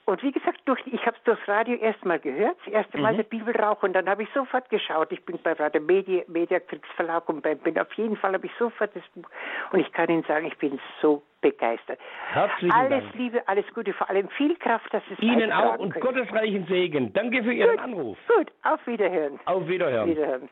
[0.04, 3.16] und wie gesagt, durch, ich habe es durchs Radio erstmal gehört, das erste Mal mhm.
[3.18, 5.12] der Bibelrauch und dann habe ich sofort geschaut.
[5.12, 6.60] Ich bin bei Radio Media, Media
[6.96, 9.28] Verlag und bei, bin auf jeden Fall habe ich sofort das Buch
[9.72, 11.98] und ich kann Ihnen sagen, ich bin so begeistert.
[12.32, 13.14] Herzlichen alles Dank.
[13.14, 16.04] Liebe, alles Gute, vor allem viel Kraft, dass es Ihnen auch und können.
[16.04, 17.12] gottesreichen Segen.
[17.12, 18.18] Danke für Ihren gut, Anruf.
[18.36, 19.40] Gut, auf Wiederhören.
[19.44, 20.08] Auf Wiederhören.
[20.08, 20.48] Wiederhören.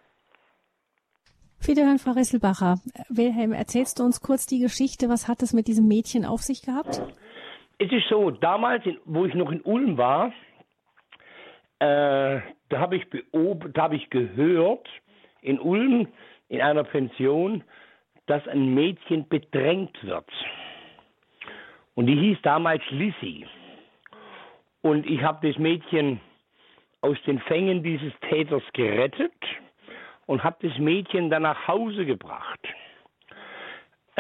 [1.63, 2.77] Wiederhören, Frau Risselbacher.
[3.11, 5.11] Wilhelm, erzählst du uns kurz die Geschichte?
[5.11, 7.03] Was hat es mit diesem Mädchen auf sich gehabt?
[7.83, 10.35] Es ist so, damals, wo ich noch in Ulm war,
[11.79, 13.07] äh, da habe ich,
[13.75, 14.87] hab ich gehört,
[15.41, 16.07] in Ulm,
[16.51, 17.65] in einer Pension,
[18.27, 20.29] dass ein Mädchen bedrängt wird.
[21.95, 23.47] Und die hieß damals Lissy.
[24.83, 26.21] Und ich habe das Mädchen
[27.01, 29.33] aus den Fängen dieses Täters gerettet
[30.27, 32.61] und habe das Mädchen dann nach Hause gebracht.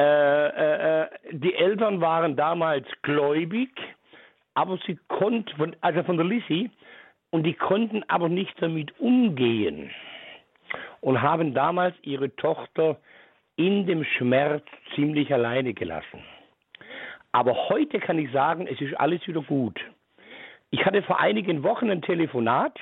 [0.01, 3.69] Äh, äh, äh, die Eltern waren damals gläubig,
[4.55, 6.71] aber sie konnten, also von der Lissy,
[7.29, 9.91] und die konnten aber nicht damit umgehen
[11.03, 12.97] und haben damals ihre Tochter
[13.57, 14.65] in dem Schmerz
[14.95, 16.25] ziemlich alleine gelassen.
[17.33, 19.79] Aber heute kann ich sagen, es ist alles wieder gut.
[20.71, 22.81] Ich hatte vor einigen Wochen ein Telefonat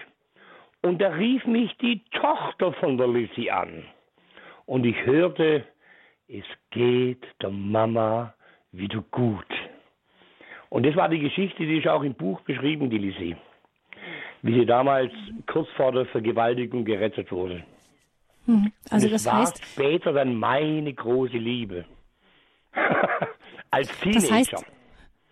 [0.83, 3.83] und da rief mich die Tochter von der Lissy an.
[4.67, 5.65] Und ich hörte,
[6.29, 8.35] es geht der Mama
[8.73, 9.47] wieder gut.
[10.69, 13.37] Und das war die Geschichte, die ist auch im Buch beschrieben, die Lissy.
[14.43, 15.11] Wie sie damals
[15.47, 17.65] kurz vor der Vergewaltigung gerettet wurde.
[18.45, 18.71] Hm.
[18.91, 21.87] Also das, das war heißt, später dann meine große Liebe.
[23.71, 24.21] Als Teenager.
[24.21, 24.67] Das heißt,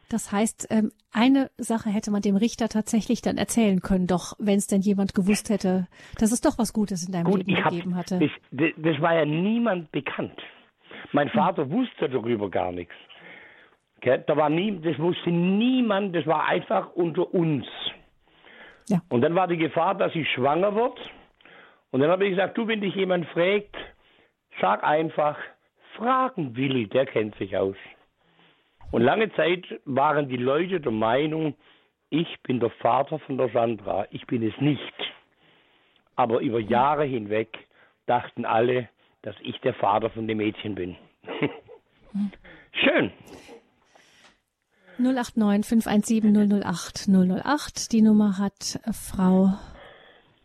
[0.08, 4.56] das heißt, ähm, eine Sache hätte man dem Richter tatsächlich dann erzählen können, doch wenn
[4.56, 7.96] es denn jemand gewusst hätte, dass es doch was Gutes in deinem Gut, Leben gegeben
[7.96, 8.18] hatte.
[8.52, 10.40] Das, das, war ja niemand bekannt.
[11.12, 12.94] Mein Vater wusste darüber gar nichts.
[14.00, 17.66] Da war nie, das wusste niemand, das war einfach unter uns.
[18.88, 19.00] Ja.
[19.08, 20.98] Und dann war die Gefahr, dass sie schwanger wird.
[21.90, 23.74] Und dann habe ich gesagt, du, wenn dich jemand fragt,
[24.60, 25.36] sag einfach,
[25.96, 27.76] fragen Willi, der kennt sich aus.
[28.92, 31.54] Und lange Zeit waren die Leute der Meinung,
[32.10, 34.06] ich bin der Vater von der Sandra.
[34.10, 34.94] Ich bin es nicht.
[36.14, 37.58] Aber über Jahre hinweg
[38.06, 38.88] dachten alle,
[39.26, 40.96] dass ich der Vater von dem Mädchen bin.
[42.72, 43.10] Schön.
[44.98, 47.92] 089 517 008 008.
[47.92, 49.48] Die Nummer hat Frau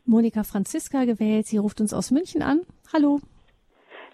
[0.05, 1.45] Monika Franziska gewählt.
[1.45, 2.61] Sie ruft uns aus München an.
[2.91, 3.19] Hallo.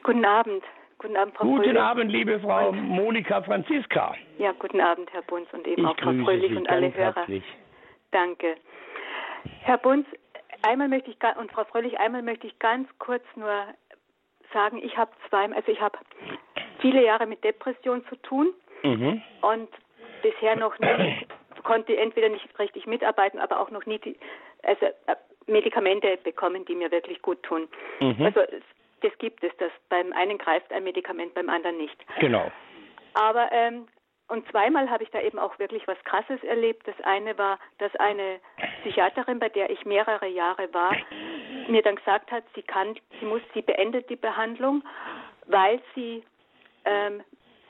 [0.04, 0.62] Guten Abend.
[0.98, 1.80] Guten Abend, Frau Guten Fröhlich.
[1.80, 4.16] Abend, liebe Frau Monika Franziska.
[4.38, 7.16] Ja, guten Abend, Herr Bunz und eben ich auch Frau Fröhlich Sie und alle Hörer.
[7.16, 7.44] Herzlich.
[8.12, 8.58] Danke.
[9.62, 10.08] Herr Bunz,
[10.64, 13.54] einmal möchte ich und Frau Fröhlich, einmal möchte ich ganz kurz nur
[14.58, 16.00] sagen, ich habe zwei, also ich habe
[16.80, 19.22] viele Jahre mit Depression zu tun mhm.
[19.42, 19.70] und
[20.24, 21.28] bisher noch nicht
[21.64, 24.16] konnte entweder nicht richtig mitarbeiten, aber auch noch nie die,
[24.64, 25.16] also äh,
[25.48, 27.68] Medikamente bekommen, die mir wirklich gut tun.
[28.00, 28.26] Mhm.
[28.26, 28.42] Also
[29.02, 29.52] das gibt es.
[29.58, 31.98] Das beim einen greift ein Medikament, beim anderen nicht.
[32.20, 32.52] Genau.
[33.14, 33.88] Aber ähm,
[34.30, 36.86] und zweimal habe ich da eben auch wirklich was Krasses erlebt.
[36.88, 38.40] Das eine war, dass eine
[38.82, 40.96] Psychiaterin, bei der ich mehrere Jahre war,
[41.70, 44.84] mir dann gesagt hat, sie kann, sie muss, sie beendet die Behandlung,
[45.46, 46.24] weil sie
[46.84, 47.24] ähm,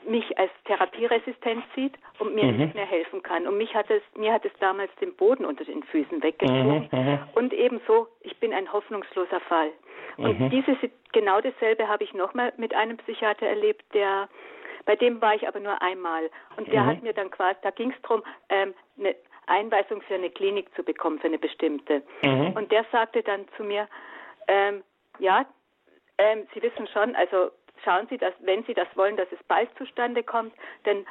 [0.08, 2.58] mich als therapieresistent sieht und mir mhm.
[2.58, 3.46] nicht mehr helfen kann.
[3.46, 6.90] Und mich hat es, mir hat es damals den Boden unter den Füßen weggezogen.
[6.92, 7.00] Mhm.
[7.00, 7.20] mhm.
[7.36, 9.72] Und ebenso, ich bin ein hoffnungsloser Fall.
[10.18, 10.50] Und mhm.
[10.50, 10.78] dieses,
[11.12, 14.28] genau dasselbe habe ich nochmal mit einem Psychiater erlebt, der,
[14.88, 16.31] bei dem war ich aber nur einmal.
[16.55, 16.88] Und der mhm.
[16.88, 19.15] hat mir dann quasi, da ging es darum, ähm, eine
[19.45, 22.01] Einweisung für eine Klinik zu bekommen, für eine bestimmte.
[22.23, 22.53] Mhm.
[22.55, 23.88] Und der sagte dann zu mir,
[24.47, 24.84] ähm,
[25.19, 25.45] ja,
[26.18, 27.51] ähm, Sie wissen schon, also
[27.84, 30.53] schauen Sie, dass, wenn Sie das wollen, dass es bald zustande kommt,
[30.85, 31.05] denn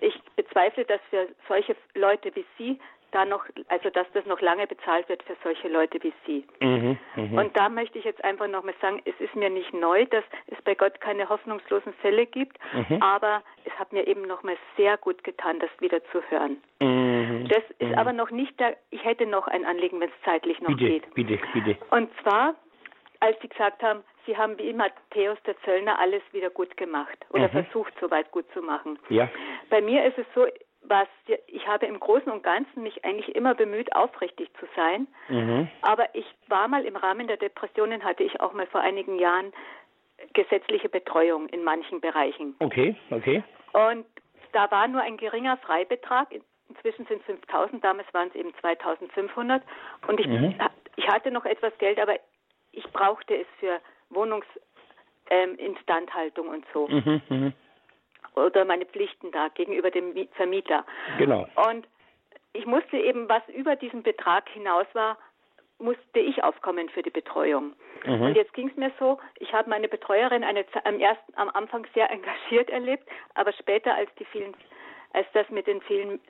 [0.00, 2.80] ich bezweifle, dass für solche Leute wie Sie
[3.16, 6.44] da noch, also dass das noch lange bezahlt wird für solche Leute wie Sie.
[6.60, 7.40] Mhm, mh.
[7.40, 10.60] Und da möchte ich jetzt einfach nochmal sagen, es ist mir nicht neu, dass es
[10.62, 13.02] bei Gott keine hoffnungslosen Fälle gibt, mhm.
[13.02, 16.58] aber es hat mir eben nochmal sehr gut getan, das wieder zu hören.
[16.80, 17.98] Mhm, das ist mhm.
[17.98, 21.14] aber noch nicht da, ich hätte noch ein Anliegen, wenn es zeitlich noch bitte, geht.
[21.14, 21.78] Bitte, bitte.
[21.90, 22.54] Und zwar,
[23.20, 27.44] als Sie gesagt haben, Sie haben wie Matthäus der Zöllner alles wieder gut gemacht oder
[27.48, 27.64] mhm.
[27.64, 28.98] versucht, soweit gut zu machen.
[29.08, 29.30] Ja.
[29.70, 30.46] Bei mir ist es so,
[30.88, 31.08] was
[31.46, 35.06] ich habe im Großen und Ganzen mich eigentlich immer bemüht, aufrichtig zu sein.
[35.28, 35.68] Mhm.
[35.82, 39.52] Aber ich war mal im Rahmen der Depressionen, hatte ich auch mal vor einigen Jahren
[40.32, 42.54] gesetzliche Betreuung in manchen Bereichen.
[42.58, 43.42] Okay, okay.
[43.72, 44.06] Und
[44.52, 46.28] da war nur ein geringer Freibetrag.
[46.68, 49.62] Inzwischen sind es 5000, damals waren es eben 2500.
[50.08, 50.54] Und ich, mhm.
[50.96, 52.16] ich hatte noch etwas Geld, aber
[52.72, 53.80] ich brauchte es für
[54.10, 56.88] Wohnungsinstandhaltung ähm, und so.
[56.88, 57.52] Mhm, mh.
[58.36, 60.84] Oder meine Pflichten da gegenüber dem Vermieter.
[61.18, 61.48] Genau.
[61.68, 61.86] Und
[62.52, 65.18] ich musste eben, was über diesen Betrag hinaus war,
[65.78, 67.74] musste ich aufkommen für die Betreuung.
[68.04, 68.22] Mhm.
[68.22, 71.86] Und jetzt ging es mir so, ich habe meine Betreuerin eine, am, ersten, am Anfang
[71.94, 74.54] sehr engagiert erlebt, aber später, als die vielen,
[75.12, 76.20] als das mit den vielen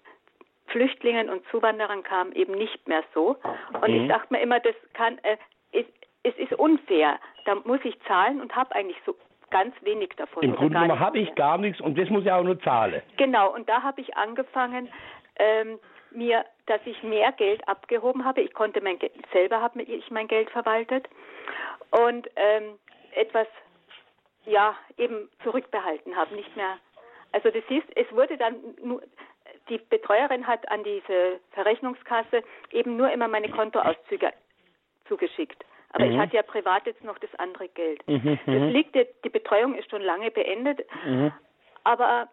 [0.68, 3.36] Flüchtlingen und Zuwanderern kam, eben nicht mehr so.
[3.80, 4.02] Und mhm.
[4.02, 5.36] ich dachte mir immer, das kann, äh,
[5.72, 5.90] ist,
[6.24, 7.20] es ist unfair.
[7.44, 9.14] Da muss ich zahlen und habe eigentlich so
[9.50, 10.42] ganz wenig davon.
[10.42, 13.02] Im Grunde genommen habe ich gar nichts und das muss ich auch nur zahlen.
[13.16, 14.88] Genau, und da habe ich angefangen,
[15.38, 15.78] ähm,
[16.10, 18.40] mir, dass ich mehr Geld abgehoben habe.
[18.40, 21.08] Ich konnte mein Geld, selber habe ich mein Geld verwaltet
[21.90, 22.78] und ähm,
[23.14, 23.46] etwas,
[24.44, 26.78] ja, eben zurückbehalten habe, nicht mehr.
[27.32, 29.02] Also das ist, es wurde dann nur,
[29.68, 34.32] die Betreuerin hat an diese Verrechnungskasse eben nur immer meine Kontoauszüge.
[35.96, 36.12] Aber mhm.
[36.12, 38.06] ich hatte ja privat jetzt noch das andere Geld.
[38.06, 38.68] Mhm, das mhm.
[38.68, 38.94] liegt,
[39.24, 40.80] die Betreuung ist schon lange beendet.
[41.06, 41.32] Mhm.
[41.84, 42.28] Aber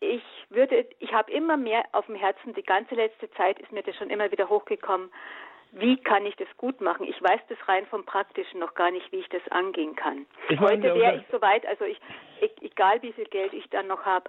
[0.00, 3.84] ich würde, ich habe immer mehr auf dem Herzen, die ganze letzte Zeit ist mir
[3.84, 5.10] das schon immer wieder hochgekommen.
[5.70, 7.06] Wie kann ich das gut machen?
[7.06, 10.26] Ich weiß das rein vom Praktischen noch gar nicht, wie ich das angehen kann.
[10.48, 12.00] Ich Heute wäre ich soweit, also ich,
[12.62, 14.28] egal wie viel Geld ich dann noch habe.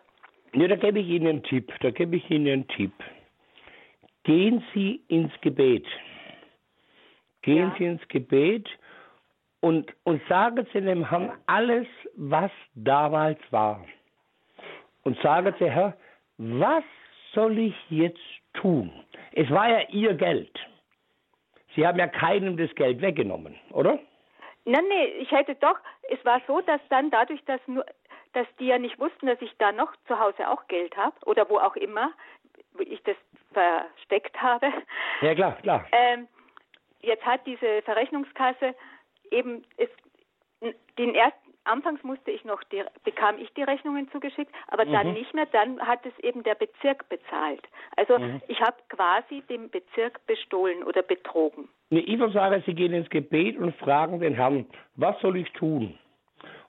[0.53, 1.73] Ja, da gebe ich Ihnen einen Tipp.
[1.81, 2.93] Da gebe ich Ihnen einen Tipp.
[4.25, 5.87] Gehen Sie ins Gebet.
[7.47, 7.75] Gehen ja.
[7.77, 8.67] Sie ins Gebet
[9.61, 11.87] und, und sagen Sie dem Herrn alles,
[12.17, 13.85] was damals war.
[15.03, 15.95] Und sagen Sie, Herr,
[16.37, 16.83] was
[17.31, 18.19] soll ich jetzt
[18.53, 18.91] tun?
[19.31, 20.59] Es war ja Ihr Geld.
[21.73, 23.97] Sie haben ja keinem das Geld weggenommen, oder?
[24.65, 25.79] Nein, nee, ich hätte doch,
[26.09, 27.85] es war so, dass dann dadurch, dass nur,
[28.33, 31.49] dass die ja nicht wussten, dass ich da noch zu Hause auch Geld habe oder
[31.49, 32.11] wo auch immer,
[32.73, 33.15] wo ich das
[33.53, 34.67] versteckt habe.
[35.21, 35.85] Ja, klar, klar.
[35.93, 36.27] Ähm,
[37.01, 38.75] jetzt hat diese Verrechnungskasse
[39.31, 39.91] eben ist
[40.97, 44.91] den ersten Anfangs musste ich noch die, bekam ich die Rechnungen zugeschickt, aber mhm.
[44.91, 45.47] dann nicht mehr.
[45.51, 47.61] Dann hat es eben der Bezirk bezahlt.
[47.95, 48.41] Also mhm.
[48.47, 51.67] ich habe quasi den Bezirk bestohlen oder betrogen.
[51.89, 54.65] Nee, ich würde sagen, Sie gehen ins Gebet und fragen den Herrn,
[54.95, 55.97] was soll ich tun?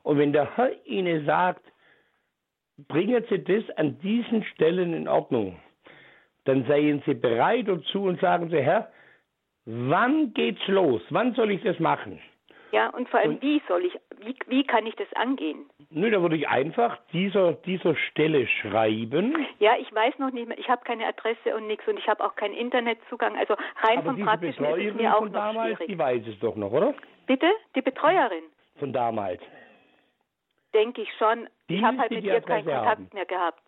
[0.02, 1.62] Und wenn der Herr Ihnen sagt,
[2.88, 5.60] bringen Sie das an diesen Stellen in Ordnung,
[6.44, 8.90] dann seien Sie bereit dazu und sagen Sie, Herr,
[9.70, 11.02] Wann geht's los?
[11.10, 12.18] Wann soll ich das machen?
[12.72, 13.92] Ja, und vor allem, und, wie soll ich,
[14.24, 15.68] wie, wie kann ich das angehen?
[15.90, 19.46] Nö, da würde ich einfach dieser, dieser Stelle schreiben.
[19.58, 22.24] Ja, ich weiß noch nicht mehr, ich habe keine Adresse und nichts und ich habe
[22.24, 23.36] auch keinen Internetzugang.
[23.36, 25.88] Also rein Aber vom Praktischen ist es mir auch von noch damals, schwierig.
[25.88, 26.94] Die weiß es doch noch, oder?
[27.26, 27.50] Bitte?
[27.74, 28.44] Die Betreuerin?
[28.78, 29.42] Von damals.
[30.72, 31.46] Denke ich schon.
[31.68, 33.10] Die ich habe halt mit ihr keinen Kontakt haben.
[33.12, 33.62] mehr gehabt.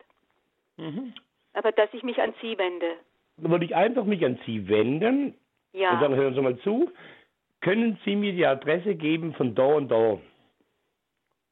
[0.79, 1.13] Mhm.
[1.53, 2.97] Aber dass ich mich an Sie wende.
[3.37, 5.35] Dann würde ich einfach mich an Sie wenden
[5.73, 5.93] ja.
[5.93, 6.91] Und dann hören Sie mal zu.
[7.61, 10.19] Können Sie mir die Adresse geben von da und da?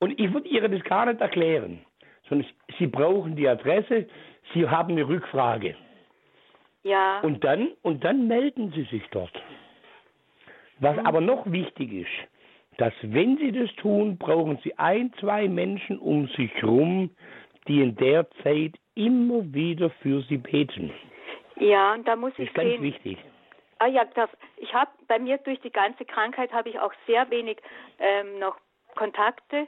[0.00, 1.80] Und ich würde Ihnen das gar nicht erklären,
[2.28, 4.06] sondern Sie brauchen die Adresse,
[4.54, 5.76] Sie haben eine Rückfrage.
[6.82, 7.20] Ja.
[7.20, 9.32] Und dann, und dann melden Sie sich dort.
[10.80, 11.06] Was mhm.
[11.06, 16.28] aber noch wichtig ist, dass wenn Sie das tun, brauchen Sie ein, zwei Menschen um
[16.28, 17.10] sich herum,
[17.66, 20.92] die in der Zeit immer wieder für Sie beten.
[21.60, 23.18] Ja, und da muss das ich ist ganz sehen, wichtig.
[23.78, 27.30] Ah ja, das, ich habe bei mir durch die ganze Krankheit habe ich auch sehr
[27.30, 27.58] wenig
[27.98, 28.56] ähm, noch
[28.96, 29.66] Kontakte,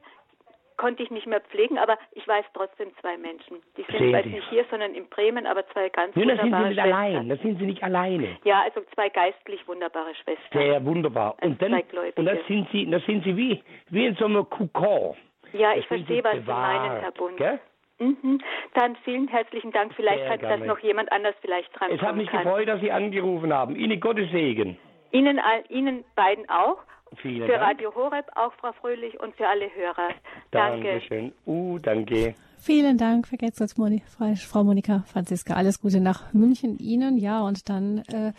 [0.77, 3.59] konnte ich nicht mehr pflegen, aber ich weiß trotzdem zwei Menschen.
[3.77, 4.31] Die sind Sehen weiß Sie.
[4.31, 6.93] nicht hier, sondern in Bremen, aber zwei ganz Nun, da sind Sie wunderbare nicht Schwestern.
[6.95, 8.39] allein, da sind Sie nicht alleine.
[8.45, 10.59] Ja, also zwei geistlich wunderbare Schwestern.
[10.61, 11.37] Sehr wunderbar.
[11.43, 11.73] Und dann,
[12.17, 15.17] und da sind Sie, da sind Sie wie, wie in so einem Kokon.
[15.53, 17.37] Ja, Da ich verstehe, Sie was Sie bewahrt, meinen, Herr Bund.
[17.37, 17.61] gell?
[18.01, 18.41] Mhm.
[18.75, 19.93] Dann vielen herzlichen Dank.
[19.95, 20.59] Vielleicht Sehr hat gerne.
[20.59, 22.43] das noch jemand anders vielleicht dran Es hat mich kann.
[22.45, 23.77] gefreut, dass Sie angerufen haben.
[23.77, 24.77] Ihnen Gottes Segen.
[25.13, 26.79] Ihnen, all, Ihnen beiden auch.
[27.17, 27.63] Vielen für Dank.
[27.63, 30.11] Radio Horeb auch, Frau Fröhlich, und für alle Hörer.
[30.53, 30.89] Danke.
[30.89, 31.33] Dankeschön.
[31.45, 32.35] Uh, danke.
[32.59, 35.55] Vielen Dank, vergesst uns, Moni, Frau Frau Monika Franziska.
[35.55, 38.33] Alles Gute nach München Ihnen, ja, und dann äh,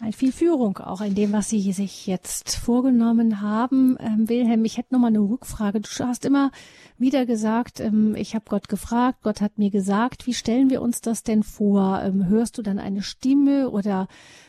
[0.00, 3.96] ein viel Führung auch in dem, was Sie sich jetzt vorgenommen haben.
[4.00, 5.80] Ähm, Wilhelm, ich hätte noch mal eine Rückfrage.
[5.80, 6.50] Du hast immer
[6.98, 10.26] wieder gesagt, ähm, ich habe Gott gefragt, Gott hat mir gesagt.
[10.26, 12.00] Wie stellen wir uns das denn vor?
[12.04, 14.06] Ähm, hörst du dann eine Stimme oder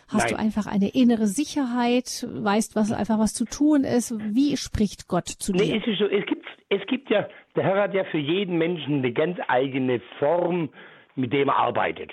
[0.08, 0.34] hast Nein.
[0.34, 4.14] du einfach eine innere Sicherheit, weißt, was einfach was zu tun ist?
[4.20, 5.66] Wie spricht Gott zu dir?
[5.66, 9.00] Nee, es so, es gibt, es gibt ja, der Herr hat ja für jeden Menschen
[9.00, 10.70] eine ganz eigene Form,
[11.16, 12.12] mit dem er arbeitet.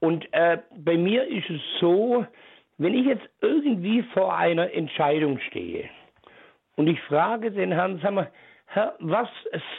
[0.00, 2.24] Und äh, bei mir ist es so,
[2.78, 5.88] wenn ich jetzt irgendwie vor einer Entscheidung stehe
[6.76, 8.30] und ich frage den Herrn, sag mal,
[8.66, 9.28] Herr, was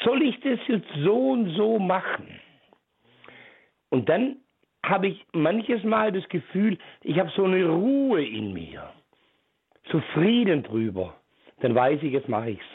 [0.04, 2.28] soll ich das jetzt so und so machen?
[3.90, 4.38] Und dann
[4.84, 8.92] habe ich manches Mal das Gefühl, ich habe so eine Ruhe in mir,
[9.92, 11.16] so Frieden drüber.
[11.62, 12.66] Dann weiß ich, jetzt mache ich's.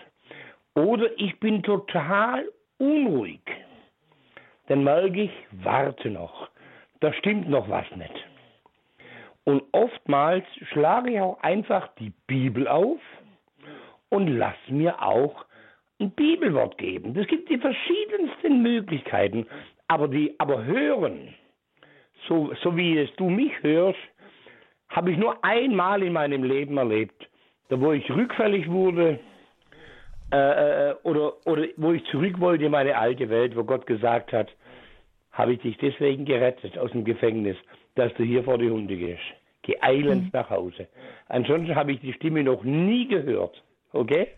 [0.74, 2.48] Oder ich bin total
[2.78, 3.40] unruhig.
[4.68, 6.48] Dann merke ich, warte noch,
[7.00, 8.33] da stimmt noch was nicht.
[9.44, 13.00] Und oftmals schlage ich auch einfach die Bibel auf
[14.08, 15.44] und lass mir auch
[16.00, 17.16] ein Bibelwort geben.
[17.16, 19.46] Es gibt die verschiedensten Möglichkeiten,
[19.86, 21.34] aber die, aber hören,
[22.26, 23.98] so, so wie es du mich hörst,
[24.88, 27.28] habe ich nur einmal in meinem Leben erlebt,
[27.68, 29.18] da wo ich rückfällig wurde
[30.32, 34.32] äh, äh, oder, oder wo ich zurück wollte in meine alte Welt, wo Gott gesagt
[34.32, 34.48] hat,
[35.32, 37.56] habe ich dich deswegen gerettet aus dem Gefängnis,
[37.94, 39.22] dass du hier vor die Hunde gehst.
[39.62, 40.88] Geh eilends nach Hause.
[41.28, 43.62] Ansonsten habe ich die Stimme noch nie gehört.
[43.92, 44.28] Okay?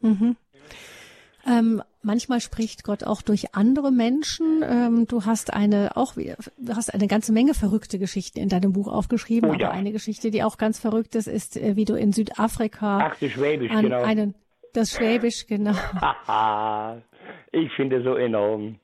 [0.00, 0.36] Mhm.
[1.46, 4.62] Ähm, manchmal spricht Gott auch durch andere Menschen.
[4.62, 8.88] Ähm, du hast eine auch, du hast eine ganze Menge verrückte Geschichten in deinem Buch
[8.88, 9.68] aufgeschrieben, Oh, ja.
[9.68, 13.16] aber eine Geschichte, die auch ganz verrückt ist, ist, äh, wie du in Südafrika Ach,
[13.18, 14.02] das Schwäbisch, an genau.
[14.02, 14.34] einen,
[14.74, 15.72] das Schwäbisch, genau.
[15.74, 17.00] Haha,
[17.52, 18.78] ich finde so enorm.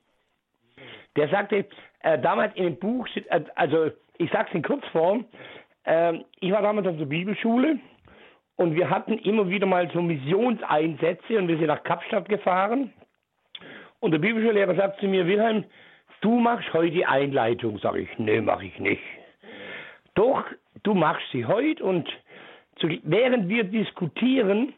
[1.17, 1.67] Der sagte,
[2.07, 5.25] äh, damals in dem Buch, äh, also ich sag's in Kurzform,
[5.85, 7.81] äh, ich war damals auf der Bibelschule
[8.55, 12.93] und wir hatten immer wieder mal so Missionseinsätze und wir sind nach Kapstadt gefahren.
[13.99, 15.65] Und der Bibelschullehrer sagt zu mir, Wilhelm,
[16.21, 17.79] du machst heute die Einleitung.
[17.81, 19.03] Sag ich, nee, mach ich nicht.
[20.15, 20.45] Doch,
[20.85, 22.09] du machst sie heute und
[22.77, 24.75] zu, während wir diskutieren,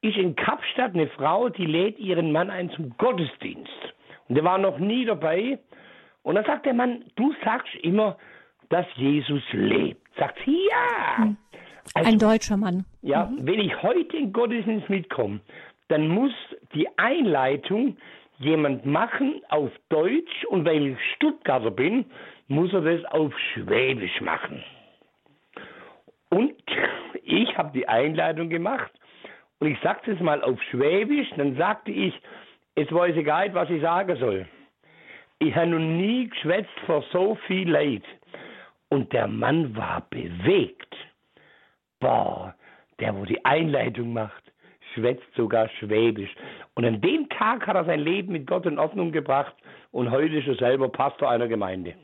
[0.00, 3.94] ist in Kapstadt eine Frau, die lädt ihren Mann ein zum Gottesdienst.
[4.28, 5.58] Und der war noch nie dabei.
[6.22, 8.16] Und dann sagt der Mann, du sagst immer,
[8.68, 10.00] dass Jesus lebt.
[10.16, 11.34] Sagt sie, ja.
[11.94, 12.84] Also, Ein deutscher Mann.
[13.02, 15.40] ja, wenn ich heute in Gottesdienst mitkomme,
[15.88, 16.32] dann muss
[16.74, 17.96] die Einleitung
[18.38, 22.04] jemand machen auf Deutsch und weil ich Stuttgarter bin,
[22.48, 24.62] muss er das auf Schwäbisch machen.
[26.30, 26.54] Und
[27.24, 28.90] ich habe die Einleitung gemacht
[29.58, 32.14] und ich sagte es mal auf Schwäbisch, dann sagte ich,
[32.74, 34.46] es weiß egal, was ich sagen soll.
[35.42, 38.04] Ich habe noch nie geschwätzt vor so viel Leid.
[38.90, 40.94] Und der Mann war bewegt.
[41.98, 42.54] Boah,
[43.00, 44.44] der, wo die Einleitung macht,
[44.94, 46.32] schwätzt sogar Schwäbisch.
[46.76, 49.56] Und an dem Tag hat er sein Leben mit Gott in Ordnung gebracht
[49.90, 51.96] und heute ist er selber Pastor einer Gemeinde.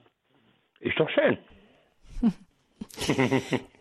[0.80, 1.38] Ist doch schön.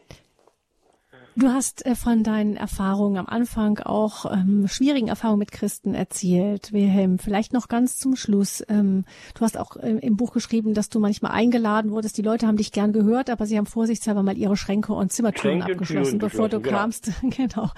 [1.38, 6.74] Du hast äh, von deinen Erfahrungen am Anfang auch ähm, schwierigen Erfahrungen mit Christen erzählt,
[6.74, 7.20] Wilhelm.
[7.20, 8.64] Vielleicht noch ganz zum Schluss.
[8.70, 9.06] Ähm,
[9.36, 12.18] du hast auch äh, im Buch geschrieben, dass du manchmal eingeladen wurdest.
[12.18, 15.60] Die Leute haben dich gern gehört, aber sie haben vorsichtshalber mal ihre Schränke und Zimmertüren
[15.60, 16.76] Schränke abgeschlossen, Türen bevor du genau.
[16.80, 17.12] kamst.
[17.22, 17.70] genau.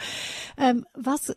[0.57, 1.35] Ähm, was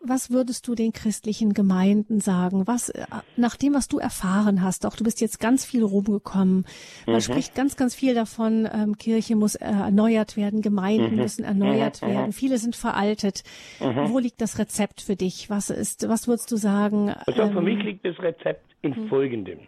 [0.00, 2.66] was würdest du den christlichen Gemeinden sagen?
[2.66, 3.04] Was, äh,
[3.36, 6.64] nach dem, was du erfahren hast, auch du bist jetzt ganz viel rumgekommen.
[7.06, 7.20] Man Mhm.
[7.20, 11.22] spricht ganz, ganz viel davon, ähm, Kirche muss äh, erneuert werden, Gemeinden Mhm.
[11.22, 12.06] müssen erneuert Mhm.
[12.08, 12.32] werden.
[12.32, 13.42] Viele sind veraltet.
[13.80, 14.10] Mhm.
[14.10, 15.50] Wo liegt das Rezept für dich?
[15.50, 17.10] Was ist, was würdest du sagen?
[17.26, 19.08] Also für ähm, mich liegt das Rezept in Mhm.
[19.08, 19.58] folgendem.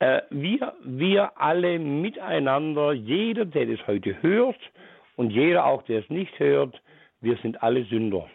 [0.00, 4.58] Äh, wir, wir alle miteinander, jeder, der das heute hört
[5.16, 6.80] und jeder auch, der es nicht hört,
[7.20, 8.26] wir sind alle Sünder.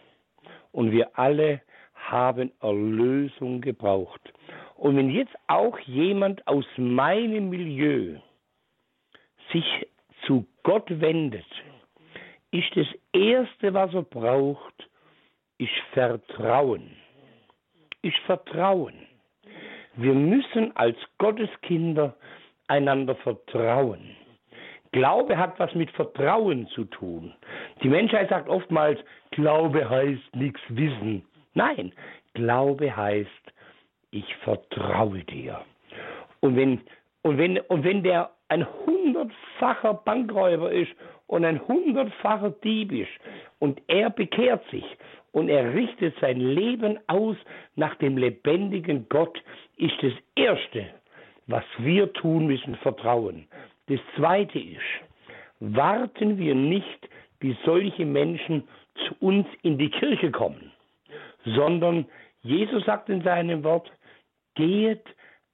[0.76, 1.62] Und wir alle
[1.94, 4.22] haben Erlösung gebraucht.
[4.76, 8.18] Und wenn jetzt auch jemand aus meinem Milieu
[9.54, 9.66] sich
[10.26, 11.46] zu Gott wendet,
[12.52, 14.90] ist das Erste, was er braucht,
[15.60, 16.92] ist Vertrauen.
[18.02, 18.96] Ist Vertrauen.
[19.96, 22.18] Wir müssen als Gotteskinder
[22.68, 24.18] einander vertrauen.
[24.96, 27.34] Glaube hat was mit Vertrauen zu tun.
[27.84, 28.98] Die Menschheit sagt oftmals,
[29.32, 31.26] Glaube heißt nichts wissen.
[31.54, 31.92] Nein,
[32.34, 33.30] Glaube heißt,
[34.12, 35.60] ich vertraue dir.
[36.40, 36.80] Und wenn,
[37.24, 40.94] und wenn, und wenn der ein hundertfacher Bankräuber ist
[41.28, 43.12] und ein hundertfacher Dieb ist
[43.60, 44.86] und er bekehrt sich
[45.34, 47.36] und er richtet sein Leben aus
[47.76, 49.44] nach dem lebendigen Gott,
[49.76, 50.86] ist das Erste,
[51.48, 53.50] was wir tun müssen, Vertrauen.
[53.88, 54.82] Das Zweite ist,
[55.60, 57.10] warten wir nicht,
[57.40, 58.68] bis solche Menschen
[59.08, 60.72] zu uns in die Kirche kommen,
[61.44, 62.06] sondern
[62.42, 63.92] Jesus sagt in seinem Wort,
[64.56, 65.04] geht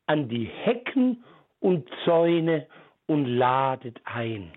[0.05, 1.23] an die Hecken
[1.59, 2.67] und Zäune
[3.07, 4.51] und ladet ein.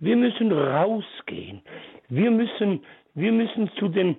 [0.00, 1.62] Wir müssen rausgehen.
[2.08, 2.84] Wir müssen,
[3.14, 4.16] wir müssen zu den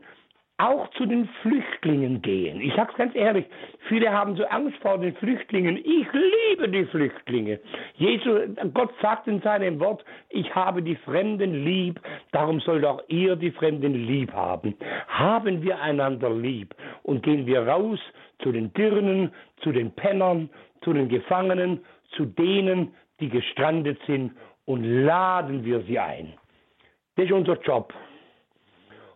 [0.57, 2.61] auch zu den Flüchtlingen gehen.
[2.61, 3.45] Ich sage es ganz ehrlich,
[3.87, 5.77] viele haben so Angst vor den Flüchtlingen.
[5.77, 7.59] Ich liebe die Flüchtlinge.
[7.95, 8.41] Jesus,
[8.73, 11.99] Gott sagt in seinem Wort, ich habe die Fremden lieb,
[12.31, 14.75] darum sollt auch ihr die Fremden lieb haben.
[15.07, 17.99] Haben wir einander lieb und gehen wir raus
[18.43, 20.49] zu den Dirnen, zu den Pennern,
[20.81, 21.83] zu den Gefangenen,
[22.15, 24.33] zu denen, die gestrandet sind
[24.65, 26.33] und laden wir sie ein.
[27.15, 27.93] Das ist unser Job.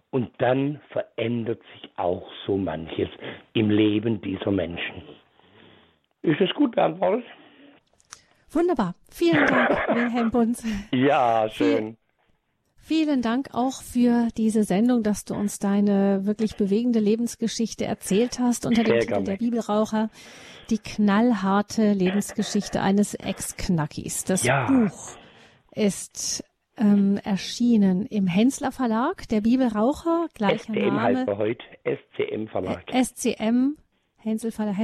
[0.09, 3.09] Und dann verändert sich auch so manches
[3.53, 5.03] im Leben dieser Menschen.
[6.21, 7.25] Ist es gut beantwortet?
[8.49, 8.95] Wunderbar.
[9.11, 10.63] Vielen Dank, Wilhelm Bunz.
[10.91, 11.97] Ja, schön.
[12.87, 18.65] Vielen Dank auch für diese Sendung, dass du uns deine wirklich bewegende Lebensgeschichte erzählt hast
[18.65, 20.09] unter dem Titel Der Bibelraucher.
[20.69, 24.23] Die knallharte Lebensgeschichte eines Ex-Knackis.
[24.23, 24.67] Das ja.
[24.67, 25.17] Buch
[25.75, 26.45] ist
[26.77, 31.01] ähm, erschienen im Hensler Verlag, der Bibelraucher, gleicher SCM Name.
[31.01, 32.83] heißt er heute, SCM Verlag.
[32.91, 33.77] SCM,
[34.17, 34.75] Hensel Verlag,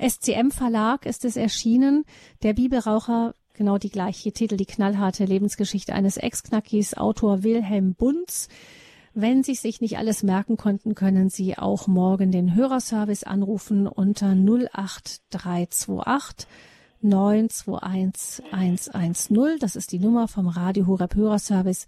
[0.00, 2.04] SCM Verlag ist es erschienen,
[2.42, 8.48] der Bibelraucher, genau die gleiche Titel, die knallharte Lebensgeschichte eines Ex-Knackis, Autor Wilhelm Bunz.
[9.14, 14.28] Wenn Sie sich nicht alles merken konnten, können Sie auch morgen den Hörerservice anrufen unter
[14.28, 16.48] 08328
[17.02, 19.58] 921110.
[19.60, 21.86] Das ist die Nummer vom Radio Horeb Hörerservice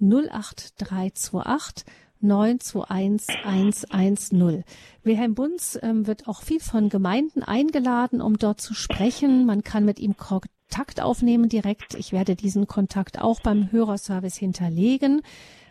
[0.00, 1.84] 08328
[2.20, 4.64] 921110.
[5.02, 9.46] Wilhelm Bunz ähm, wird auch viel von Gemeinden eingeladen, um dort zu sprechen.
[9.46, 11.94] Man kann mit ihm Kontakt aufnehmen direkt.
[11.94, 15.22] Ich werde diesen Kontakt auch beim Hörerservice hinterlegen.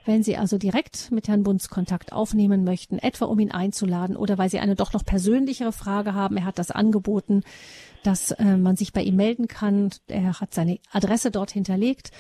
[0.06, 4.38] Wenn Sie also direkt mit Herrn Bunz Kontakt aufnehmen möchten, etwa um ihn einzuladen oder
[4.38, 7.44] weil Sie eine doch noch persönlichere Frage haben, er hat das angeboten,
[8.04, 9.92] dass äh, man sich bei ihm melden kann.
[10.08, 12.12] Er hat seine Adresse dort hinterlegt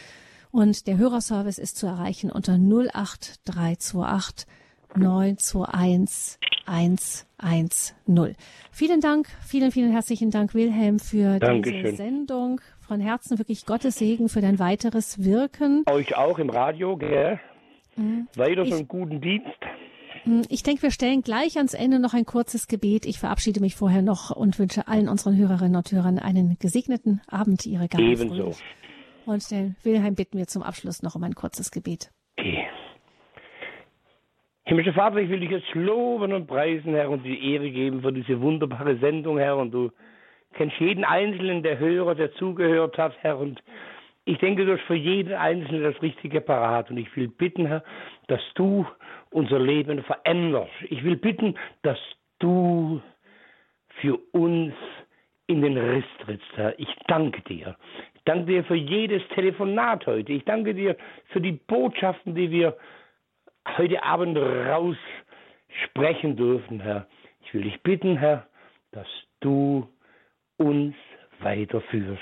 [0.52, 4.48] und der Hörerservice ist zu erreichen unter 08328
[4.96, 8.36] 921 110.
[8.72, 11.84] Vielen Dank, vielen, vielen herzlichen Dank, Wilhelm, für Dankeschön.
[11.84, 12.62] diese Sendung.
[12.80, 15.84] Von Herzen wirklich Gottes Segen für dein weiteres Wirken.
[15.90, 17.40] Euch auch im Radio, gell?
[17.96, 18.28] Mhm.
[18.36, 19.48] Weiter so einen guten Dienst.
[20.24, 23.06] Hm, ich denke, wir stellen gleich ans Ende noch ein kurzes Gebet.
[23.06, 27.66] Ich verabschiede mich vorher noch und wünsche allen unseren Hörerinnen und Hörern einen gesegneten Abend,
[27.66, 28.04] ihre Gabe.
[28.04, 28.56] Ebenso.
[29.26, 32.10] Und den Wilhelm bitten wir zum Abschluss noch um ein kurzes Gebet.
[32.38, 32.68] Okay.
[34.66, 38.14] Himmlischer Vater, ich will dich jetzt loben und preisen, Herr, und die Ehre geben für
[38.14, 39.58] diese wunderbare Sendung, Herr.
[39.58, 39.92] Und du
[40.54, 43.38] kennst jeden Einzelnen der Hörer, der zugehört hat, Herr.
[43.38, 43.62] Und
[44.26, 46.90] ich denke, du hast für jeden Einzelnen das richtige Parat.
[46.90, 47.84] Und ich will bitten, Herr,
[48.28, 48.86] dass du
[49.32, 50.72] unser Leben veränderst.
[50.90, 52.00] Ich will bitten, dass
[52.40, 53.02] du
[54.00, 54.74] für uns
[55.48, 56.78] in den Riss trittst, Herr.
[56.80, 57.76] Ich danke dir.
[58.16, 60.32] Ich danke dir für jedes Telefonat heute.
[60.32, 60.96] Ich danke dir
[61.28, 62.78] für die Botschaften, die wir
[63.78, 64.98] heute Abend raus
[65.86, 67.08] sprechen dürfen, Herr.
[67.42, 68.48] Ich will dich bitten, Herr,
[68.92, 69.08] dass
[69.42, 69.88] du
[70.58, 70.96] uns
[71.40, 72.22] weiterführst.